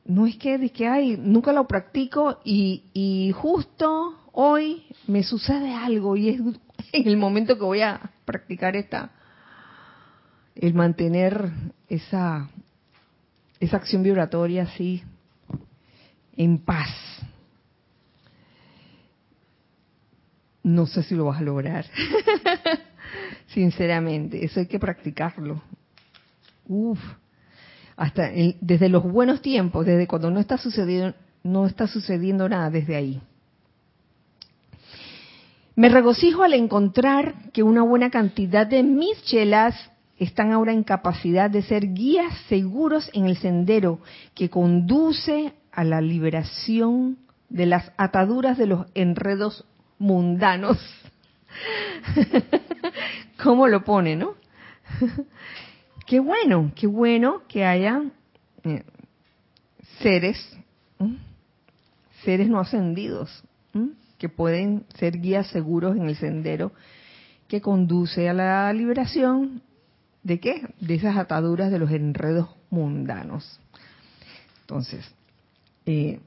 no 0.04 0.28
es 0.28 0.36
que, 0.36 0.58
de 0.58 0.70
que 0.70 0.86
ay, 0.86 1.16
nunca 1.18 1.54
lo 1.54 1.66
practico 1.66 2.42
y, 2.44 2.84
y 2.94 3.32
justo 3.32 4.20
hoy 4.34 4.84
me 5.08 5.24
sucede 5.24 5.74
algo 5.74 6.18
y 6.18 6.28
es 6.28 6.42
en 6.92 7.08
el 7.08 7.16
momento 7.16 7.58
que 7.58 7.64
voy 7.64 7.80
a 7.80 8.12
practicar 8.26 8.76
esta, 8.76 9.12
el 10.56 10.74
mantener 10.74 11.52
esa, 11.88 12.50
esa 13.62 13.78
acción 13.78 14.04
vibratoria 14.04 14.64
así 14.64 15.02
en 16.36 16.58
paz. 16.58 16.90
No 20.64 20.86
sé 20.86 21.02
si 21.04 21.16
lo 21.16 21.24
vas 21.24 21.40
a 21.40 21.44
lograr. 21.44 21.86
Sinceramente, 23.48 24.44
eso 24.44 24.60
hay 24.60 24.68
que 24.68 24.80
practicarlo. 24.80 25.62
Uf. 26.68 27.00
Hasta 27.96 28.32
desde 28.62 28.90
los 28.90 29.04
buenos 29.04 29.42
tiempos, 29.42 29.86
desde 29.86 30.08
cuando 30.08 30.32
no 30.32 30.40
está 30.40 30.58
sucediendo 30.58 31.14
no 31.44 31.66
está 31.66 31.88
sucediendo 31.88 32.48
nada 32.50 32.70
desde 32.70 32.96
ahí. 32.96 33.22
Me 35.76 35.90
regocijo 35.90 36.44
al 36.44 36.54
encontrar 36.54 37.52
que 37.54 37.64
una 37.64 37.84
buena 37.84 38.10
cantidad 38.10 38.68
de 38.68 38.84
mis 38.84 39.24
chelas 39.24 39.74
están 40.18 40.52
ahora 40.52 40.74
en 40.74 40.84
capacidad 40.84 41.50
de 41.50 41.62
ser 41.62 41.94
guías 41.94 42.34
seguros 42.50 43.10
en 43.14 43.26
el 43.26 43.38
sendero 43.38 44.00
que 44.36 44.50
conduce 44.50 45.54
a 45.72 45.86
la 45.86 46.02
liberación 46.02 47.18
de 47.48 47.66
las 47.66 47.94
ataduras 47.98 48.58
de 48.58 48.68
los 48.68 48.88
enredos 48.94 49.66
mundanos. 49.98 50.78
¿Cómo 53.44 53.68
lo 53.68 53.84
pone, 53.84 54.16
no? 54.16 54.36
qué 56.06 56.20
bueno, 56.20 56.72
qué 56.76 56.88
bueno 56.88 57.44
que 57.48 57.66
haya 57.66 58.04
eh, 58.64 58.84
seres, 60.02 60.58
seres 62.24 62.50
no 62.50 62.60
ascendidos, 62.60 63.44
que 64.18 64.30
pueden 64.30 64.86
ser 64.98 65.20
guías 65.20 65.48
seguros 65.48 65.96
en 65.96 66.10
el 66.10 66.16
sendero 66.18 66.72
que 67.48 67.62
conduce 67.62 68.30
a 68.30 68.34
la 68.34 68.72
liberación 68.74 69.62
de 70.24 70.40
qué? 70.40 70.62
De 70.80 70.96
esas 70.96 71.18
ataduras 71.18 71.72
de 71.72 71.80
los 71.80 71.90
enredos 71.92 72.50
mundanos. 72.70 73.60
Entonces, 74.62 75.06
eh, 75.86 76.20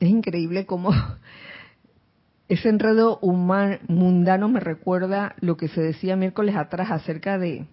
es 0.00 0.08
increíble 0.08 0.66
cómo 0.66 0.92
ese 2.50 2.68
enredo 2.68 3.20
humano, 3.22 3.78
mundano 3.86 4.48
me 4.48 4.58
recuerda 4.58 5.36
lo 5.38 5.56
que 5.56 5.68
se 5.68 5.80
decía 5.80 6.16
miércoles 6.16 6.56
atrás 6.56 6.90
acerca 6.90 7.38
de, 7.38 7.64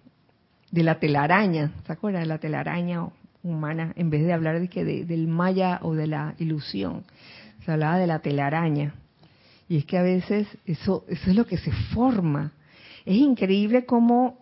de 0.70 0.82
la 0.84 1.00
telaraña. 1.00 1.72
¿Se 1.84 1.92
acuerdan 1.92 2.22
de 2.22 2.28
la 2.28 2.38
telaraña 2.38 3.08
humana? 3.42 3.92
En 3.96 4.08
vez 4.08 4.24
de 4.24 4.32
hablar 4.32 4.60
de 4.60 4.68
que 4.68 4.84
del 4.84 5.26
maya 5.26 5.80
o 5.82 5.94
de 5.94 6.06
la 6.06 6.36
ilusión, 6.38 7.02
se 7.64 7.72
hablaba 7.72 7.98
de 7.98 8.06
la 8.06 8.20
telaraña. 8.20 8.94
Y 9.68 9.78
es 9.78 9.84
que 9.84 9.98
a 9.98 10.02
veces 10.02 10.46
eso, 10.64 11.04
eso 11.08 11.28
es 11.28 11.36
lo 11.36 11.44
que 11.44 11.58
se 11.58 11.72
forma. 11.92 12.52
Es 13.04 13.16
increíble 13.16 13.84
cómo, 13.84 14.38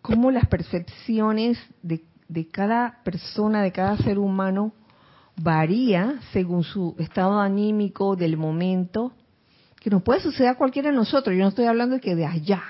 cómo 0.00 0.30
las 0.30 0.48
percepciones 0.48 1.58
de, 1.82 2.02
de 2.28 2.48
cada 2.48 3.02
persona, 3.04 3.62
de 3.62 3.72
cada 3.72 3.98
ser 3.98 4.18
humano, 4.18 4.72
varía 5.36 6.20
según 6.32 6.64
su 6.64 6.94
estado 6.98 7.40
anímico 7.40 8.16
del 8.16 8.36
momento, 8.36 9.12
que 9.80 9.90
nos 9.90 10.02
puede 10.02 10.20
suceder 10.20 10.50
a 10.50 10.54
cualquiera 10.56 10.90
de 10.90 10.96
nosotros. 10.96 11.36
Yo 11.36 11.42
no 11.42 11.48
estoy 11.48 11.66
hablando 11.66 11.96
de 11.96 12.00
que 12.00 12.14
de 12.14 12.26
allá, 12.26 12.62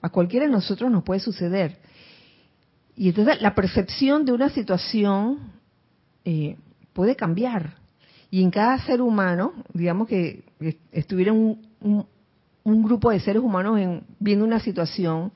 a 0.00 0.08
cualquiera 0.10 0.46
de 0.46 0.52
nosotros 0.52 0.90
nos 0.90 1.02
puede 1.02 1.20
suceder. 1.20 1.78
Y 2.96 3.08
entonces 3.08 3.42
la 3.42 3.54
percepción 3.54 4.24
de 4.24 4.32
una 4.32 4.48
situación 4.48 5.52
eh, 6.24 6.56
puede 6.92 7.14
cambiar. 7.14 7.74
Y 8.30 8.42
en 8.42 8.50
cada 8.50 8.78
ser 8.86 9.02
humano, 9.02 9.52
digamos 9.72 10.08
que 10.08 10.44
estuviera 10.92 11.32
un, 11.32 11.60
un, 12.64 12.82
grupo 12.82 13.10
de 13.10 13.20
seres 13.20 13.42
humanos 13.42 13.78
en, 13.78 14.02
viendo 14.18 14.44
una 14.44 14.60
situación, 14.60 15.32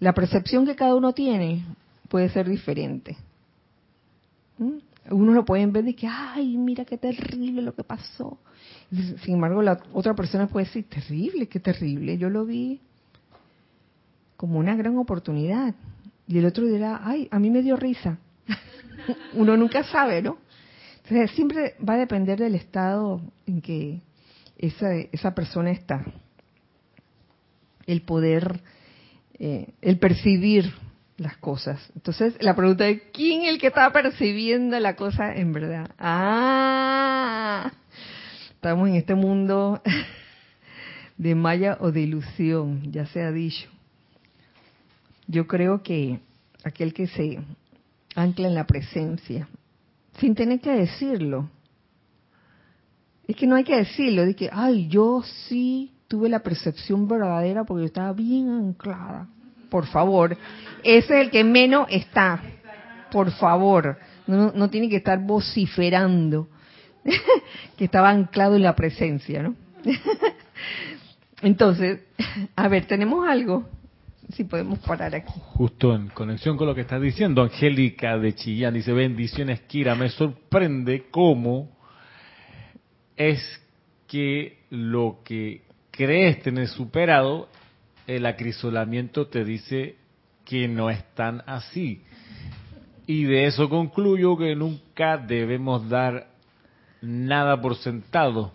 la 0.00 0.14
percepción 0.14 0.66
que 0.66 0.74
cada 0.74 0.94
uno 0.94 1.12
tiene 1.12 1.64
puede 2.08 2.28
ser 2.30 2.48
diferente. 2.48 3.16
¿Mm? 4.58 4.78
Unos 5.10 5.34
lo 5.34 5.44
pueden 5.44 5.72
ver 5.72 5.84
de 5.84 5.94
que, 5.94 6.06
ay, 6.06 6.56
mira 6.56 6.84
qué 6.84 6.98
terrible 6.98 7.62
lo 7.62 7.74
que 7.74 7.84
pasó. 7.84 8.38
Sin 8.90 9.34
embargo, 9.34 9.62
la 9.62 9.80
otra 9.92 10.14
persona 10.14 10.46
puede 10.46 10.66
decir, 10.66 10.88
terrible, 10.88 11.48
qué 11.48 11.60
terrible. 11.60 12.18
Yo 12.18 12.30
lo 12.30 12.44
vi 12.44 12.80
como 14.36 14.58
una 14.58 14.74
gran 14.74 14.96
oportunidad. 14.98 15.74
Y 16.26 16.38
el 16.38 16.46
otro 16.46 16.66
dirá, 16.66 17.00
ay, 17.04 17.28
a 17.30 17.38
mí 17.38 17.50
me 17.50 17.62
dio 17.62 17.76
risa. 17.76 18.18
Uno 19.34 19.56
nunca 19.56 19.84
sabe, 19.84 20.22
¿no? 20.22 20.38
Entonces, 21.04 21.30
siempre 21.32 21.74
va 21.86 21.94
a 21.94 21.98
depender 21.98 22.38
del 22.38 22.56
estado 22.56 23.20
en 23.46 23.60
que 23.60 24.00
esa, 24.58 24.92
esa 25.12 25.34
persona 25.34 25.70
está. 25.70 26.04
El 27.86 28.02
poder, 28.02 28.60
eh, 29.38 29.68
el 29.82 29.98
percibir 29.98 30.72
las 31.18 31.36
cosas. 31.38 31.80
Entonces, 31.94 32.36
la 32.40 32.54
pregunta 32.54 32.86
es, 32.88 33.02
¿quién 33.12 33.42
es 33.42 33.50
el 33.50 33.58
que 33.58 33.68
está 33.68 33.90
percibiendo 33.92 34.78
la 34.78 34.96
cosa 34.96 35.34
en 35.34 35.52
verdad? 35.52 35.90
Ah, 35.98 37.72
estamos 38.50 38.88
en 38.88 38.96
este 38.96 39.14
mundo 39.14 39.80
de 41.16 41.34
maya 41.34 41.78
o 41.80 41.90
de 41.90 42.02
ilusión, 42.02 42.92
ya 42.92 43.06
se 43.06 43.22
ha 43.22 43.32
dicho. 43.32 43.68
Yo 45.26 45.46
creo 45.46 45.82
que 45.82 46.20
aquel 46.64 46.92
que 46.92 47.06
se 47.06 47.38
ancla 48.14 48.48
en 48.48 48.54
la 48.54 48.66
presencia, 48.66 49.48
sin 50.18 50.34
tener 50.34 50.60
que 50.60 50.70
decirlo, 50.70 51.48
es 53.26 53.34
que 53.36 53.46
no 53.46 53.56
hay 53.56 53.64
que 53.64 53.76
decirlo, 53.76 54.24
de 54.24 54.36
que, 54.36 54.48
ay, 54.52 54.86
yo 54.88 55.22
sí 55.48 55.92
tuve 56.06 56.28
la 56.28 56.40
percepción 56.40 57.08
verdadera 57.08 57.64
porque 57.64 57.82
yo 57.82 57.86
estaba 57.86 58.12
bien 58.12 58.48
anclada 58.48 59.28
por 59.68 59.86
favor. 59.86 60.36
Ese 60.82 61.20
es 61.20 61.26
el 61.26 61.30
que 61.30 61.44
menos 61.44 61.86
está, 61.90 62.42
por 63.10 63.30
favor. 63.32 63.98
No, 64.26 64.70
tiene 64.70 64.88
que 64.88 64.96
estar 64.96 65.18
vociferando, 65.20 66.48
que 67.76 67.84
estaba 67.84 68.10
anclado 68.10 68.56
en 68.56 68.62
la 68.62 68.74
presencia, 68.74 69.42
¿no? 69.42 69.54
Entonces, 71.42 72.00
a 72.56 72.68
ver, 72.68 72.86
tenemos 72.86 73.28
algo. 73.28 73.68
Si 74.32 74.42
podemos 74.42 74.80
parar 74.80 75.14
aquí. 75.14 75.32
Justo 75.54 75.94
en 75.94 76.08
conexión 76.08 76.56
con 76.56 76.66
lo 76.66 76.74
que 76.74 76.80
estás 76.80 77.00
diciendo, 77.00 77.42
Angélica 77.42 78.18
de 78.18 78.34
Chillán 78.34 78.74
dice, 78.74 78.92
bendiciones, 78.92 79.60
Kira, 79.62 79.94
me 79.94 80.08
sorprende 80.08 81.06
cómo 81.12 81.70
es 83.16 83.40
que 84.08 84.58
lo 84.70 85.20
que 85.24 85.62
crees 85.92 86.42
tener 86.42 86.68
superado 86.68 87.48
el 88.06 88.26
acrisolamiento 88.26 89.26
te 89.26 89.44
dice 89.44 89.96
que 90.44 90.68
no 90.68 90.90
es 90.90 91.02
tan 91.14 91.42
así. 91.46 92.02
Y 93.06 93.24
de 93.24 93.46
eso 93.46 93.68
concluyo 93.68 94.36
que 94.36 94.54
nunca 94.56 95.16
debemos 95.16 95.88
dar 95.88 96.28
nada 97.00 97.60
por 97.60 97.76
sentado, 97.76 98.52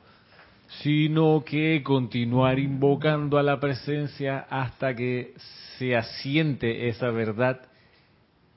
sino 0.81 1.43
que 1.45 1.81
continuar 1.83 2.59
invocando 2.59 3.37
a 3.37 3.43
la 3.43 3.59
presencia 3.59 4.45
hasta 4.49 4.95
que 4.95 5.33
se 5.77 5.95
asiente 5.95 6.89
esa 6.89 7.09
verdad 7.09 7.61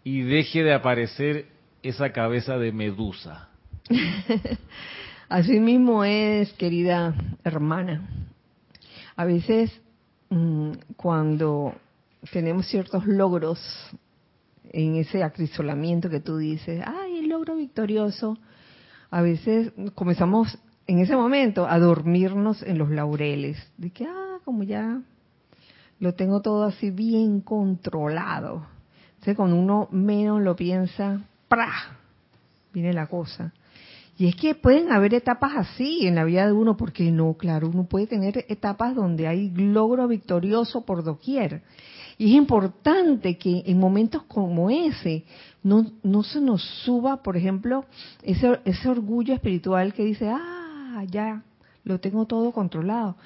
y 0.05 0.23
deje 0.23 0.63
de 0.63 0.75
aparecer 0.75 1.47
esa 1.83 2.13
cabeza 2.13 2.59
de 2.59 2.73
medusa. 2.73 3.49
Así 5.29 5.59
mismo 5.59 6.05
es, 6.05 6.53
querida 6.55 7.15
hermana. 7.45 8.09
A 9.17 9.25
veces 9.25 9.81
cuando 10.97 11.75
tenemos 12.33 12.67
ciertos 12.67 13.07
logros 13.07 13.61
en 14.73 14.97
ese 14.97 15.23
acrisolamiento 15.23 16.11
que 16.11 16.21
tú 16.21 16.39
dices, 16.39 16.83
ay, 16.87 17.19
el 17.19 17.29
logro 17.29 17.57
victorioso, 17.57 18.39
a 19.11 19.23
veces 19.23 19.73
comenzamos 19.95 20.59
en 20.87 20.99
ese 20.99 21.17
momento 21.17 21.67
a 21.69 21.79
dormirnos 21.79 22.63
en 22.63 22.79
los 22.79 22.91
laureles, 22.91 23.57
de 23.77 23.91
que, 23.91 24.07
ah, 24.07 24.39
como 24.45 24.65
ya 24.65 25.01
lo 26.01 26.15
tengo 26.15 26.43
todo 26.43 26.65
así 26.65 26.91
bien 26.91 27.41
controlado. 27.41 28.67
Entonces, 29.15 29.37
cuando 29.37 29.57
uno 29.57 29.89
menos 29.91 30.43
lo 30.43 30.57
piensa, 30.57 31.21
¡pra! 31.49 31.71
viene 32.73 32.93
la 32.93 33.07
cosa. 33.07 33.53
Y 34.17 34.29
es 34.29 34.37
que 34.37 34.55
pueden 34.55 34.93
haber 34.93 35.15
etapas 35.15 35.53
así 35.57 36.07
en 36.07 36.15
la 36.15 36.25
vida 36.25 36.47
de 36.47 36.53
uno, 36.53 36.77
porque 36.77 37.11
no, 37.11 37.35
claro, 37.35 37.69
uno 37.69 37.85
puede 37.85 38.07
tener 38.07 38.45
etapas 38.49 38.95
donde 38.95 39.27
hay 39.27 39.51
logro 39.51 40.07
victorioso 40.07 40.85
por 40.85 41.03
doquier. 41.03 41.63
Y 42.17 42.31
es 42.31 42.37
importante 42.37 43.37
que 43.39 43.65
en 43.67 43.79
momentos 43.79 44.23
como 44.25 44.71
ese 44.71 45.25
no, 45.65 46.23
se 46.23 46.41
nos 46.41 46.63
suba, 46.85 47.23
por 47.23 47.37
ejemplo, 47.37 47.87
ese, 48.23 48.61
ese 48.65 48.89
orgullo 48.89 49.35
espiritual 49.35 49.93
que 49.95 50.05
dice, 50.05 50.29
ah, 50.29 51.05
ya, 51.11 51.43
lo 51.83 51.99
tengo 51.99 52.27
todo 52.27 52.53
controlado. 52.53 53.17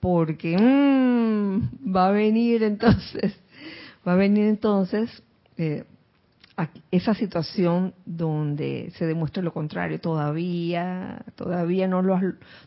Porque 0.00 0.58
mmm, 0.58 1.94
va 1.94 2.08
a 2.08 2.10
venir 2.10 2.62
entonces, 2.62 3.34
va 4.06 4.12
a 4.12 4.16
venir 4.16 4.44
entonces 4.44 5.22
eh, 5.56 5.84
esa 6.90 7.14
situación 7.14 7.94
donde 8.06 8.92
se 8.96 9.06
demuestra 9.06 9.42
lo 9.42 9.52
contrario. 9.52 10.00
Todavía, 10.00 11.24
todavía 11.34 11.88
no 11.88 12.02
lo, 12.02 12.20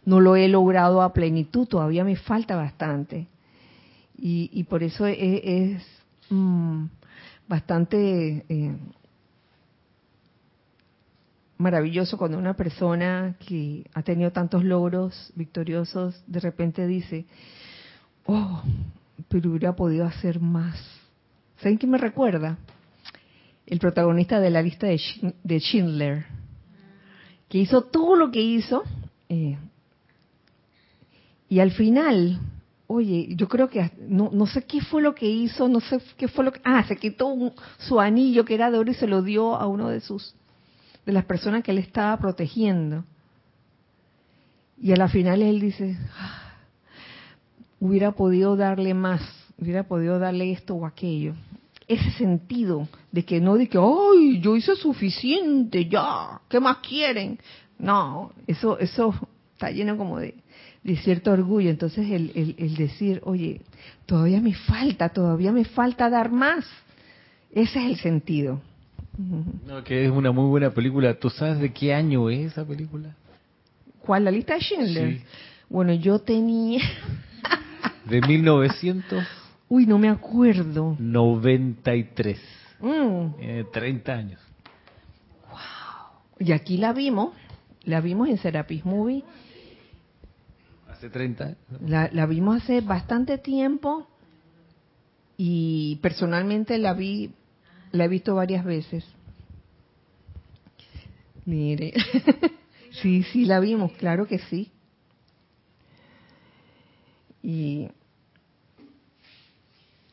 no 0.06 0.20
lo 0.20 0.36
he 0.36 0.48
logrado 0.48 1.02
a 1.02 1.14
plenitud, 1.14 1.68
todavía 1.68 2.04
me 2.04 2.16
falta 2.16 2.56
bastante. 2.56 3.28
Y, 4.20 4.64
por 4.64 4.82
eso 4.82 5.06
es, 5.06 5.18
es 5.20 5.84
mm, 6.30 6.86
bastante 7.48 8.44
eh, 8.50 8.76
maravilloso 11.58 12.18
cuando 12.18 12.38
una 12.38 12.56
persona 12.56 13.36
que 13.48 13.86
ha 13.94 14.02
tenido 14.02 14.32
tantos 14.32 14.64
logros 14.64 15.32
victoriosos 15.36 16.24
de 16.26 16.40
repente 16.40 16.88
dice, 16.88 17.26
oh, 18.26 18.64
pero 19.30 19.52
hubiera 19.52 19.76
podido 19.76 20.06
hacer 20.06 20.40
más. 20.40 20.80
¿Saben 21.58 21.78
qué 21.78 21.88
me 21.88 21.98
recuerda? 21.98 22.58
El 23.68 23.80
protagonista 23.80 24.40
de 24.40 24.50
la 24.50 24.62
lista 24.62 24.88
de, 24.88 25.60
Schindler, 25.60 26.26
que 27.50 27.60
hizo 27.60 27.82
todo 27.82 28.16
lo 28.16 28.32
que 28.32 28.42
hizo 28.42 28.84
eh, 29.28 29.58
y 31.50 31.60
al 31.60 31.72
final, 31.72 32.40
oye, 32.88 33.28
yo 33.36 33.48
creo 33.48 33.70
que 33.70 33.92
no, 34.08 34.30
no, 34.34 34.48
sé 34.48 34.64
qué 34.64 34.82
fue 34.82 35.02
lo 35.02 35.14
que 35.14 35.30
hizo, 35.30 35.68
no 35.68 35.82
sé 35.82 36.00
qué 36.18 36.28
fue 36.28 36.46
lo 36.46 36.54
que, 36.54 36.62
ah, 36.64 36.84
se 36.88 36.96
quitó 36.96 37.34
su 37.78 38.00
anillo 38.00 38.46
que 38.46 38.56
era 38.56 38.72
de 38.72 38.78
oro 38.78 38.92
y 38.92 38.96
se 38.96 39.08
lo 39.08 39.22
dio 39.22 39.56
a 39.56 39.68
uno 39.68 39.90
de 39.90 40.00
sus 40.00 40.34
de 41.06 41.14
las 41.14 41.24
personas 41.24 41.64
que 41.64 41.72
él 41.72 41.78
estaba 41.78 42.18
protegiendo. 42.18 43.06
Y 44.78 44.92
a 44.92 44.98
la 44.98 45.08
final 45.08 45.42
él 45.42 45.62
dice, 45.62 45.98
ah, 46.18 46.52
hubiera 47.80 48.12
podido 48.12 48.58
darle 48.58 48.94
más, 48.94 49.22
hubiera 49.58 49.84
podido 49.84 50.20
darle 50.20 50.52
esto 50.52 50.76
o 50.76 50.86
aquello 50.86 51.34
ese 51.88 52.12
sentido 52.12 52.88
de 53.12 53.24
que 53.24 53.40
no 53.40 53.56
de 53.56 53.70
que, 53.70 53.78
ay, 53.78 54.40
yo 54.42 54.56
hice 54.56 54.76
suficiente, 54.76 55.88
ya, 55.88 56.42
¿qué 56.50 56.60
más 56.60 56.78
quieren? 56.78 57.40
No, 57.80 58.34
eso, 58.46 58.78
eso 58.80 59.14
está 59.54 59.72
lleno 59.72 59.98
como 59.98 60.20
de, 60.20 60.36
cierto 61.04 61.32
orgullo. 61.32 61.70
Entonces 61.70 62.10
el, 62.10 62.56
el, 62.58 62.76
decir, 62.76 63.22
oye, 63.24 63.62
todavía 64.06 64.42
me 64.42 64.54
falta, 64.54 65.10
todavía 65.10 65.52
me 65.52 65.66
falta 65.66 66.10
dar 66.10 66.32
más. 66.32 66.66
Ese 67.52 67.80
es 67.80 67.86
el 67.86 67.98
sentido. 67.98 68.62
No, 69.66 69.84
que 69.84 70.06
es 70.06 70.12
una 70.12 70.32
muy 70.32 70.48
buena 70.48 70.70
película. 70.70 71.14
¿Tú 71.16 71.30
sabes 71.30 71.60
de 71.60 71.74
qué 71.74 71.94
año 71.94 72.30
es 72.30 72.52
esa 72.52 72.66
película? 72.66 73.16
¿Cuál? 74.00 74.26
¿La 74.26 74.32
lista 74.32 74.54
de 74.56 74.62
Schindler? 74.62 75.22
Bueno, 75.70 75.94
yo 75.94 76.20
tenía... 76.20 76.82
de 78.06 78.22
1900... 78.22 79.26
Uy, 79.70 79.86
no 79.86 79.98
me 79.98 80.10
acuerdo. 80.10 80.96
93. 81.00 82.40
Mm. 82.80 83.72
30 83.72 84.14
años. 84.14 84.42
Wow. 85.50 85.58
Y 86.40 86.52
aquí 86.52 86.78
la 86.78 86.94
vimos, 86.94 87.34
la 87.84 88.02
vimos 88.02 88.30
en 88.30 88.38
Serapis 88.38 88.86
Movie. 88.86 89.24
Hace 90.90 91.10
30 91.10 91.56
La, 91.86 92.10
la 92.12 92.26
vimos 92.26 92.64
hace 92.64 92.82
bastante 92.82 93.38
tiempo 93.38 94.08
y 95.38 96.00
personalmente 96.02 96.78
la 96.78 96.94
vi, 96.94 97.32
la 97.92 98.06
he 98.06 98.08
visto 98.08 98.36
varias 98.36 98.66
veces. 98.66 99.06
Mire, 101.46 101.94
sí, 103.02 103.24
sí, 103.24 103.46
la 103.46 103.60
vimos, 103.60 103.92
claro 103.94 104.28
que 104.28 104.40
sí. 104.40 104.72
Y 107.44 107.88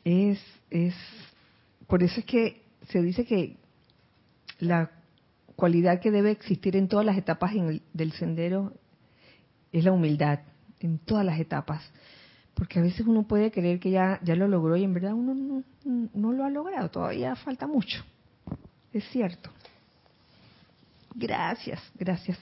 es, 0.05 0.38
es, 0.70 0.94
por 1.86 2.02
eso 2.02 2.20
es 2.20 2.26
que 2.26 2.62
se 2.88 3.02
dice 3.02 3.24
que 3.24 3.57
la 4.59 4.90
cualidad 5.57 6.00
que 6.00 6.11
debe 6.11 6.30
existir 6.30 6.76
en 6.76 6.88
todas 6.88 7.07
las 7.07 7.16
etapas 7.16 7.52
del 7.92 8.12
sendero 8.12 8.72
es 9.72 9.84
la 9.84 9.92
humildad, 9.92 10.40
en 10.80 10.98
todas 10.98 11.24
las 11.24 11.38
etapas. 11.40 11.82
Porque 12.55 12.78
a 12.78 12.82
veces 12.82 13.07
uno 13.07 13.24
puede 13.24 13.50
creer 13.50 13.80
que 13.80 13.90
ya, 13.90 14.20
ya 14.22 14.36
lo 14.36 14.46
logró 14.46 14.76
y 14.76 14.84
en 14.84 14.94
verdad 14.94 15.14
uno 15.14 15.34
no, 15.34 15.64
no 16.14 16.32
lo 16.32 16.44
ha 16.44 16.50
logrado, 16.50 16.88
todavía 16.90 17.34
falta 17.34 17.66
mucho. 17.66 18.05
Es 18.92 19.05
cierto. 19.11 19.50
Gracias, 21.14 21.80
gracias. 21.96 22.38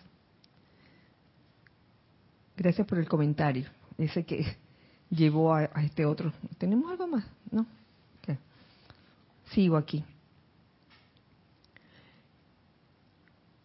Gracias 2.56 2.86
por 2.86 2.98
el 2.98 3.08
comentario. 3.08 3.66
Ese 3.96 4.24
que 4.24 4.56
llevó 5.12 5.54
a, 5.54 5.64
este 5.64 6.06
otro. 6.06 6.32
¿Tenemos 6.58 6.90
algo 6.90 7.06
más? 7.06 7.24
No. 7.50 7.66
Sigo 9.50 9.76
aquí. 9.76 10.02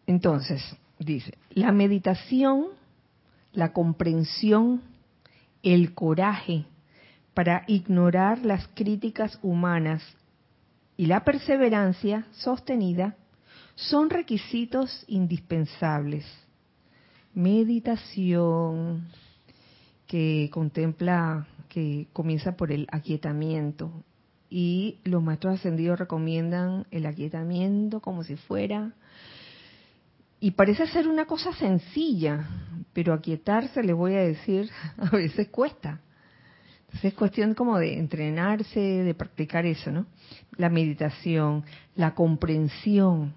Entonces, 0.05 0.61
dice, 0.99 1.37
la 1.51 1.71
meditación, 1.71 2.67
la 3.53 3.71
comprensión, 3.71 4.81
el 5.63 5.93
coraje 5.93 6.65
para 7.33 7.63
ignorar 7.67 8.39
las 8.45 8.67
críticas 8.73 9.39
humanas 9.41 10.03
y 10.97 11.05
la 11.05 11.23
perseverancia 11.23 12.25
sostenida 12.31 13.15
son 13.75 14.09
requisitos 14.09 15.05
indispensables. 15.07 16.25
Meditación, 17.33 19.07
que 20.07 20.49
contempla, 20.51 21.47
que 21.69 22.07
comienza 22.13 22.55
por 22.55 22.71
el 22.71 22.87
aquietamiento. 22.91 23.91
Y 24.49 24.99
los 25.03 25.21
maestros 25.21 25.55
ascendidos 25.55 25.99
recomiendan 25.99 26.87
el 26.91 27.05
aquietamiento 27.05 27.99
como 27.99 28.23
si 28.23 28.35
fuera... 28.35 28.93
Y 30.39 30.51
parece 30.51 30.85
ser 30.85 31.07
una 31.07 31.25
cosa 31.25 31.51
sencilla, 31.53 32.47
pero 32.93 33.11
aquietarse, 33.11 33.81
les 33.81 33.95
voy 33.95 34.13
a 34.13 34.19
decir, 34.19 34.69
a 34.97 35.09
veces 35.09 35.47
cuesta. 35.49 35.99
Entonces 36.81 37.05
es 37.05 37.13
cuestión 37.15 37.55
como 37.55 37.79
de 37.79 37.97
entrenarse, 37.97 38.79
de 38.79 39.13
practicar 39.15 39.65
eso, 39.65 39.91
¿no? 39.91 40.05
La 40.57 40.69
meditación, 40.69 41.63
la 41.95 42.13
comprensión, 42.13 43.33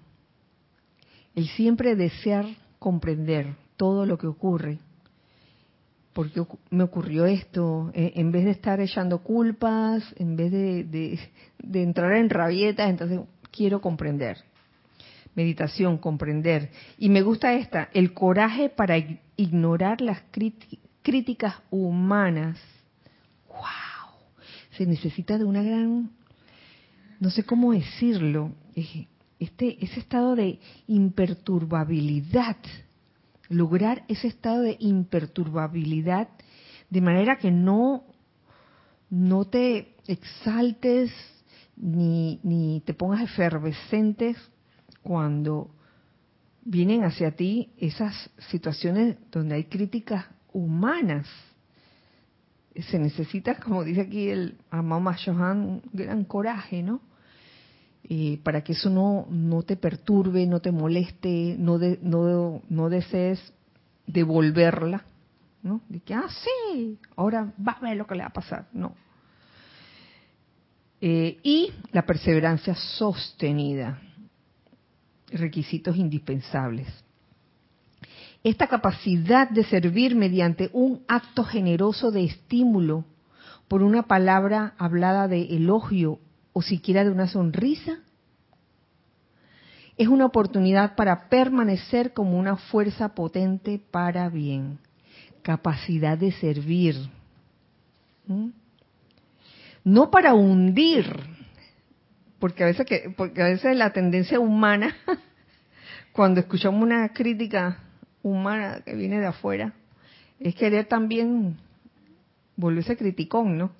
el 1.33 1.47
siempre 1.47 1.95
desear 1.95 2.45
comprender 2.77 3.55
todo 3.77 4.05
lo 4.05 4.19
que 4.19 4.27
ocurre 4.27 4.77
porque 6.13 6.43
me 6.69 6.83
ocurrió 6.83 7.25
esto? 7.25 7.91
Eh, 7.93 8.13
en 8.15 8.31
vez 8.31 8.45
de 8.45 8.51
estar 8.51 8.79
echando 8.79 9.19
culpas, 9.19 10.03
en 10.17 10.35
vez 10.35 10.51
de, 10.51 11.19
entrar 11.73 12.13
en 12.13 12.29
rabietas, 12.29 12.89
entonces 12.89 13.19
quiero 13.51 13.81
comprender. 13.81 14.37
Meditación, 15.35 15.97
comprender. 15.97 16.71
Y 16.97 17.09
me 17.09 17.21
gusta 17.21 17.53
esta, 17.53 17.89
el 17.93 18.13
coraje 18.13 18.69
para 18.69 18.97
ignorar 19.37 20.01
las 20.01 20.21
críticas 21.01 21.55
humanas. 21.69 22.59
¡Wow! 23.47 24.19
Se 24.77 24.85
necesita 24.85 25.37
de 25.37 25.45
una 25.45 25.63
gran, 25.63 26.11
no 27.19 27.29
sé 27.29 27.43
cómo 27.43 27.71
decirlo, 27.71 28.51
este, 29.39 29.83
ese 29.83 30.01
estado 30.01 30.35
de 30.35 30.59
imperturbabilidad 30.87 32.57
lograr 33.51 34.03
ese 34.07 34.27
estado 34.27 34.61
de 34.61 34.77
imperturbabilidad 34.79 36.29
de 36.89 37.01
manera 37.01 37.37
que 37.37 37.51
no, 37.51 38.03
no 39.09 39.45
te 39.45 39.95
exaltes 40.07 41.11
ni, 41.75 42.39
ni 42.43 42.81
te 42.85 42.93
pongas 42.93 43.21
efervescentes 43.21 44.37
cuando 45.03 45.73
vienen 46.63 47.03
hacia 47.03 47.35
ti 47.35 47.71
esas 47.77 48.29
situaciones 48.49 49.17
donde 49.31 49.55
hay 49.55 49.65
críticas 49.65 50.25
humanas. 50.53 51.27
Se 52.89 52.99
necesita, 52.99 53.55
como 53.55 53.83
dice 53.83 54.01
aquí 54.01 54.29
el 54.29 54.57
Amama 54.69 55.17
Johan, 55.17 55.59
un 55.59 55.81
gran 55.91 56.23
coraje, 56.23 56.81
¿no? 56.83 57.01
Para 58.43 58.61
que 58.61 58.73
eso 58.73 58.89
no, 58.89 59.25
no 59.29 59.63
te 59.63 59.77
perturbe, 59.77 60.45
no 60.45 60.59
te 60.59 60.71
moleste, 60.71 61.55
no, 61.57 61.79
no, 62.01 62.61
no 62.67 62.89
desees 62.89 63.53
devolverla, 64.05 65.05
¿no? 65.63 65.81
De 65.87 65.99
que, 66.01 66.13
ah, 66.13 66.27
sí, 66.29 66.99
ahora 67.15 67.53
va 67.65 67.73
a 67.73 67.79
ver 67.79 67.95
lo 67.97 68.05
que 68.05 68.15
le 68.15 68.23
va 68.23 68.27
a 68.27 68.33
pasar, 68.33 68.67
no. 68.73 68.95
Eh, 70.99 71.39
y 71.41 71.71
la 71.93 72.05
perseverancia 72.05 72.75
sostenida, 72.75 74.01
requisitos 75.31 75.95
indispensables. 75.95 76.87
esta 78.43 78.67
capacidad 78.67 79.49
de 79.49 79.63
servir 79.63 80.15
mediante 80.15 80.69
un 80.73 81.03
acto 81.07 81.43
generoso 81.43 82.11
de 82.11 82.25
estímulo 82.25 83.05
por 83.67 83.83
una 83.83 84.03
palabra 84.03 84.73
hablada 84.79 85.27
de 85.27 85.43
elogio 85.55 86.19
o 86.53 86.61
siquiera 86.61 87.03
de 87.03 87.11
una 87.11 87.27
sonrisa, 87.27 87.99
es 89.97 90.07
una 90.07 90.25
oportunidad 90.25 90.95
para 90.95 91.29
permanecer 91.29 92.13
como 92.13 92.37
una 92.37 92.57
fuerza 92.57 93.09
potente 93.09 93.79
para 93.91 94.29
bien, 94.29 94.79
capacidad 95.43 96.17
de 96.17 96.31
servir, 96.31 96.95
no 99.83 100.09
para 100.09 100.33
hundir, 100.33 101.05
porque 102.39 102.63
a 102.63 102.67
veces 102.67 102.85
que, 102.85 103.13
porque 103.15 103.41
a 103.41 103.47
veces 103.47 103.75
la 103.75 103.93
tendencia 103.93 104.39
humana 104.39 104.95
cuando 106.11 106.39
escuchamos 106.39 106.81
una 106.81 107.09
crítica 107.09 107.79
humana 108.23 108.81
que 108.85 108.95
viene 108.95 109.19
de 109.19 109.27
afuera, 109.27 109.73
es 110.39 110.55
querer 110.55 110.85
también 110.85 111.57
volverse 112.55 112.97
criticón, 112.97 113.57
¿no? 113.57 113.71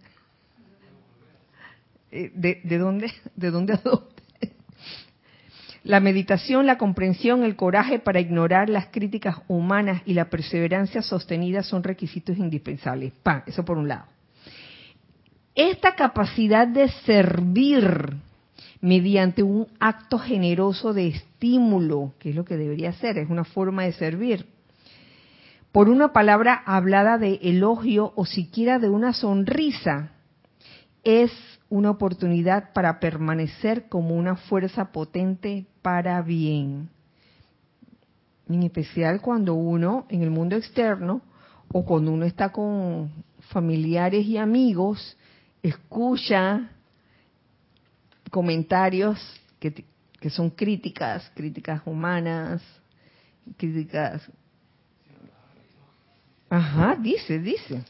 Eh, 2.12 2.32
¿De, 2.34 2.62
de 2.64 2.78
dónde? 2.78 3.12
¿De 3.36 3.52
dónde 3.52 3.74
a 3.74 3.78
dónde? 3.78 4.22
La 5.84 6.00
meditación, 6.00 6.68
la 6.68 6.78
comprensión, 6.78 7.44
el 7.44 7.56
coraje 7.56 7.98
para 7.98 8.20
ignorar 8.20 8.70
las 8.70 8.88
críticas 8.88 9.38
humanas 9.48 10.04
y 10.06 10.14
la 10.14 10.30
perseverancia 10.30 11.02
sostenida 11.02 11.64
son 11.64 11.84
requisitos 11.84 12.38
indispensables. 12.38 13.14
Eso 13.48 13.66
por 13.66 13.80
un 13.80 13.88
lado. 13.88 14.06
Esta 15.56 15.96
capacidad 15.96 16.68
de 16.68 16.88
servir 17.06 18.16
mediante 18.80 19.42
un 19.42 19.68
acto 19.80 20.20
generoso 20.20 20.94
de 20.94 21.08
estímulo, 21.08 22.14
que 22.20 22.30
es 22.30 22.36
lo 22.36 22.46
que 22.46 22.58
debería 22.58 22.94
ser, 22.94 23.18
es 23.18 23.30
una 23.30 23.44
forma 23.44 23.84
de 23.84 23.94
servir. 23.94 24.46
Por 25.72 25.90
una 25.90 26.14
palabra 26.14 26.62
hablada 26.66 27.18
de 27.18 27.40
elogio 27.42 28.14
o 28.16 28.26
siquiera 28.26 28.78
de 28.78 28.90
una 28.90 29.14
sonrisa, 29.14 30.12
es 31.04 31.32
una 31.72 31.90
oportunidad 31.90 32.74
para 32.74 33.00
permanecer 33.00 33.88
como 33.88 34.16
una 34.16 34.36
fuerza 34.36 34.92
potente 34.92 35.66
para 35.82 36.22
bien. 36.22 36.90
En 38.50 38.64
especial 38.64 39.22
cuando 39.22 39.54
uno 39.54 40.06
en 40.10 40.22
el 40.22 40.30
mundo 40.30 40.58
externo 40.58 41.22
o 41.72 41.86
cuando 41.86 42.12
uno 42.12 42.26
está 42.26 42.50
con 42.50 43.10
familiares 43.52 44.26
y 44.26 44.36
amigos, 44.36 45.18
escucha 45.64 46.72
comentarios 48.30 49.18
que, 49.58 49.86
que 50.20 50.30
son 50.30 50.50
críticas, 50.50 51.32
críticas 51.34 51.82
humanas, 51.86 52.62
críticas... 53.56 54.30
Ajá, 56.50 56.98
dice, 57.00 57.40
dice. 57.40 57.82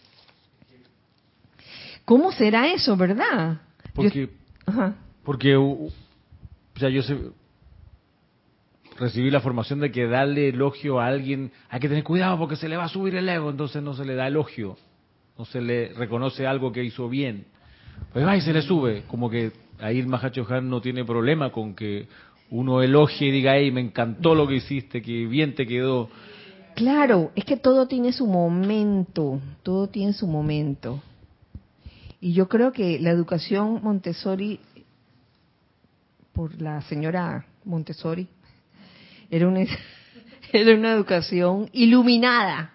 ¿Cómo 2.06 2.32
será 2.32 2.72
eso, 2.72 2.96
verdad? 2.96 3.60
Porque, 3.94 4.30
ajá. 4.66 4.96
porque 5.24 5.56
o 5.56 5.90
sea, 6.76 6.90
yo 6.90 7.04
sé, 7.04 7.18
recibí 8.98 9.30
la 9.30 9.42
formación 9.42 9.80
de 9.80 9.92
que 9.92 10.08
darle 10.08 10.50
elogio 10.50 11.00
a 11.00 11.08
alguien, 11.08 11.52
hay 11.70 11.80
que 11.80 11.90
tener 11.90 12.04
cuidado 12.04 12.38
porque 12.38 12.56
se 12.56 12.70
le 12.70 12.78
va 12.78 12.86
a 12.86 12.90
subir 12.90 13.16
el 13.16 13.28
ego, 13.28 13.50
entonces 13.50 13.82
no 13.82 13.94
se 13.94 14.06
le 14.06 14.16
da 14.16 14.28
elogio, 14.28 14.78
no 15.38 15.46
se 15.46 15.62
le 15.62 15.90
reconoce 15.94 16.46
algo 16.48 16.72
que 16.72 16.84
hizo 16.84 17.10
bien. 17.10 17.46
Pues 18.14 18.26
va 18.26 18.36
y 18.36 18.42
se 18.42 18.54
le 18.54 18.62
sube, 18.62 19.04
como 19.08 19.30
que 19.30 19.52
ahí 19.80 20.00
el 20.00 20.08
Mahacho 20.08 20.46
Han 20.50 20.70
no 20.70 20.82
tiene 20.82 21.06
problema 21.06 21.52
con 21.52 21.76
que 21.76 22.08
uno 22.52 22.82
elogie 22.82 23.28
y 23.28 23.32
diga, 23.32 23.58
hey, 23.58 23.72
me 23.72 23.82
encantó 23.82 24.36
lo 24.36 24.48
que 24.48 24.56
hiciste, 24.56 25.02
que 25.02 25.26
bien 25.26 25.56
te 25.56 25.66
quedó. 25.66 26.10
Claro, 26.76 27.32
es 27.36 27.46
que 27.46 27.58
todo 27.58 27.88
tiene 27.88 28.12
su 28.12 28.28
momento, 28.28 29.40
todo 29.64 29.88
tiene 29.88 30.14
su 30.14 30.28
momento. 30.28 31.02
Y 32.24 32.34
yo 32.34 32.48
creo 32.48 32.72
que 32.72 33.00
la 33.00 33.10
educación 33.10 33.80
Montessori, 33.82 34.60
por 36.34 36.62
la 36.62 36.84
señora 36.84 37.48
Montessori, 37.66 38.28
era 39.32 39.48
una, 39.48 39.62
era 40.54 40.76
una 40.76 40.94
educación 40.94 41.68
iluminada, 41.74 42.74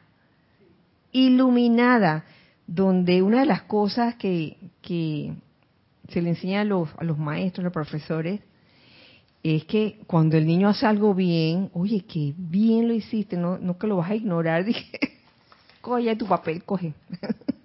iluminada, 1.13 2.25
donde 2.67 3.23
una 3.23 3.41
de 3.41 3.47
las 3.47 3.63
cosas 3.63 4.17
que, 4.17 4.57
se 4.83 6.23
le 6.23 6.31
enseña 6.31 6.63
a 6.63 6.65
los, 6.65 6.89
a 6.99 7.05
los 7.05 7.17
maestros, 7.17 7.63
a 7.63 7.67
los 7.67 7.73
profesores, 7.73 8.41
es 9.45 9.65
que 9.65 10.01
cuando 10.09 10.37
el 10.37 10.45
niño 10.45 10.69
hace 10.69 10.87
algo 10.87 11.15
bien, 11.15 11.71
oye, 11.73 12.01
que 12.01 12.35
bien 12.37 12.89
lo 12.89 12.95
hiciste, 12.95 13.37
no, 13.37 13.59
no 13.59 13.79
que 13.79 13.87
lo 13.87 13.99
vas 13.99 14.11
a 14.11 14.17
ignorar, 14.17 14.65
dije, 14.65 14.91
coge 15.81 16.17
tu 16.17 16.27
papel, 16.27 16.65
coge. 16.65 16.95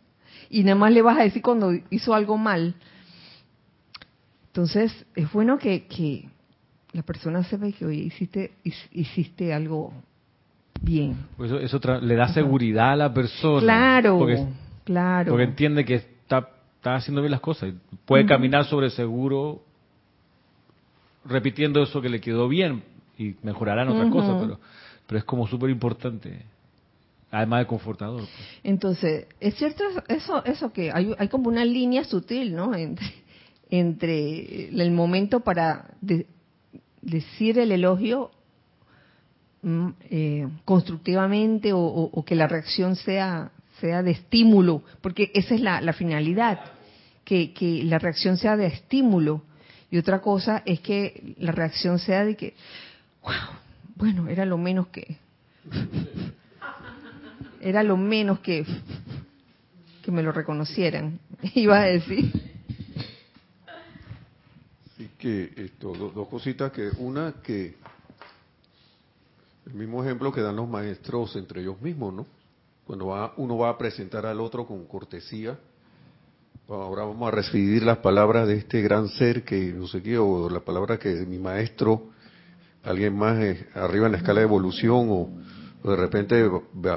y 0.52 0.64
nada 0.64 0.76
más 0.76 0.92
le 0.92 1.02
vas 1.02 1.18
a 1.18 1.24
decir 1.24 1.42
cuando 1.42 1.74
hizo 1.90 2.14
algo 2.14 2.38
mal. 2.38 2.76
Entonces, 4.48 5.06
es 5.16 5.32
bueno 5.32 5.58
que, 5.58 5.86
que 5.88 6.28
la 6.92 7.04
persona 7.04 7.44
sepa 7.44 7.72
que, 7.72 7.86
oye, 7.86 8.02
hiciste, 8.02 8.52
hiciste 8.92 9.54
algo 9.54 9.94
bien. 10.82 11.16
Pues 11.38 11.52
eso, 11.52 11.80
le 12.02 12.16
da 12.16 12.28
seguridad 12.28 12.92
a 12.92 12.96
la 12.98 13.14
persona. 13.14 13.62
Claro, 13.62 14.28
claro. 14.84 15.32
Porque 15.32 15.46
entiende 15.46 15.86
que 15.86 15.96
está 15.96 16.50
está 16.82 16.96
haciendo 16.96 17.22
bien 17.22 17.32
las 17.32 17.42
cosas. 17.42 17.76
Puede 18.06 18.26
caminar 18.26 18.66
sobre 18.66 18.90
seguro 18.90 19.62
repitiendo 21.24 21.84
eso 21.84 22.02
que 22.02 22.10
le 22.10 22.20
quedó 22.20 22.48
bien 22.48 22.82
y 23.20 23.36
mejorarán 23.44 23.88
otras 23.90 24.10
cosas, 24.10 24.38
pero, 24.42 24.60
pero 25.06 25.20
es 25.20 25.24
como 25.24 25.46
súper 25.48 25.70
importante. 25.70 26.44
Además 27.32 27.62
de 27.62 27.68
confortador. 27.68 28.20
Pues. 28.20 28.48
Entonces, 28.64 29.26
es 29.40 29.56
cierto 29.56 29.84
eso, 30.10 30.44
eso 30.44 30.74
que 30.74 30.92
hay, 30.92 31.28
como 31.30 31.48
una 31.48 31.64
línea 31.64 32.04
sutil, 32.04 32.54
¿no? 32.54 32.74
Entre, 33.70 34.68
el 34.70 34.92
momento 34.92 35.40
para 35.40 35.92
decir 37.02 37.58
el 37.58 37.72
elogio 37.72 38.32
mm, 39.62 39.88
eh, 40.10 40.48
constructivamente 40.66 41.72
o, 41.74 42.24
que 42.26 42.36
la 42.36 42.48
reacción 42.48 42.98
sea 42.98 43.52
sea 43.80 44.04
de 44.04 44.12
estímulo, 44.12 44.84
porque 45.02 45.32
esa 45.34 45.56
es 45.56 45.62
la, 45.62 45.94
finalidad, 45.94 46.60
que, 47.26 47.52
que, 47.52 47.84
la 47.84 47.98
reacción 47.98 48.38
sea 48.38 48.56
de 48.56 48.68
estímulo. 48.68 49.42
Y 49.90 49.98
otra 49.98 50.22
cosa 50.22 50.62
es 50.66 50.82
que 50.82 51.34
la 51.40 51.52
reacción 51.52 51.98
sea 51.98 52.24
de 52.24 52.36
que, 52.38 52.54
wow, 53.24 53.58
bueno, 53.96 54.28
era 54.30 54.46
lo 54.46 54.60
menos 54.60 54.88
que, 54.90 55.18
era 57.62 57.84
lo 57.84 57.96
menos 57.96 58.40
que, 58.40 58.66
que 60.02 60.12
me 60.12 60.24
lo 60.24 60.32
reconocieran, 60.32 61.20
iba 61.56 61.80
a 61.80 61.86
decir. 61.86 62.32
Sí, 64.98 65.10
que 65.18 65.54
esto, 65.56 65.94
dos 65.94 66.28
cositas, 66.28 66.72
que 66.72 66.90
una 66.98 67.36
que 67.44 67.76
el 69.68 69.74
mismo 69.74 70.04
ejemplo 70.04 70.32
que 70.32 70.42
dan 70.42 70.56
los 70.56 70.68
maestros 70.68 71.36
entre 71.36 71.62
ellos 71.62 71.80
mismos, 71.82 72.14
¿no? 72.14 72.26
cuando 72.86 73.08
va, 73.08 73.34
uno 73.38 73.58
va 73.58 73.70
a 73.70 73.78
presentar 73.78 74.26
al 74.26 74.42
otro 74.42 74.66
con 74.66 74.86
cortesía, 74.86 75.58
ahora 76.68 77.04
vamos 77.04 77.28
a 77.28 77.32
recibir 77.32 77.84
las 77.84 78.00
palabras 78.00 78.48
de 78.48 78.58
este 78.58 78.82
gran 78.82 79.08
ser 79.08 79.44
que 79.44 79.72
no 79.72 79.88
sé 79.88 80.02
qué, 80.02 80.18
o 80.18 80.50
la 80.50 80.60
palabra 80.60 80.98
que 80.98 81.10
mi 81.26 81.38
maestro, 81.38 82.10
alguien 82.84 83.16
más 83.16 83.40
eh, 83.40 83.68
arriba 83.76 84.08
en 84.08 84.14
la 84.14 84.18
escala 84.18 84.42
de 84.42 84.46
evolución, 84.46 85.08
o, 85.10 85.30
de 85.84 85.96
repente 85.96 86.50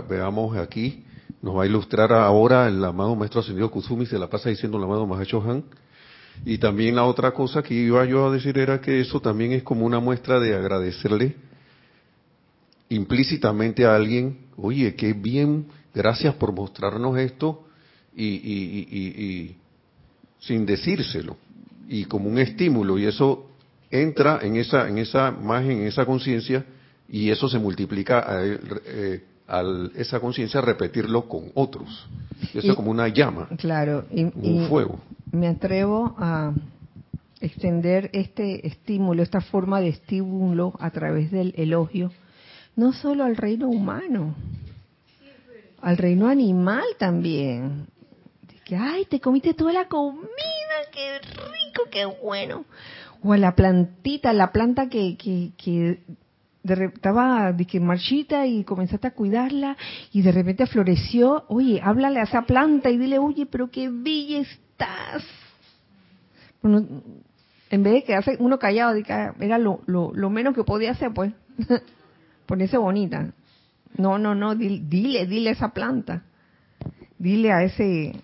veamos 0.08 0.56
aquí, 0.56 1.04
nos 1.42 1.56
va 1.56 1.64
a 1.64 1.66
ilustrar 1.66 2.12
ahora 2.12 2.68
el 2.68 2.84
amado 2.84 3.14
maestro 3.16 3.40
ascendido 3.40 3.70
Kusumi, 3.70 4.06
se 4.06 4.18
la 4.18 4.28
pasa 4.28 4.50
diciendo 4.50 4.78
el 4.78 4.84
amado 4.84 5.06
Mahacho 5.06 5.42
Han. 5.42 5.64
Y 6.44 6.58
también 6.58 6.96
la 6.96 7.04
otra 7.04 7.32
cosa 7.32 7.62
que 7.62 7.74
iba 7.74 8.04
yo 8.04 8.26
a 8.26 8.32
decir 8.32 8.58
era 8.58 8.80
que 8.80 9.00
eso 9.00 9.20
también 9.20 9.52
es 9.52 9.62
como 9.62 9.86
una 9.86 10.00
muestra 10.00 10.40
de 10.40 10.54
agradecerle 10.54 11.36
implícitamente 12.88 13.86
a 13.86 13.94
alguien, 13.94 14.38
oye, 14.56 14.94
qué 14.94 15.12
bien 15.12 15.66
gracias 15.94 16.34
por 16.34 16.52
mostrarnos 16.52 17.18
esto 17.18 17.66
y, 18.16 19.54
sin 20.40 20.66
decírselo 20.66 21.36
y 21.88 22.04
como 22.04 22.28
un 22.28 22.38
estímulo 22.38 22.98
y 22.98 23.06
eso 23.06 23.46
entra 23.90 24.40
en 24.42 24.56
esa 24.56 24.88
en 24.88 24.98
esa 24.98 25.34
imagen 25.40 25.82
en 25.82 25.86
esa 25.86 26.04
conciencia 26.04 26.64
y 27.08 27.30
eso 27.30 27.48
se 27.48 27.58
multiplica 27.58 28.20
a, 28.20 28.44
eh, 28.44 29.22
esa 29.94 30.20
conciencia 30.20 30.60
repetirlo 30.60 31.28
con 31.28 31.50
otros 31.54 32.08
eso 32.54 32.70
es 32.70 32.74
como 32.74 32.90
una 32.90 33.08
llama 33.08 33.48
claro 33.58 34.06
un 34.10 34.66
fuego 34.68 35.00
me 35.32 35.48
atrevo 35.48 36.14
a 36.18 36.52
extender 37.40 38.08
este 38.14 38.66
estímulo 38.66 39.22
esta 39.22 39.42
forma 39.42 39.80
de 39.80 39.88
estímulo 39.88 40.72
a 40.78 40.90
través 40.90 41.30
del 41.30 41.52
elogio 41.56 42.10
no 42.74 42.92
solo 42.92 43.24
al 43.24 43.36
reino 43.36 43.68
humano 43.68 44.34
al 45.84 45.98
reino 45.98 46.28
animal 46.28 46.84
también. 46.98 47.86
Que, 48.64 48.74
ay, 48.76 49.04
te 49.04 49.20
comiste 49.20 49.52
toda 49.52 49.74
la 49.74 49.86
comida, 49.86 50.26
qué 50.90 51.18
rico, 51.18 51.82
qué 51.90 52.06
bueno. 52.06 52.64
O 53.22 53.34
a 53.34 53.36
la 53.36 53.54
plantita, 53.54 54.32
la 54.32 54.50
planta 54.50 54.88
que, 54.88 55.16
que, 55.18 56.00
de, 56.64 56.86
estaba 56.86 57.52
de 57.52 57.66
que 57.66 57.78
marchita 57.78 58.46
y 58.46 58.64
comenzaste 58.64 59.06
a 59.06 59.10
cuidarla 59.12 59.76
y 60.12 60.22
de 60.22 60.32
repente 60.32 60.66
floreció, 60.66 61.44
oye, 61.48 61.80
háblale 61.82 62.18
a 62.20 62.24
esa 62.24 62.42
planta 62.42 62.90
y 62.90 62.98
dile, 62.98 63.18
oye, 63.18 63.46
pero 63.46 63.70
qué 63.70 63.88
bella 63.88 64.40
estás. 64.40 65.24
en 66.62 67.82
vez 67.82 67.92
de 67.92 68.04
quedarse 68.04 68.36
uno 68.40 68.58
callado, 68.58 68.94
era 69.40 69.58
lo, 69.58 69.82
lo, 69.86 70.12
lo 70.14 70.30
menos 70.30 70.54
que 70.54 70.64
podía 70.64 70.92
hacer, 70.92 71.12
pues, 71.12 71.32
ponerse 72.46 72.78
bonita. 72.78 73.32
No, 73.96 74.18
no, 74.18 74.34
no, 74.34 74.56
dile, 74.56 75.26
dile 75.26 75.50
a 75.50 75.52
esa 75.52 75.68
planta, 75.68 76.22
dile 77.18 77.52
a 77.52 77.62
ese 77.62 78.16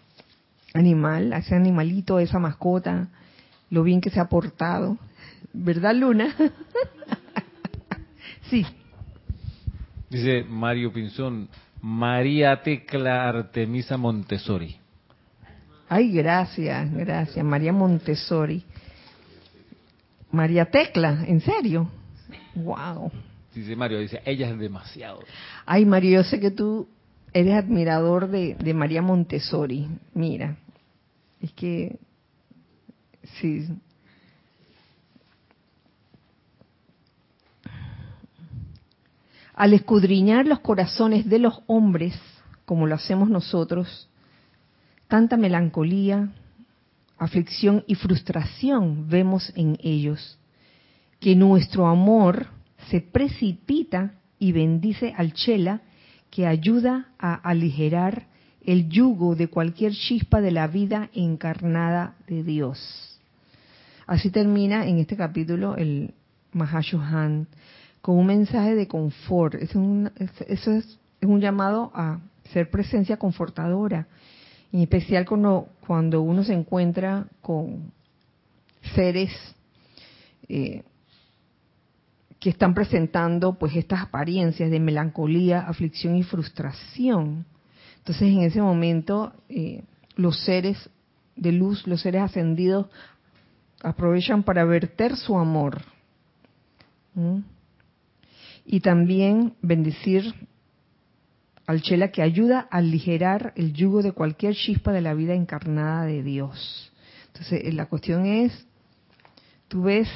animal, 0.72 1.34
a 1.34 1.38
ese 1.38 1.54
animalito, 1.54 2.16
a 2.16 2.22
esa 2.22 2.38
mascota, 2.38 3.08
lo 3.68 3.82
bien 3.82 4.00
que 4.00 4.10
se 4.10 4.18
ha 4.18 4.28
portado. 4.28 4.96
¿Verdad, 5.52 5.94
Luna? 5.94 6.34
sí. 8.50 8.66
Dice 10.10 10.44
Mario 10.44 10.92
Pinzón, 10.92 11.48
María 11.80 12.60
Tecla 12.62 13.28
Artemisa 13.28 13.96
Montessori. 13.96 14.76
Ay, 15.88 16.12
gracias, 16.12 16.92
gracias, 16.92 17.44
María 17.44 17.72
Montessori. 17.72 18.62
María 20.32 20.66
Tecla, 20.66 21.24
¿en 21.26 21.40
serio? 21.40 21.90
Wow. 22.54 23.10
Dice 23.54 23.74
Mario, 23.74 23.98
dice, 23.98 24.20
ella 24.24 24.48
es 24.50 24.58
demasiado. 24.58 25.20
Ay, 25.66 25.84
Mario, 25.84 26.22
yo 26.22 26.24
sé 26.24 26.38
que 26.38 26.50
tú 26.50 26.88
eres 27.32 27.54
admirador 27.54 28.28
de, 28.28 28.54
de 28.54 28.74
María 28.74 29.02
Montessori. 29.02 29.88
Mira, 30.14 30.56
es 31.40 31.52
que 31.52 31.98
sí. 33.40 33.66
Al 39.60 39.74
escudriñar 39.74 40.46
los 40.46 40.60
corazones 40.60 41.28
de 41.28 41.38
los 41.38 41.60
hombres, 41.66 42.18
como 42.64 42.86
lo 42.86 42.94
hacemos 42.94 43.28
nosotros, 43.28 44.08
tanta 45.06 45.36
melancolía, 45.36 46.30
aflicción 47.18 47.84
y 47.86 47.94
frustración 47.94 49.10
vemos 49.10 49.52
en 49.56 49.76
ellos, 49.82 50.38
que 51.20 51.36
nuestro 51.36 51.88
amor 51.88 52.46
se 52.88 53.02
precipita 53.02 54.14
y 54.38 54.52
bendice 54.52 55.12
al 55.14 55.34
chela 55.34 55.82
que 56.30 56.46
ayuda 56.46 57.10
a 57.18 57.34
aligerar 57.34 58.28
el 58.64 58.88
yugo 58.88 59.36
de 59.36 59.48
cualquier 59.48 59.92
chispa 59.92 60.40
de 60.40 60.52
la 60.52 60.68
vida 60.68 61.10
encarnada 61.12 62.14
de 62.26 62.44
Dios. 62.44 63.20
Así 64.06 64.30
termina 64.30 64.86
en 64.86 65.00
este 65.00 65.18
capítulo 65.18 65.76
el 65.76 66.14
Mahashohan 66.54 67.46
con 68.00 68.16
un 68.16 68.26
mensaje 68.26 68.74
de 68.74 68.88
confort. 68.88 69.54
Es 69.54 69.74
un, 69.74 70.10
eso 70.46 70.72
es, 70.72 70.98
un 71.22 71.40
llamado 71.40 71.90
a 71.94 72.20
ser 72.52 72.70
presencia 72.70 73.18
confortadora, 73.18 74.06
en 74.72 74.80
especial 74.80 75.26
cuando, 75.26 75.68
cuando 75.86 76.22
uno 76.22 76.42
se 76.44 76.54
encuentra 76.54 77.26
con 77.42 77.92
seres 78.94 79.30
eh, 80.48 80.82
que 82.38 82.50
están 82.50 82.72
presentando 82.72 83.58
pues 83.58 83.76
estas 83.76 84.00
apariencias 84.00 84.70
de 84.70 84.80
melancolía, 84.80 85.60
aflicción 85.60 86.16
y 86.16 86.22
frustración. 86.22 87.44
Entonces 87.98 88.28
en 88.28 88.40
ese 88.40 88.62
momento 88.62 89.34
eh, 89.50 89.84
los 90.16 90.40
seres 90.44 90.88
de 91.36 91.52
luz, 91.52 91.86
los 91.86 92.00
seres 92.00 92.22
ascendidos, 92.22 92.86
aprovechan 93.82 94.42
para 94.42 94.64
verter 94.64 95.16
su 95.16 95.38
amor. 95.38 95.82
Y 98.70 98.80
también 98.80 99.54
bendecir 99.62 100.32
al 101.66 101.82
Chela 101.82 102.12
que 102.12 102.22
ayuda 102.22 102.68
a 102.70 102.78
aligerar 102.78 103.52
el 103.56 103.72
yugo 103.72 104.02
de 104.02 104.12
cualquier 104.12 104.54
chispa 104.54 104.92
de 104.92 105.00
la 105.00 105.14
vida 105.14 105.34
encarnada 105.34 106.04
de 106.04 106.22
Dios. 106.22 106.92
Entonces 107.28 107.62
eh, 107.64 107.72
la 107.72 107.86
cuestión 107.86 108.26
es, 108.26 108.66
tú 109.66 109.82
ves 109.82 110.08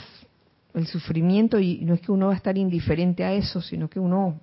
el 0.73 0.87
sufrimiento 0.87 1.59
y 1.59 1.85
no 1.85 1.95
es 1.95 2.01
que 2.01 2.13
uno 2.13 2.27
va 2.29 2.35
a 2.35 2.37
estar 2.37 2.57
indiferente 2.57 3.25
a 3.25 3.33
eso, 3.33 3.61
sino 3.61 3.89
que 3.89 3.99
uno 3.99 4.39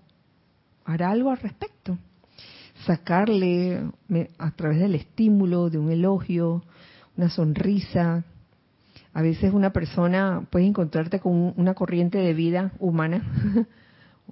hará 0.84 1.12
algo 1.12 1.30
al 1.30 1.38
respecto 1.38 1.98
sacarle 2.86 3.84
a 4.38 4.52
través 4.52 4.80
del 4.80 4.96
estímulo, 4.96 5.70
de 5.70 5.78
un 5.78 5.92
elogio, 5.92 6.64
una 7.18 7.30
sonrisa. 7.30 8.24
A 9.14 9.22
veces 9.22 9.54
una 9.54 9.72
persona 9.72 10.48
puede 10.50 10.66
encontrarte 10.66 11.20
con 11.20 11.54
una 11.58 11.74
corriente 11.74 12.18
de 12.18 12.34
vida 12.34 12.72
humana, 12.80 13.24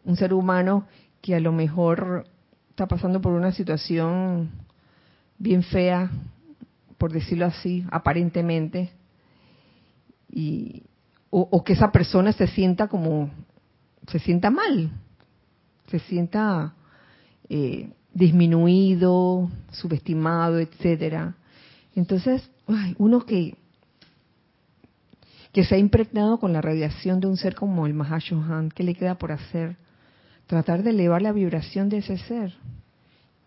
un 0.03 0.15
ser 0.15 0.33
humano 0.33 0.85
que 1.21 1.35
a 1.35 1.39
lo 1.39 1.51
mejor 1.51 2.25
está 2.69 2.87
pasando 2.87 3.21
por 3.21 3.33
una 3.33 3.51
situación 3.51 4.49
bien 5.37 5.63
fea, 5.63 6.09
por 6.97 7.11
decirlo 7.11 7.45
así, 7.45 7.85
aparentemente, 7.91 8.91
y, 10.31 10.83
o, 11.29 11.63
que 11.63 11.73
esa 11.73 11.91
persona 11.91 12.33
se 12.33 12.47
sienta 12.47 12.87
como, 12.87 13.29
se 14.07 14.19
sienta 14.19 14.49
mal, 14.49 14.91
se 15.87 15.99
sienta 15.99 16.73
eh, 17.49 17.91
disminuido, 18.13 19.49
subestimado, 19.71 20.59
etcétera. 20.59 21.35
Entonces, 21.95 22.49
uno 22.97 23.25
que 23.25 23.55
que 25.51 25.63
se 25.63 25.75
ha 25.75 25.77
impregnado 25.77 26.39
con 26.39 26.53
la 26.53 26.61
radiación 26.61 27.19
de 27.19 27.27
un 27.27 27.37
ser 27.37 27.55
como 27.55 27.87
el 27.87 27.93
Mahashohan, 27.93 28.69
¿qué 28.69 28.83
le 28.83 28.95
queda 28.95 29.15
por 29.15 29.31
hacer? 29.31 29.77
Tratar 30.49 30.81
de 30.81 30.89
elevar 30.89 31.21
la 31.21 31.31
vibración 31.31 31.89
de 31.89 31.99
ese 31.99 32.17
ser 32.17 32.55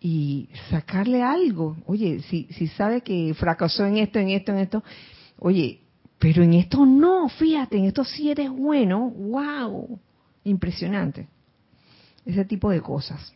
y 0.00 0.48
sacarle 0.70 1.20
algo. 1.20 1.76
Oye, 1.86 2.20
si, 2.22 2.46
si 2.52 2.68
sabe 2.68 3.00
que 3.00 3.34
fracasó 3.34 3.84
en 3.84 3.96
esto, 3.96 4.20
en 4.20 4.30
esto, 4.30 4.52
en 4.52 4.58
esto, 4.58 4.84
oye, 5.40 5.80
pero 6.20 6.44
en 6.44 6.54
esto 6.54 6.86
no, 6.86 7.28
fíjate, 7.28 7.76
en 7.76 7.86
esto 7.86 8.04
sí 8.04 8.30
eres 8.30 8.50
bueno, 8.50 9.10
wow, 9.10 9.98
impresionante. 10.44 11.26
Ese 12.24 12.44
tipo 12.44 12.70
de 12.70 12.80
cosas. 12.80 13.34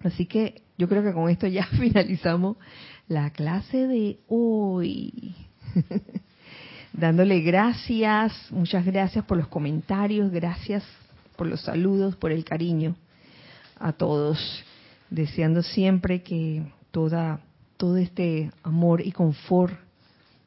Así 0.00 0.26
que 0.26 0.60
yo 0.76 0.86
creo 0.86 1.02
que 1.02 1.14
con 1.14 1.30
esto 1.30 1.46
ya 1.46 1.64
finalizamos 1.78 2.58
la 3.08 3.30
clase 3.30 3.86
de 3.86 4.18
hoy. 4.28 5.34
Dándole 6.92 7.40
gracias, 7.40 8.34
muchas 8.50 8.84
gracias 8.84 9.24
por 9.24 9.38
los 9.38 9.48
comentarios, 9.48 10.30
gracias 10.30 10.84
por 11.36 11.46
los 11.46 11.60
saludos, 11.60 12.16
por 12.16 12.32
el 12.32 12.44
cariño 12.44 12.96
a 13.78 13.92
todos. 13.92 14.38
Deseando 15.10 15.62
siempre 15.62 16.22
que 16.22 16.72
toda, 16.90 17.40
todo 17.76 17.96
este 17.96 18.50
amor 18.62 19.00
y 19.00 19.12
confort 19.12 19.74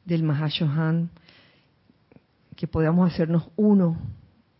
del 0.04 0.22
Mahashohan, 0.22 1.10
que 2.56 2.66
podamos 2.66 3.10
hacernos 3.10 3.48
uno 3.56 3.96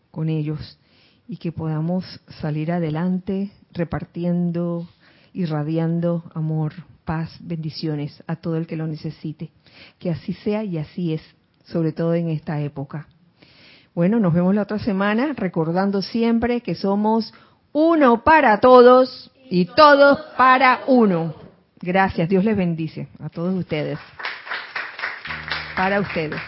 con 0.09 0.29
ellos 0.29 0.79
y 1.27 1.37
que 1.37 1.51
podamos 1.51 2.03
salir 2.41 2.71
adelante 2.71 3.51
repartiendo, 3.71 4.89
irradiando 5.33 6.23
amor, 6.33 6.73
paz, 7.05 7.37
bendiciones 7.39 8.23
a 8.27 8.35
todo 8.35 8.57
el 8.57 8.67
que 8.67 8.75
lo 8.75 8.87
necesite. 8.87 9.51
Que 9.99 10.09
así 10.09 10.33
sea 10.33 10.63
y 10.63 10.77
así 10.77 11.13
es, 11.13 11.21
sobre 11.65 11.91
todo 11.91 12.15
en 12.15 12.29
esta 12.29 12.59
época. 12.59 13.07
Bueno, 13.93 14.19
nos 14.19 14.33
vemos 14.33 14.55
la 14.55 14.61
otra 14.61 14.79
semana 14.79 15.33
recordando 15.35 16.01
siempre 16.01 16.61
que 16.61 16.75
somos 16.75 17.33
uno 17.73 18.23
para 18.23 18.59
todos 18.59 19.31
y 19.49 19.65
todos 19.65 20.19
para 20.37 20.81
uno. 20.87 21.35
Gracias, 21.81 22.29
Dios 22.29 22.45
les 22.45 22.55
bendice 22.55 23.07
a 23.21 23.29
todos 23.29 23.53
ustedes. 23.53 23.99
Para 25.75 25.99
ustedes. 25.99 26.39